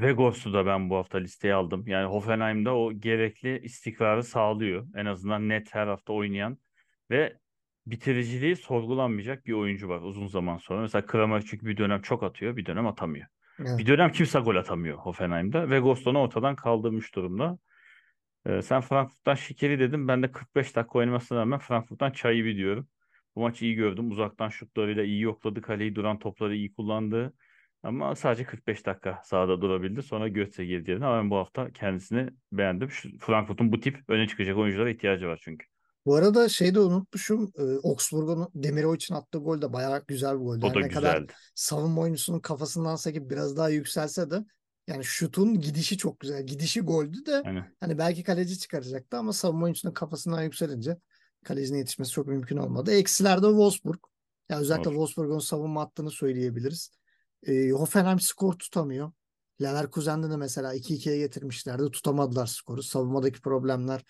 Vegors'u 0.00 0.52
da 0.52 0.66
ben 0.66 0.90
bu 0.90 0.96
hafta 0.96 1.18
listeye 1.18 1.54
aldım. 1.54 1.84
Yani 1.86 2.06
Hoffenheim'da 2.06 2.76
o 2.76 2.92
gerekli 2.92 3.58
istikrarı 3.58 4.22
sağlıyor. 4.22 4.86
En 4.96 5.06
azından 5.06 5.48
net 5.48 5.74
her 5.74 5.86
hafta 5.86 6.12
oynayan 6.12 6.58
ve 7.10 7.38
bitiriciliği 7.86 8.56
sorgulanmayacak 8.56 9.46
bir 9.46 9.52
oyuncu 9.52 9.88
var 9.88 10.00
uzun 10.00 10.26
zaman 10.26 10.58
sonra. 10.58 10.80
Mesela 10.80 11.06
Kramer 11.06 11.42
çünkü 11.42 11.66
bir 11.66 11.76
dönem 11.76 12.02
çok 12.02 12.22
atıyor, 12.22 12.56
bir 12.56 12.66
dönem 12.66 12.86
atamıyor. 12.86 13.26
Evet. 13.60 13.78
Bir 13.78 13.86
dönem 13.86 14.12
kimse 14.12 14.38
gol 14.38 14.56
atamıyor 14.56 14.98
Hoffenheim'da. 14.98 15.70
Vegors'u 15.70 16.10
onu 16.10 16.18
ortadan 16.18 16.56
kaldırmış 16.56 17.14
durumda. 17.14 17.58
Ee, 18.46 18.62
sen 18.62 18.80
Frankfurt'tan 18.80 19.34
Şikeri 19.34 19.78
dedim. 19.78 20.08
Ben 20.08 20.22
de 20.22 20.32
45 20.32 20.76
dakika 20.76 20.98
oynamasına 20.98 21.38
rağmen 21.38 21.58
Frankfurt'tan 21.58 22.10
Çayıbi 22.10 22.56
diyorum. 22.56 22.88
Bu 23.36 23.40
maçı 23.40 23.64
iyi 23.64 23.74
gördüm. 23.74 24.10
Uzaktan 24.10 24.48
şutlarıyla 24.48 25.02
iyi 25.04 25.20
yokladı. 25.20 25.62
Kaleyi 25.62 25.94
duran 25.94 26.18
topları 26.18 26.56
iyi 26.56 26.74
kullandı. 26.74 27.32
Ama 27.82 28.14
sadece 28.16 28.44
45 28.44 28.86
dakika 28.86 29.20
sahada 29.24 29.60
durabildi. 29.60 30.02
Sonra 30.02 30.28
Götze 30.28 30.64
girdi 30.64 30.90
yerine. 30.90 31.06
Ama 31.06 31.18
ben 31.22 31.30
bu 31.30 31.36
hafta 31.36 31.70
kendisini 31.72 32.30
beğendim. 32.52 32.90
Şu 32.90 33.08
Frankfurt'un 33.18 33.72
bu 33.72 33.80
tip 33.80 33.98
öne 34.08 34.28
çıkacak 34.28 34.56
oyunculara 34.58 34.90
ihtiyacı 34.90 35.26
var 35.26 35.40
çünkü. 35.42 35.66
Bu 36.06 36.14
arada 36.16 36.48
şeyi 36.48 36.74
de 36.74 36.80
unutmuşum. 36.80 37.52
E, 37.58 37.62
Augsburg'un 37.88 38.48
Demirovic 38.54 38.96
için 38.96 39.14
attığı 39.14 39.38
gol 39.38 39.62
de 39.62 39.72
bayağı 39.72 40.04
güzel 40.08 40.34
bir 40.34 40.44
goldü. 40.44 40.66
O 40.66 40.68
Her 40.68 40.74
da 40.74 40.80
ne 40.80 40.88
kadar 40.88 41.14
güzeldi. 41.16 41.32
savunma 41.54 42.00
oyuncusunun 42.02 42.40
kafasından 42.40 42.96
sekip 42.96 43.30
biraz 43.30 43.56
daha 43.56 43.68
yükselse 43.68 44.30
de 44.30 44.44
yani 44.86 45.04
şutun 45.04 45.60
gidişi 45.60 45.98
çok 45.98 46.20
güzel. 46.20 46.46
Gidişi 46.46 46.80
goldü 46.80 47.26
de 47.26 47.42
Yani 47.44 47.64
hani 47.80 47.98
belki 47.98 48.22
kaleci 48.22 48.58
çıkaracaktı 48.58 49.16
ama 49.16 49.32
savunma 49.32 49.64
oyuncusunun 49.64 49.94
kafasından 49.94 50.42
yükselince 50.42 50.96
kalecinin 51.44 51.78
yetişmesi 51.78 52.12
çok 52.12 52.26
mümkün 52.26 52.56
olmadı. 52.56 52.92
Eksilerde 52.92 53.46
Wolfsburg. 53.46 53.98
Yani 54.48 54.60
özellikle 54.60 54.88
Of. 54.88 54.94
Wolfsburg'un 54.94 55.38
savunma 55.38 55.80
hattını 55.80 56.10
söyleyebiliriz. 56.10 56.90
E, 57.46 57.70
Hoffenheim 57.70 58.20
skor 58.20 58.52
tutamıyor. 58.52 59.12
Leverkusen'de 59.62 60.30
de 60.30 60.36
mesela 60.36 60.74
2-2'ye 60.74 61.18
getirmişlerdi. 61.18 61.90
Tutamadılar 61.90 62.46
skoru. 62.46 62.82
Savunmadaki 62.82 63.40
problemler 63.40 64.04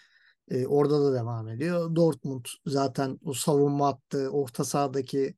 e, 0.49 0.67
orada 0.67 1.05
da 1.05 1.15
devam 1.15 1.49
ediyor. 1.49 1.97
Dortmund 1.97 2.45
zaten 2.67 3.19
o 3.25 3.33
savunma 3.33 3.87
hattı, 3.87 4.29
orta 4.29 4.65
sahadaki 4.65 5.35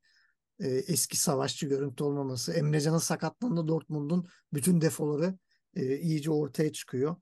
e, 0.61 0.69
eski 0.69 1.17
savaşçı 1.17 1.67
görüntü 1.67 2.05
olmaması. 2.05 2.53
Emrecan'ın 2.53 2.99
sakatlığında 2.99 3.69
Dortmund'un 3.69 4.29
bütün 4.53 4.81
defoları 4.81 5.39
e, 5.75 5.99
iyice 5.99 6.31
ortaya 6.31 6.73
çıkıyor. 6.73 7.17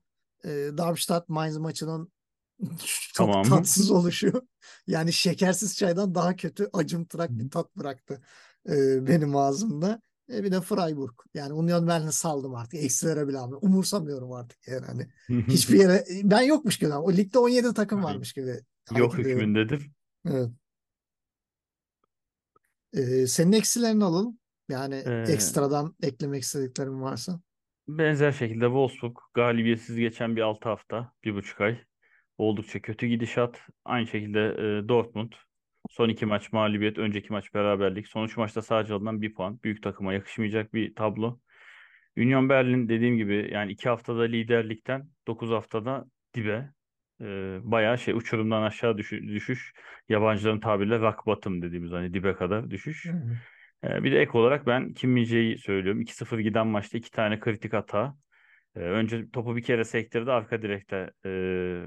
E, 0.45 0.49
Darmstadt-Mainz 0.49 1.59
maçının 1.59 2.11
çok 3.13 3.27
Tamam. 3.27 3.43
tatsız 3.43 3.91
oluşuyor. 3.91 4.41
Yani 4.87 5.13
şekersiz 5.13 5.77
çaydan 5.77 6.15
daha 6.15 6.35
kötü 6.35 6.69
acımtırak 6.73 7.29
bir 7.29 7.49
tat 7.49 7.75
bıraktı 7.75 8.21
e, 8.69 9.07
benim 9.07 9.35
ağzımda. 9.35 10.01
E, 10.33 10.43
bir 10.43 10.51
de 10.51 10.61
Freiburg. 10.61 11.13
Yani 11.33 11.53
Union 11.53 11.87
Berlin'i 11.87 12.11
saldım 12.11 12.55
artık. 12.55 12.73
Eksilere 12.73 13.27
bile 13.27 13.37
almıyorum. 13.37 13.69
Umursamıyorum 13.69 14.31
artık 14.31 14.67
yani. 14.67 14.85
Hani 14.85 15.07
hiçbir 15.47 15.79
yere 15.79 16.05
ben 16.23 16.41
yokmuş 16.41 16.77
gibi. 16.77 16.93
O 16.93 17.11
ligde 17.11 17.39
17 17.39 17.73
takım 17.73 18.03
varmış 18.03 18.33
gibi. 18.33 18.59
Yok 18.95 19.17
hükmündedir. 19.17 19.91
Evet. 20.25 20.49
Ee, 22.93 23.27
senin 23.27 23.51
eksilerini 23.51 24.03
alalım. 24.03 24.39
Yani 24.69 25.03
Ee, 25.05 25.25
ekstradan 25.29 25.95
eklemek 26.03 26.43
istediklerin 26.43 27.01
varsa. 27.01 27.39
benzer 27.87 28.31
şekilde 28.31 28.65
Wolfsburg 28.65 29.17
galibiyetsiz 29.33 29.95
geçen 29.97 30.35
bir 30.35 30.41
6 30.41 30.69
hafta, 30.69 31.11
bir 31.23 31.35
buçuk 31.35 31.61
ay. 31.61 31.79
Oldukça 32.37 32.81
kötü 32.81 33.07
gidişat. 33.07 33.61
Aynı 33.85 34.07
şekilde 34.07 34.39
e, 34.47 34.87
Dortmund. 34.89 35.31
Son 35.89 36.09
iki 36.09 36.25
maç 36.25 36.51
mağlubiyet, 36.51 36.97
önceki 36.97 37.33
maç 37.33 37.53
beraberlik. 37.53 38.07
Son 38.07 38.25
üç 38.25 38.37
maçta 38.37 38.61
sadece 38.61 38.93
alınan 38.93 39.21
bir 39.21 39.33
puan. 39.33 39.59
Büyük 39.63 39.83
takıma 39.83 40.13
yakışmayacak 40.13 40.73
bir 40.73 40.95
tablo. 40.95 41.39
Union 42.17 42.49
Berlin 42.49 42.89
dediğim 42.89 43.17
gibi 43.17 43.49
yani 43.53 43.71
iki 43.71 43.89
haftada 43.89 44.21
liderlikten 44.23 45.09
9 45.27 45.49
haftada 45.49 46.05
dibe. 46.33 46.69
E, 47.21 47.25
bayağı 47.63 47.97
şey 47.97 48.13
uçurumdan 48.13 48.61
aşağı 48.63 48.97
düşü- 48.97 49.27
düşüş. 49.27 49.73
Yabancıların 50.09 50.59
tabiriyle 50.59 50.99
rock 50.99 51.25
bottom 51.25 51.61
dediğimiz 51.61 51.91
hani 51.91 52.13
dibe 52.13 52.33
kadar 52.33 52.69
düşüş. 52.71 53.05
E, 53.83 54.03
bir 54.03 54.11
de 54.11 54.21
ek 54.21 54.37
olarak 54.37 54.67
ben 54.67 54.93
Kim 54.93 55.11
Min-jae'yi 55.11 55.57
söylüyorum. 55.57 56.01
2-0 56.01 56.39
giden 56.39 56.67
maçta 56.67 56.97
iki 56.97 57.11
tane 57.11 57.39
kritik 57.39 57.73
hata. 57.73 58.15
E, 58.75 58.79
önce 58.79 59.29
topu 59.29 59.55
bir 59.55 59.61
kere 59.63 59.83
sektirdi. 59.83 60.31
Arka 60.31 60.61
direkte 60.61 60.95
e, 61.25 61.29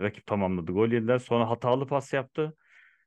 rakip 0.01 0.26
tamamladı. 0.26 0.72
Gol 0.72 0.89
yediler. 0.89 1.18
Sonra 1.18 1.51
hatalı 1.51 1.87
pas 1.87 2.12
yaptı. 2.12 2.57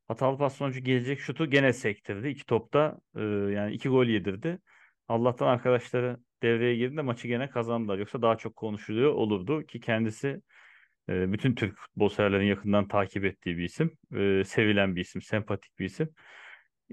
Hatalı 0.08 0.38
pas 0.38 0.56
sonucu 0.56 0.80
gelecek 0.80 1.20
şutu 1.20 1.50
gene 1.50 1.74
sektirdi. 1.74 2.28
İki 2.28 2.46
topta 2.46 3.00
e, 3.16 3.22
yani 3.24 3.74
iki 3.74 3.90
gol 3.90 4.06
yedirdi. 4.06 4.60
Allah'tan 5.08 5.48
arkadaşları 5.48 6.18
devreye 6.44 6.76
girdi 6.76 6.98
de 6.98 7.02
maçı 7.02 7.28
gene 7.28 7.50
kazandılar. 7.50 7.98
Yoksa 7.98 8.22
daha 8.22 8.38
çok 8.38 8.56
konuşuluyor 8.56 9.14
olurdu 9.14 9.66
ki 9.66 9.80
kendisi 9.80 10.42
bütün 11.10 11.56
Türk 11.56 11.78
futbol 11.78 12.10
severlerin 12.10 12.46
yakından 12.46 12.88
takip 12.88 13.26
ettiği 13.26 13.58
bir 13.58 13.64
isim. 13.64 13.98
Sevilen 14.46 14.96
bir 14.96 15.02
isim, 15.02 15.22
sempatik 15.22 15.80
bir 15.80 15.86
isim. 15.86 16.10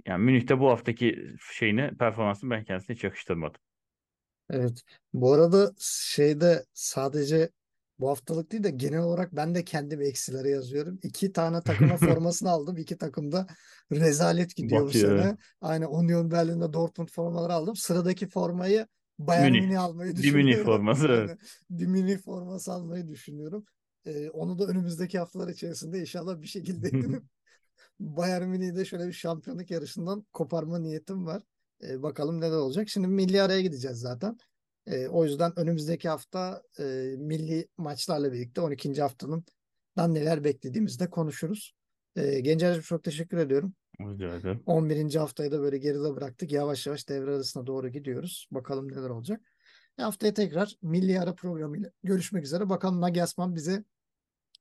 Yani 0.07 0.25
Münih'te 0.25 0.61
bu 0.61 0.71
haftaki 0.71 1.27
şeyini, 1.53 1.97
performansını 1.99 2.51
ben 2.51 2.65
kendisine 2.65 2.97
hiç 2.97 3.05
yakıştırmadım. 3.05 3.61
Evet. 4.51 4.83
Bu 5.13 5.33
arada 5.33 5.73
şeyde 5.79 6.65
sadece 6.73 7.51
bu 8.01 8.09
haftalık 8.09 8.53
değil 8.53 8.63
de 8.65 8.71
genel 8.71 9.01
olarak 9.01 9.37
ben 9.37 9.55
de 9.55 9.65
kendim 9.65 10.01
eksilere 10.01 10.51
yazıyorum. 10.51 10.99
İki 11.03 11.33
tane 11.33 11.63
takıma 11.63 11.97
formasını 11.97 12.51
aldım. 12.51 12.77
İki 12.77 12.99
takımda 12.99 13.47
rezalet 13.93 14.57
gidiyor 14.57 14.85
bu 14.87 14.87
Batıyor. 14.87 15.19
sene. 15.19 15.37
Aynı 15.61 15.91
Union 15.91 16.31
Berlin'de 16.31 16.73
Dortmund 16.73 17.09
formaları 17.09 17.53
aldım. 17.53 17.77
Sıradaki 17.77 18.29
formayı 18.29 18.87
Bayern 19.19 19.53
Münih. 19.53 19.61
Münih 19.61 19.81
almayı 19.83 20.17
düşünüyorum. 20.17 20.65
forması, 20.65 21.09
evet. 21.09 21.31
Aynen. 21.31 21.39
Bir 21.71 21.87
Münih 21.87 22.19
forması 22.19 22.73
almayı 22.73 23.09
düşünüyorum. 23.09 23.65
Ee, 24.09 24.31
onu 24.31 24.59
da 24.59 24.67
önümüzdeki 24.67 25.19
haftalar 25.19 25.49
içerisinde 25.49 26.01
inşallah 26.01 26.41
bir 26.41 26.47
şekilde 26.47 26.89
edinip 26.89 27.23
Bayern 28.01 28.49
Münih'i 28.49 28.77
de 28.77 28.85
şöyle 28.85 29.07
bir 29.07 29.13
şampiyonluk 29.13 29.71
yarışından 29.71 30.27
koparma 30.33 30.79
niyetim 30.79 31.27
var. 31.27 31.43
Ee, 31.83 32.03
bakalım 32.03 32.41
neler 32.41 32.57
olacak. 32.57 32.89
Şimdi 32.89 33.09
milli 33.09 33.43
araya 33.43 33.61
gideceğiz 33.61 33.99
zaten. 33.99 34.39
Ee, 34.87 35.09
o 35.09 35.25
yüzden 35.25 35.59
önümüzdeki 35.59 36.09
hafta 36.09 36.63
e, 36.79 36.85
milli 37.19 37.69
maçlarla 37.79 38.33
birlikte 38.33 38.61
12. 38.61 39.03
haftanın 39.03 39.45
dan 39.97 40.15
neler 40.15 40.45
beklediğimizi 40.45 41.01
de 41.01 41.11
konuşuruz. 41.11 41.75
Ee, 42.17 42.41
Gencer'cim 42.41 42.83
çok 42.83 43.05
teşekkür 43.05 43.39
ediyorum. 43.39 43.75
Rica 44.01 44.37
ederim. 44.37 44.63
11. 44.67 45.15
haftayı 45.15 45.53
da 45.53 45.61
böyle 45.61 45.79
geride 45.79 46.17
bıraktık. 46.17 46.53
Yavaş 46.53 46.87
yavaş 46.87 47.09
devre 47.09 47.31
arasına 47.31 47.67
doğru 47.67 47.89
gidiyoruz. 47.89 48.49
Bakalım 48.51 48.93
neler 48.93 49.11
olacak. 49.11 49.41
E, 49.99 50.03
haftaya 50.03 50.35
tekrar 50.35 50.77
milli 50.83 51.21
ara 51.21 51.35
programıyla 51.35 51.91
görüşmek 52.03 52.45
üzere. 52.45 52.69
Bakalım 52.69 53.01
Nagelsmann 53.01 53.55
bize 53.55 53.85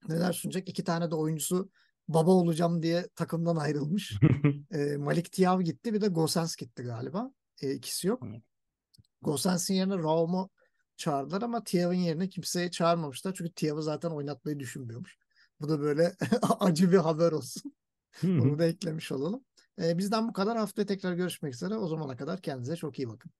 neler 0.08 0.34
sunacak. 0.34 0.70
İki 0.70 0.84
tane 0.84 1.12
de 1.12 1.16
oyuncusu 1.16 1.70
baba 2.08 2.32
olacağım 2.32 2.84
diye 2.84 3.08
takımdan 3.16 3.56
ayrılmış. 3.56 4.14
E, 4.72 4.98
Malik 4.98 5.32
Thiaw 5.32 5.64
gitti 5.64 5.94
bir 5.94 6.02
de 6.02 6.08
Gosens 6.08 6.56
gitti 6.56 6.84
galiba. 6.84 7.32
E, 7.62 7.74
ikisi 7.74 8.08
yok. 8.08 8.24
Gosens'in 9.22 9.74
yerine 9.74 9.98
Raum'u 9.98 10.50
çağırdılar 10.98 11.42
ama 11.42 11.64
Thiaw'ın 11.64 12.00
yerine 12.00 12.30
kimseyi 12.30 12.72
çağırmamışlar. 12.72 13.34
Çünkü 13.34 13.52
Thiaw'ı 13.54 13.84
zaten 13.84 14.10
oynatmayı 14.10 14.60
düşünmüyormuş. 14.60 15.18
Bu 15.62 15.70
da 15.70 15.80
böyle 15.80 16.16
acı 16.60 16.92
bir 16.92 16.98
haber 16.98 17.32
olsun. 17.32 17.74
Bunu 18.24 18.60
da 18.60 18.66
eklemiş 18.66 19.12
olalım. 19.12 19.46
E, 19.82 19.98
bizden 19.98 20.28
bu 20.28 20.34
kadar. 20.34 20.58
Haftaya 20.58 20.86
tekrar 20.86 21.14
görüşmek 21.14 21.54
üzere. 21.54 21.78
O 21.78 21.88
zamana 21.88 22.18
kadar 22.18 22.42
kendinize 22.42 22.76
çok 22.76 23.00
iyi 23.00 23.10
bakın. 23.10 23.32